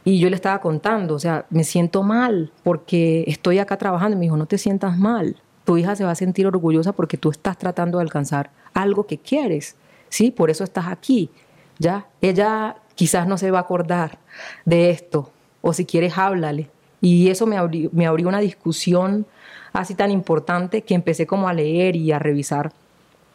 y 0.04 0.18
yo 0.18 0.28
le 0.28 0.34
estaba 0.34 0.60
contando, 0.60 1.14
o 1.14 1.18
sea, 1.20 1.46
me 1.48 1.62
siento 1.62 2.02
mal 2.02 2.50
porque 2.64 3.24
estoy 3.28 3.60
acá 3.60 3.78
trabajando 3.78 4.16
y 4.16 4.18
me 4.18 4.26
dijo, 4.26 4.36
no 4.36 4.46
te 4.46 4.58
sientas 4.58 4.98
mal, 4.98 5.36
tu 5.64 5.78
hija 5.78 5.94
se 5.94 6.04
va 6.04 6.10
a 6.10 6.16
sentir 6.16 6.44
orgullosa 6.46 6.92
porque 6.92 7.16
tú 7.16 7.30
estás 7.30 7.56
tratando 7.56 7.98
de 7.98 8.02
alcanzar 8.02 8.50
algo 8.74 9.06
que 9.06 9.18
quieres, 9.18 9.76
¿sí? 10.08 10.32
Por 10.32 10.50
eso 10.50 10.64
estás 10.64 10.88
aquí, 10.88 11.30
¿ya? 11.78 12.08
Ella 12.20 12.78
quizás 12.96 13.28
no 13.28 13.38
se 13.38 13.52
va 13.52 13.58
a 13.58 13.62
acordar 13.62 14.18
de 14.64 14.90
esto, 14.90 15.30
o 15.60 15.72
si 15.72 15.86
quieres 15.86 16.18
háblale, 16.18 16.68
y 17.02 17.28
eso 17.28 17.46
me 17.46 17.58
abrió, 17.58 17.90
me 17.92 18.06
abrió 18.06 18.28
una 18.28 18.40
discusión 18.40 19.26
así 19.72 19.94
tan 19.94 20.10
importante 20.10 20.82
que 20.82 20.94
empecé 20.94 21.26
como 21.26 21.48
a 21.48 21.52
leer 21.52 21.96
y 21.96 22.12
a 22.12 22.18
revisar 22.20 22.72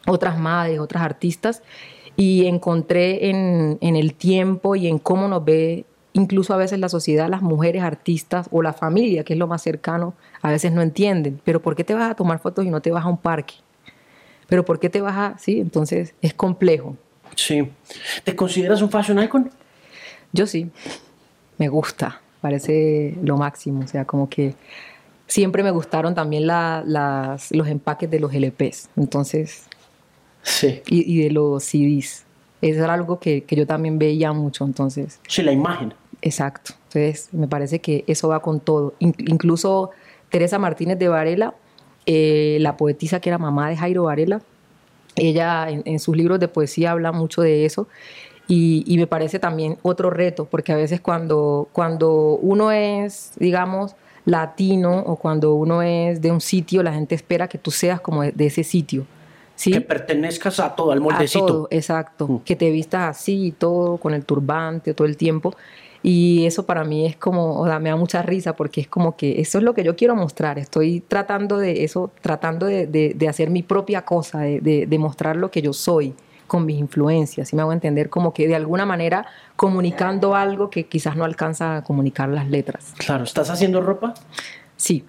otras 0.08 0.40
madres, 0.40 0.80
otras 0.80 1.04
artistas, 1.04 1.62
y 2.16 2.46
encontré 2.48 3.30
en, 3.30 3.78
en 3.82 3.96
el 3.98 4.14
tiempo 4.14 4.76
y 4.76 4.88
en 4.88 4.98
cómo 4.98 5.28
nos 5.28 5.44
ve 5.44 5.86
incluso 6.14 6.54
a 6.54 6.58
veces 6.58 6.80
la 6.80 6.90
sociedad, 6.90 7.30
las 7.30 7.42
mujeres 7.42 7.84
artistas 7.84 8.48
o 8.52 8.64
la 8.64 8.74
familia, 8.74 9.24
que 9.24 9.34
es 9.34 9.40
lo 9.40 9.48
más 9.48 9.62
cercano, 9.62 10.16
a 10.42 10.50
veces 10.50 10.72
no 10.72 10.82
entienden. 10.82 11.40
Pero 11.44 11.62
¿por 11.62 11.76
qué 11.76 11.84
te 11.84 11.94
vas 11.94 12.10
a 12.10 12.16
tomar 12.16 12.40
fotos 12.40 12.66
y 12.66 12.70
no 12.70 12.82
te 12.82 12.90
vas 12.90 13.06
a 13.06 13.10
un 13.10 13.18
parque? 13.18 13.56
Pero 14.48 14.64
¿por 14.64 14.80
qué 14.80 14.90
te 14.90 15.02
vas 15.02 15.16
a...? 15.16 15.38
Sí, 15.38 15.60
entonces 15.60 16.16
es 16.22 16.34
complejo. 16.34 16.96
Sí. 17.36 17.70
¿Te 18.24 18.36
consideras 18.36 18.82
un 18.82 18.90
fashion 18.90 19.22
icon? 19.22 19.52
Yo 20.32 20.48
sí. 20.48 20.72
Me 21.58 21.68
gusta 21.68 22.22
parece 22.42 23.16
lo 23.24 23.38
máximo, 23.38 23.82
o 23.84 23.88
sea, 23.88 24.06
como 24.06 24.30
que 24.30 24.56
siempre 25.28 25.64
me 25.64 25.72
gustaron 25.72 26.16
también 26.16 26.48
las, 26.48 27.52
los 27.52 27.68
empaques 27.68 28.10
de 28.10 28.20
los 28.20 28.34
LPs, 28.34 28.90
entonces, 28.96 29.66
sí. 30.42 30.82
y, 30.88 31.24
de 31.24 31.32
los 31.32 31.64
CDs. 31.64 32.26
Eso 32.62 32.84
era 32.84 32.94
algo 32.94 33.20
que, 33.20 33.44
que, 33.44 33.56
yo 33.56 33.68
también 33.68 34.00
veía 34.00 34.34
mucho, 34.34 34.66
entonces. 34.66 35.20
Sí, 35.28 35.44
la 35.44 35.52
imagen. 35.52 35.94
Exacto. 36.22 36.74
Entonces, 36.88 37.30
me 37.32 37.48
parece 37.48 37.80
que 37.80 38.04
eso 38.08 38.30
va 38.30 38.42
con 38.42 38.60
todo. 38.60 38.96
incluso 39.00 39.92
Teresa 40.30 40.58
Martínez 40.58 40.98
de 40.98 41.08
Varela, 41.08 41.54
eh, 42.06 42.58
la 42.62 42.78
poetisa 42.78 43.20
que 43.20 43.30
era 43.30 43.38
mamá 43.38 43.70
de 43.70 43.78
Jairo 43.78 44.04
Varela, 44.04 44.42
ella 45.16 45.68
en, 45.70 46.00
sus 46.00 46.16
libros 46.16 46.40
de 46.40 46.48
poesía 46.48 46.92
habla 46.92 47.12
mucho 47.12 47.42
de 47.42 47.66
eso. 47.66 47.88
Y, 48.50 48.96
me 48.98 49.08
parece 49.08 49.40
también 49.40 49.78
otro 49.82 50.10
reto, 50.10 50.46
porque 50.46 50.72
a 50.72 50.76
veces 50.76 51.02
cuando, 51.02 51.68
cuando 51.74 52.40
uno 52.42 52.72
es, 52.72 53.34
digamos, 53.38 53.96
latino 54.24 55.00
o 55.00 55.18
cuando 55.18 55.54
uno 55.56 55.82
es 55.82 56.22
de 56.22 56.32
un 56.32 56.40
sitio, 56.40 56.82
la 56.82 56.94
gente 56.94 57.14
espera 57.14 57.48
que 57.48 57.58
tú 57.58 57.72
seas 57.72 58.00
como 58.00 58.24
de, 58.24 58.46
ese 58.46 58.64
sitio. 58.64 59.06
¿sí? 59.56 59.72
Que 59.72 59.82
pertenezcas 59.82 60.62
a 60.62 60.76
todo, 60.76 60.92
al 60.92 61.02
moldecito. 61.02 61.44
A 61.44 61.48
todo, 61.48 61.68
exacto. 61.72 62.28
Mm. 62.28 62.40
Que 62.40 62.56
te 62.56 62.72
vistas 62.72 63.18
así 63.18 63.48
y 63.48 63.52
todo, 63.52 63.98
con 63.98 64.14
el 64.14 64.24
turbante 64.24 64.94
todo 64.94 65.08
el 65.08 65.18
tiempo. 65.18 65.54
Y 66.02 66.46
eso 66.46 66.66
para 66.66 66.86
mí 66.86 67.06
es 67.06 67.18
como, 67.18 67.60
o 67.60 67.66
sea, 67.66 67.80
me 67.80 67.90
da 67.90 67.98
mucha 67.98 68.22
risa 68.22 68.56
porque 68.56 68.80
es 68.80 68.88
como 68.88 69.18
que 69.18 69.42
eso 69.42 69.58
es 69.58 69.64
lo 69.66 69.74
que 69.74 69.84
yo 69.84 69.98
quiero 69.98 70.16
mostrar. 70.16 70.58
Estoy 70.58 71.02
tratando 71.02 71.58
de 71.58 71.84
eso, 71.84 72.12
tratando 72.22 72.66
de, 72.66 72.88
de, 72.88 73.28
hacer 73.28 73.50
mi 73.50 73.62
propia 73.62 74.04
cosa, 74.04 74.40
de, 74.40 74.86
de, 74.88 75.00
mostrar 75.00 75.36
lo 75.36 75.52
que 75.52 75.62
yo 75.62 75.74
soy 75.74 76.14
con 76.48 76.66
mis 76.66 76.80
influencias. 76.80 77.52
Y 77.54 77.56
me 77.56 77.62
hago 77.62 77.74
entender 77.74 78.10
como 78.10 78.34
que 78.34 78.48
de 78.48 78.56
alguna 78.56 78.86
manera 78.86 79.28
comunicando 79.56 80.36
algo 80.36 80.70
que 80.70 80.88
quizás 80.88 81.16
no 81.16 81.26
alcanza 81.26 81.78
a 81.78 81.84
comunicar 81.84 82.30
las 82.30 82.50
letras. 82.50 82.94
Claro, 82.98 83.24
¿estás 83.24 83.50
haciendo 83.50 83.82
ropa? 83.82 84.14
Sí, 84.76 85.06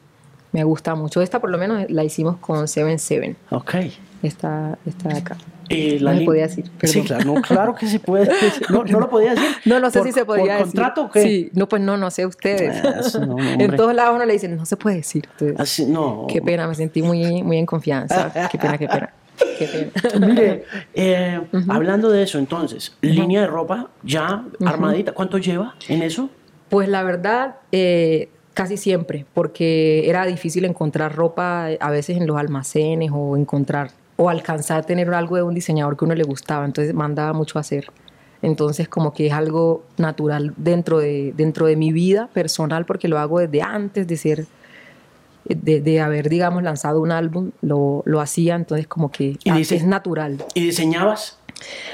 me 0.53 0.64
gusta 0.64 0.95
mucho. 0.95 1.22
Esta 1.22 1.41
por 1.41 1.51
lo 1.51 1.59
menos 1.59 1.91
la 1.91 2.05
hicimos 2.05 2.36
con 2.39 2.68
Seven 2.68 2.99
Seven. 2.99 3.36
Ok. 3.51 3.74
Esta, 4.22 4.78
esta 4.84 5.09
de 5.11 5.18
acá. 5.18 5.36
Eh, 5.68 5.99
no 6.01 6.16
se 6.16 6.24
podía 6.24 6.43
decir. 6.43 6.70
Sí, 6.82 7.03
claro, 7.03 7.34
claro 7.47 7.74
que 7.74 7.86
se 7.86 8.01
puede. 8.01 8.30
No, 8.70 8.84
no 8.84 9.01
lo 9.01 9.09
podía 9.09 9.34
decir. 9.34 9.49
No, 9.64 9.78
no 9.80 9.91
sé 9.91 10.03
si 10.03 10.12
se 10.12 10.24
podía 10.24 10.43
¿por 10.45 10.53
decir. 10.53 10.64
contrato 10.64 11.05
o 11.05 11.11
qué? 11.11 11.22
Sí, 11.22 11.51
no, 11.53 11.68
pues 11.68 11.82
no, 11.82 11.97
no 11.97 12.11
sé 12.11 12.26
ustedes. 12.26 12.82
Ah, 12.84 13.01
en 13.59 13.76
todos 13.76 13.95
lados 13.95 14.14
uno 14.16 14.24
le 14.24 14.32
dicen, 14.32 14.57
no 14.57 14.64
se 14.64 14.76
puede 14.76 14.97
decir. 14.97 15.28
Así, 15.59 15.84
no. 15.86 16.26
Qué 16.28 16.41
pena, 16.41 16.66
me 16.66 16.74
sentí 16.74 17.03
muy, 17.03 17.43
muy 17.43 17.59
en 17.59 17.66
confianza. 17.66 18.32
qué 18.51 18.59
pena, 18.59 18.78
qué 18.78 18.89
pena. 18.89 19.12
Qué. 19.59 19.91
Mire, 20.20 20.64
eh, 20.95 21.41
hablando 21.68 22.11
de 22.11 22.22
eso, 22.22 22.39
entonces, 22.39 22.97
línea 23.01 23.43
de 23.43 23.47
ropa 23.47 23.89
ya 24.03 24.45
armadita, 24.64 25.12
¿cuánto 25.12 25.39
lleva 25.39 25.74
en 25.89 26.03
eso? 26.03 26.30
Pues 26.68 26.89
la 26.89 27.03
verdad, 27.03 27.57
eh, 27.72 28.28
casi 28.55 28.76
siempre, 28.76 29.24
porque 29.34 30.09
era 30.09 30.26
difícil 30.26 30.64
encontrar 30.64 31.14
ropa 31.14 31.68
a 31.80 31.91
veces 31.91 32.16
en 32.16 32.26
los 32.26 32.36
almacenes 32.36 33.11
o 33.12 33.36
encontrar 33.36 33.91
o 34.16 34.28
alcanzar 34.28 34.80
a 34.80 34.82
tener 34.82 35.14
algo 35.14 35.36
de 35.36 35.43
un 35.43 35.55
diseñador 35.55 35.97
que 35.97 36.05
uno 36.05 36.14
le 36.14 36.24
gustaba, 36.24 36.64
entonces 36.64 36.93
mandaba 36.93 37.32
mucho 37.32 37.59
a 37.59 37.61
hacer. 37.61 37.93
Entonces 38.43 38.89
como 38.89 39.12
que 39.12 39.28
es 39.28 39.32
algo 39.32 39.84
natural 39.97 40.55
dentro 40.57 40.99
de, 40.99 41.32
dentro 41.36 41.66
de 41.66 41.76
mi 41.76 41.93
vida 41.93 42.28
personal 42.32 42.84
porque 42.84 43.09
lo 43.09 43.18
hago 43.18 43.39
desde 43.39 43.62
antes 43.62 44.07
de 44.07 44.16
ser, 44.16 44.47
de, 45.49 46.01
haber, 46.01 46.29
digamos, 46.29 46.63
lanzado 46.63 47.01
un 47.01 47.13
álbum, 47.13 47.51
lo, 47.61 48.03
lo 48.07 48.21
hacía, 48.21 48.55
entonces 48.55 48.87
como 48.87 49.11
que 49.11 49.39
es 49.45 49.85
natural. 49.85 50.45
¿Y 50.55 50.63
diseñabas? 50.63 51.39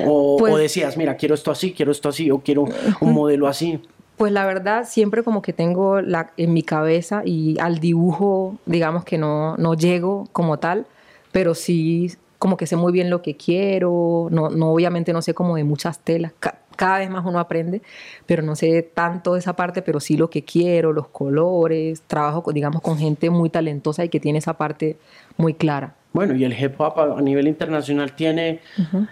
O, 0.04 0.36
pues 0.38 0.56
decías, 0.56 0.96
mira, 0.96 1.16
quiero 1.16 1.34
esto 1.34 1.50
así, 1.50 1.72
quiero 1.72 1.92
esto 1.92 2.08
así, 2.08 2.30
o 2.30 2.38
quiero 2.40 2.64
un 3.00 3.12
modelo 3.12 3.48
así. 3.48 3.80
Pues 4.16 4.32
la 4.32 4.46
verdad, 4.46 4.86
siempre 4.86 5.22
como 5.22 5.42
que 5.42 5.52
tengo 5.52 6.00
la, 6.00 6.32
en 6.36 6.52
mi 6.52 6.62
cabeza 6.62 7.22
y 7.24 7.58
al 7.58 7.80
dibujo, 7.80 8.58
digamos 8.66 9.04
que 9.04 9.18
no, 9.18 9.56
no 9.56 9.74
llego 9.74 10.28
como 10.32 10.58
tal, 10.58 10.86
pero 11.32 11.54
sí 11.54 12.12
como 12.38 12.56
que 12.56 12.66
sé 12.66 12.76
muy 12.76 12.92
bien 12.92 13.10
lo 13.10 13.22
que 13.22 13.36
quiero, 13.36 14.28
no, 14.30 14.50
no 14.50 14.70
obviamente 14.70 15.12
no 15.12 15.22
sé 15.22 15.32
como 15.32 15.56
de 15.56 15.64
muchas 15.64 15.98
telas, 15.98 16.32
cada 16.76 16.98
vez 16.98 17.10
más 17.10 17.24
uno 17.24 17.38
aprende, 17.38 17.82
pero 18.26 18.42
no 18.42 18.56
sé 18.56 18.82
tanto 18.82 19.36
esa 19.36 19.54
parte, 19.54 19.82
pero 19.82 20.00
sí 20.00 20.16
lo 20.16 20.30
que 20.30 20.44
quiero, 20.44 20.92
los 20.92 21.08
colores, 21.08 22.02
trabajo 22.06 22.44
digamos 22.52 22.82
con 22.82 22.98
gente 22.98 23.30
muy 23.30 23.50
talentosa 23.50 24.04
y 24.04 24.08
que 24.08 24.20
tiene 24.20 24.38
esa 24.38 24.54
parte 24.54 24.96
muy 25.36 25.54
clara. 25.54 25.94
Bueno, 26.12 26.34
y 26.34 26.44
el 26.44 26.52
hip 26.52 26.80
hop 26.80 27.16
a, 27.16 27.20
nivel 27.20 27.48
internacional 27.48 28.12
tiene 28.12 28.60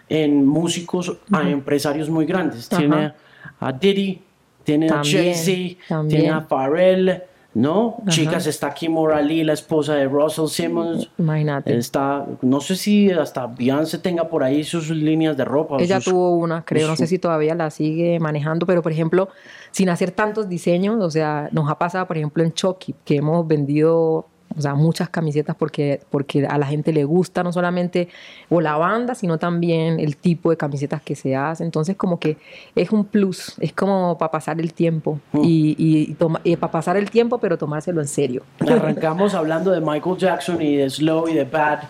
en 0.09 0.47
músicos 0.47 1.19
a 1.33 1.49
empresarios 1.49 2.09
muy 2.09 2.27
grandes, 2.27 2.69
tiene 2.69 3.13
a 3.59 3.73
Diddy, 3.73 4.23
tiene 4.63 4.89
a 4.89 5.03
Jay-Z, 5.03 6.07
tiene 6.09 6.31
a 6.31 6.47
Pharrell, 6.47 7.23
¿no? 7.55 7.99
Chicas, 8.09 8.47
está 8.47 8.73
Kim 8.73 8.97
O'Reilly, 8.97 9.45
la 9.45 9.53
esposa 9.53 9.95
de 9.95 10.07
Russell 10.07 10.47
Simmons. 10.47 11.11
Imagínate. 11.19 11.77
Está, 11.77 12.27
no 12.41 12.61
sé 12.61 12.77
si 12.77 13.11
hasta 13.11 13.47
Beyoncé 13.47 13.99
tenga 13.99 14.29
por 14.29 14.43
ahí 14.43 14.65
sus 14.65 14.91
líneas 14.91 15.37
de 15.37 15.45
ropa. 15.45 15.77
Ella 15.79 16.01
tuvo 16.01 16.37
una, 16.37 16.65
creo, 16.65 16.89
no 16.89 16.97
sé 16.97 17.07
si 17.07 17.19
todavía 17.19 17.55
la 17.55 17.71
sigue 17.71 18.19
manejando, 18.21 18.67
pero 18.67 18.83
por 18.83 18.93
ejemplo, 18.93 19.29
sin 19.71 19.89
hacer 19.89 20.13
tantos 20.13 20.49
diseños, 20.49 21.03
o 21.03 21.11
sea, 21.11 21.49
nos 21.53 21.71
ha 21.71 21.79
pasado, 21.79 22.07
por 22.07 22.17
ejemplo, 22.17 22.43
en 22.43 22.53
Chucky, 22.53 22.95
que 23.05 23.17
hemos 23.17 23.47
vendido 23.47 24.29
o 24.57 24.61
sea, 24.61 24.75
muchas 24.75 25.09
camisetas 25.09 25.57
porque, 25.57 26.01
porque 26.11 26.47
a 26.47 26.59
la 26.59 26.67
gente 26.67 26.93
le 26.93 27.05
gusta 27.05 27.43
no 27.43 27.53
solamente 27.53 28.09
o 28.49 28.61
la 28.61 28.77
banda, 28.77 29.15
sino 29.15 29.39
también 29.39 30.01
el 30.01 30.17
tipo 30.17 30.51
de 30.51 30.57
camisetas 30.57 31.03
que 31.03 31.15
se 31.15 31.37
hace. 31.37 31.65
Entonces, 31.65 31.97
como 31.97 32.19
que 32.19 32.37
es 32.75 32.91
un 32.91 33.05
plus, 33.05 33.55
es 33.61 33.73
como 33.73 34.19
para 34.19 34.31
pasar 34.31 34.61
el 34.61 34.73
tiempo 34.73 35.21
mm. 35.33 35.41
y, 35.45 36.17
y, 36.45 36.57
para 36.57 36.73
pasar 36.73 36.97
el 36.97 37.11
tiempo, 37.11 37.39
pero 37.39 37.59
tomárselo 37.59 38.01
en 38.01 38.09
serio. 38.09 38.43
Arrancamos 38.61 39.35
hablando 39.35 39.71
de 39.71 39.81
Michael 39.81 40.17
Jackson 40.17 40.61
y 40.61 40.77
de 40.77 40.91
Slow 40.91 41.29
y 41.29 41.35
de 41.35 41.45
Bad, 41.45 41.81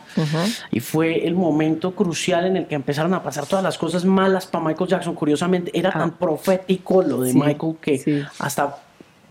y 0.71 0.81
fue 0.81 1.27
el 1.27 1.35
momento 1.35 1.95
crucial 1.95 2.47
en 2.47 2.57
el 2.57 2.67
que 2.67 2.75
empezaron 2.75 3.15
a 3.15 3.23
pasar 3.23 3.47
todas 3.47 3.65
las 3.65 3.79
cosas 3.79 4.05
malas 4.05 4.47
para 4.47 4.65
Michael 4.65 4.89
Jackson. 4.89 5.15
Curiosamente, 5.15 5.71
era 5.75 5.91
ah. 5.95 5.99
tan 5.99 6.13
profético 6.13 7.03
lo 7.03 7.23
de 7.23 7.35
Michael 7.35 7.77
que 7.81 8.25
hasta 8.39 8.79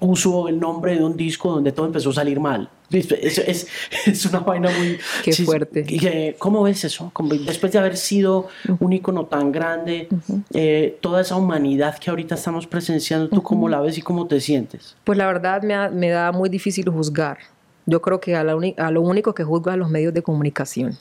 puso 0.01 0.47
el 0.47 0.59
nombre 0.59 0.95
de 0.95 1.03
un 1.03 1.15
disco 1.15 1.51
donde 1.51 1.71
todo 1.71 1.85
empezó 1.85 2.09
a 2.09 2.13
salir 2.13 2.39
mal. 2.39 2.67
Es, 2.89 3.11
es, 3.11 3.67
es 4.07 4.25
una 4.25 4.39
vaina 4.39 4.71
muy... 4.75 4.97
Qué 5.23 5.31
fuerte. 5.31 6.35
¿Cómo 6.39 6.63
ves 6.63 6.83
eso? 6.83 7.13
después 7.45 7.71
de 7.71 7.77
haber 7.77 7.95
sido 7.95 8.47
un 8.79 8.93
icono 8.93 9.27
tan 9.27 9.51
grande, 9.51 10.09
eh, 10.55 10.97
toda 11.01 11.21
esa 11.21 11.35
humanidad 11.35 11.99
que 11.99 12.09
ahorita 12.09 12.33
estamos 12.33 12.65
presenciando, 12.65 13.29
¿tú 13.29 13.43
cómo 13.43 13.69
la 13.69 13.79
ves 13.79 13.99
y 13.99 14.01
cómo 14.01 14.25
te 14.25 14.41
sientes? 14.41 14.95
Pues 15.03 15.19
la 15.19 15.27
verdad 15.27 15.61
me, 15.61 15.91
me 15.91 16.09
da 16.09 16.31
muy 16.31 16.49
difícil 16.49 16.89
juzgar. 16.89 17.37
Yo 17.85 18.01
creo 18.01 18.19
que 18.19 18.35
a, 18.35 18.41
a 18.41 18.91
lo 18.91 19.01
único 19.01 19.35
que 19.35 19.43
juzgo 19.43 19.69
a 19.69 19.77
los 19.77 19.91
medios 19.91 20.15
de 20.15 20.23
comunicación, 20.23 20.97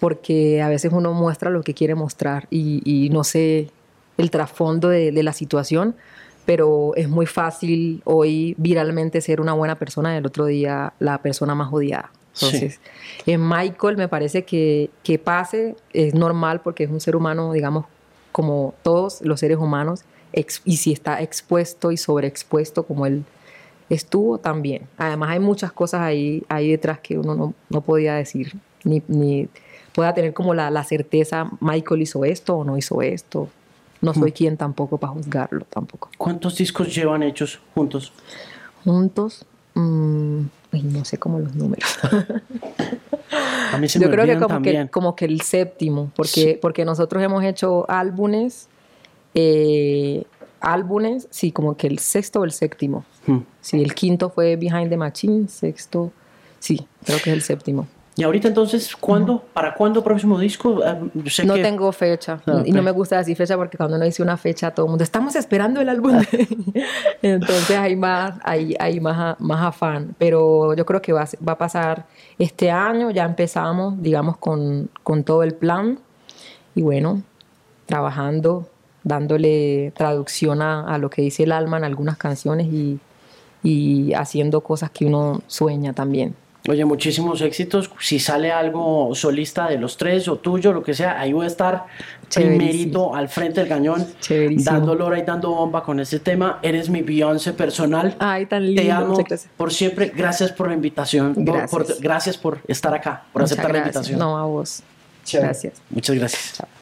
porque 0.00 0.62
a 0.62 0.70
veces 0.70 0.90
uno 0.90 1.12
muestra 1.12 1.50
lo 1.50 1.62
que 1.62 1.74
quiere 1.74 1.94
mostrar 1.94 2.46
y, 2.48 2.80
y 2.86 3.10
no 3.10 3.24
sé 3.24 3.68
el 4.16 4.30
trasfondo 4.30 4.88
de, 4.88 5.12
de 5.12 5.22
la 5.22 5.34
situación, 5.34 5.96
pero 6.44 6.92
es 6.96 7.08
muy 7.08 7.26
fácil 7.26 8.02
hoy 8.04 8.54
viralmente 8.58 9.20
ser 9.20 9.40
una 9.40 9.52
buena 9.52 9.76
persona 9.76 10.14
y 10.14 10.18
el 10.18 10.26
otro 10.26 10.46
día 10.46 10.92
la 10.98 11.18
persona 11.18 11.54
más 11.54 11.72
odiada. 11.72 12.10
Entonces, 12.34 12.80
en 13.26 13.46
Michael 13.46 13.96
me 13.96 14.08
parece 14.08 14.44
que, 14.44 14.90
que 15.02 15.18
pase, 15.18 15.76
es 15.92 16.14
normal 16.14 16.62
porque 16.62 16.84
es 16.84 16.90
un 16.90 17.00
ser 17.00 17.14
humano, 17.14 17.52
digamos, 17.52 17.84
como 18.32 18.74
todos 18.82 19.20
los 19.20 19.40
seres 19.40 19.58
humanos, 19.58 20.04
y 20.64 20.76
si 20.78 20.92
está 20.92 21.20
expuesto 21.20 21.92
y 21.92 21.98
sobreexpuesto 21.98 22.84
como 22.84 23.04
él 23.04 23.24
estuvo, 23.90 24.38
también. 24.38 24.88
Además 24.96 25.30
hay 25.30 25.40
muchas 25.40 25.72
cosas 25.72 26.00
ahí, 26.00 26.42
ahí 26.48 26.70
detrás 26.70 27.00
que 27.00 27.18
uno 27.18 27.34
no, 27.34 27.54
no 27.68 27.80
podía 27.82 28.14
decir, 28.14 28.54
ni, 28.82 29.02
ni 29.08 29.48
pueda 29.94 30.14
tener 30.14 30.32
como 30.32 30.54
la, 30.54 30.70
la 30.70 30.84
certeza, 30.84 31.50
Michael 31.60 32.00
hizo 32.00 32.24
esto 32.24 32.56
o 32.56 32.64
no 32.64 32.78
hizo 32.78 33.02
esto 33.02 33.50
no 34.02 34.12
soy 34.12 34.32
quien 34.32 34.56
tampoco 34.56 34.98
para 34.98 35.12
juzgarlo 35.14 35.64
tampoco. 35.70 36.10
¿Cuántos 36.18 36.56
discos 36.56 36.94
llevan 36.94 37.22
hechos 37.22 37.60
juntos? 37.74 38.12
Juntos, 38.84 39.46
mm, 39.74 40.40
no 40.72 41.04
sé 41.04 41.18
cómo 41.18 41.38
los 41.38 41.54
números. 41.54 41.98
A 43.72 43.78
mí 43.78 43.88
se 43.88 43.98
Yo 43.98 44.10
creo 44.10 44.26
que 44.26 44.38
como, 44.38 44.60
que 44.60 44.88
como 44.90 45.16
que 45.16 45.24
el 45.24 45.40
séptimo, 45.40 46.10
porque, 46.16 46.58
porque 46.60 46.84
nosotros 46.84 47.22
hemos 47.22 47.44
hecho 47.44 47.88
álbumes, 47.88 48.68
eh, 49.34 50.24
álbumes, 50.60 51.28
sí, 51.30 51.52
como 51.52 51.76
que 51.76 51.86
el 51.86 51.98
sexto 52.00 52.40
o 52.40 52.44
el 52.44 52.52
séptimo. 52.52 53.04
Hmm. 53.26 53.38
Sí, 53.60 53.80
el 53.80 53.94
quinto 53.94 54.30
fue 54.30 54.56
Behind 54.56 54.90
the 54.90 54.96
Machine, 54.96 55.48
sexto, 55.48 56.12
sí, 56.58 56.86
creo 57.04 57.18
que 57.22 57.30
es 57.30 57.36
el 57.36 57.42
séptimo. 57.42 57.86
Y 58.14 58.24
ahorita 58.24 58.48
entonces, 58.48 58.94
¿cuándo? 58.94 59.42
¿Para 59.54 59.72
cuándo 59.72 60.04
próximo 60.04 60.38
disco? 60.38 60.80
Ah, 60.84 60.98
no 61.44 61.54
tengo 61.54 61.90
fecha. 61.92 62.40
Ah, 62.46 62.62
y 62.62 62.70
no 62.70 62.82
me 62.82 62.90
gusta 62.90 63.16
decir 63.16 63.34
fecha 63.36 63.56
porque 63.56 63.78
cuando 63.78 63.96
uno 63.96 64.04
dice 64.04 64.22
una 64.22 64.36
fecha, 64.36 64.70
todo 64.70 64.84
el 64.84 64.90
mundo, 64.90 65.02
estamos 65.02 65.34
esperando 65.34 65.80
el 65.80 65.88
álbum. 65.88 66.20
entonces 67.22 67.76
hay 67.76 67.96
más, 67.96 68.34
hay, 68.44 68.76
hay 68.78 69.00
más, 69.00 69.40
más 69.40 69.62
afán. 69.62 70.14
Pero 70.18 70.74
yo 70.74 70.84
creo 70.84 71.00
que 71.00 71.14
va, 71.14 71.26
va 71.46 71.52
a 71.52 71.58
pasar 71.58 72.04
este 72.38 72.70
año. 72.70 73.10
Ya 73.10 73.24
empezamos, 73.24 74.02
digamos, 74.02 74.36
con, 74.36 74.90
con 75.02 75.24
todo 75.24 75.42
el 75.42 75.54
plan. 75.54 75.98
Y 76.74 76.82
bueno, 76.82 77.22
trabajando, 77.86 78.68
dándole 79.04 79.90
traducción 79.96 80.60
a, 80.60 80.82
a, 80.82 80.98
lo 80.98 81.08
que 81.08 81.22
dice 81.22 81.44
el 81.44 81.52
alma 81.52 81.78
en 81.78 81.84
algunas 81.84 82.18
canciones 82.18 82.66
y, 82.66 83.00
y 83.62 84.12
haciendo 84.12 84.60
cosas 84.60 84.90
que 84.90 85.06
uno 85.06 85.40
sueña 85.46 85.94
también 85.94 86.34
Oye, 86.68 86.84
muchísimos 86.84 87.40
éxitos. 87.40 87.90
Si 87.98 88.20
sale 88.20 88.52
algo 88.52 89.14
solista 89.14 89.68
de 89.68 89.78
los 89.78 89.96
tres 89.96 90.28
o 90.28 90.36
tuyo, 90.36 90.72
lo 90.72 90.82
que 90.82 90.94
sea, 90.94 91.20
ahí 91.20 91.32
voy 91.32 91.44
a 91.44 91.48
estar 91.48 91.86
primerito 92.32 93.14
al 93.14 93.28
frente 93.28 93.60
del 93.60 93.68
cañón, 93.68 94.06
dando 94.64 94.94
lora 94.94 95.18
y 95.18 95.22
dando 95.22 95.50
bomba 95.50 95.82
con 95.82 95.98
ese 95.98 96.20
tema. 96.20 96.60
Eres 96.62 96.88
mi 96.88 97.02
Beyoncé 97.02 97.52
personal. 97.52 98.14
Ay, 98.18 98.46
tan 98.46 98.64
lindo. 98.64 98.82
Te 98.82 98.92
amo 98.92 99.18
por 99.56 99.72
siempre. 99.72 100.12
Gracias 100.14 100.52
por 100.52 100.68
la 100.68 100.74
invitación. 100.74 101.34
Gracias. 101.36 102.38
Por, 102.38 102.58
por 102.58 102.70
estar 102.70 102.94
acá, 102.94 103.24
por 103.32 103.42
aceptar 103.42 103.72
la 103.72 103.78
invitación. 103.78 104.18
No, 104.18 104.38
a 104.38 104.44
vos. 104.44 104.82
Gracias. 105.32 105.82
Muchas 105.90 106.16
gracias. 106.16 106.52
Chao. 106.54 106.81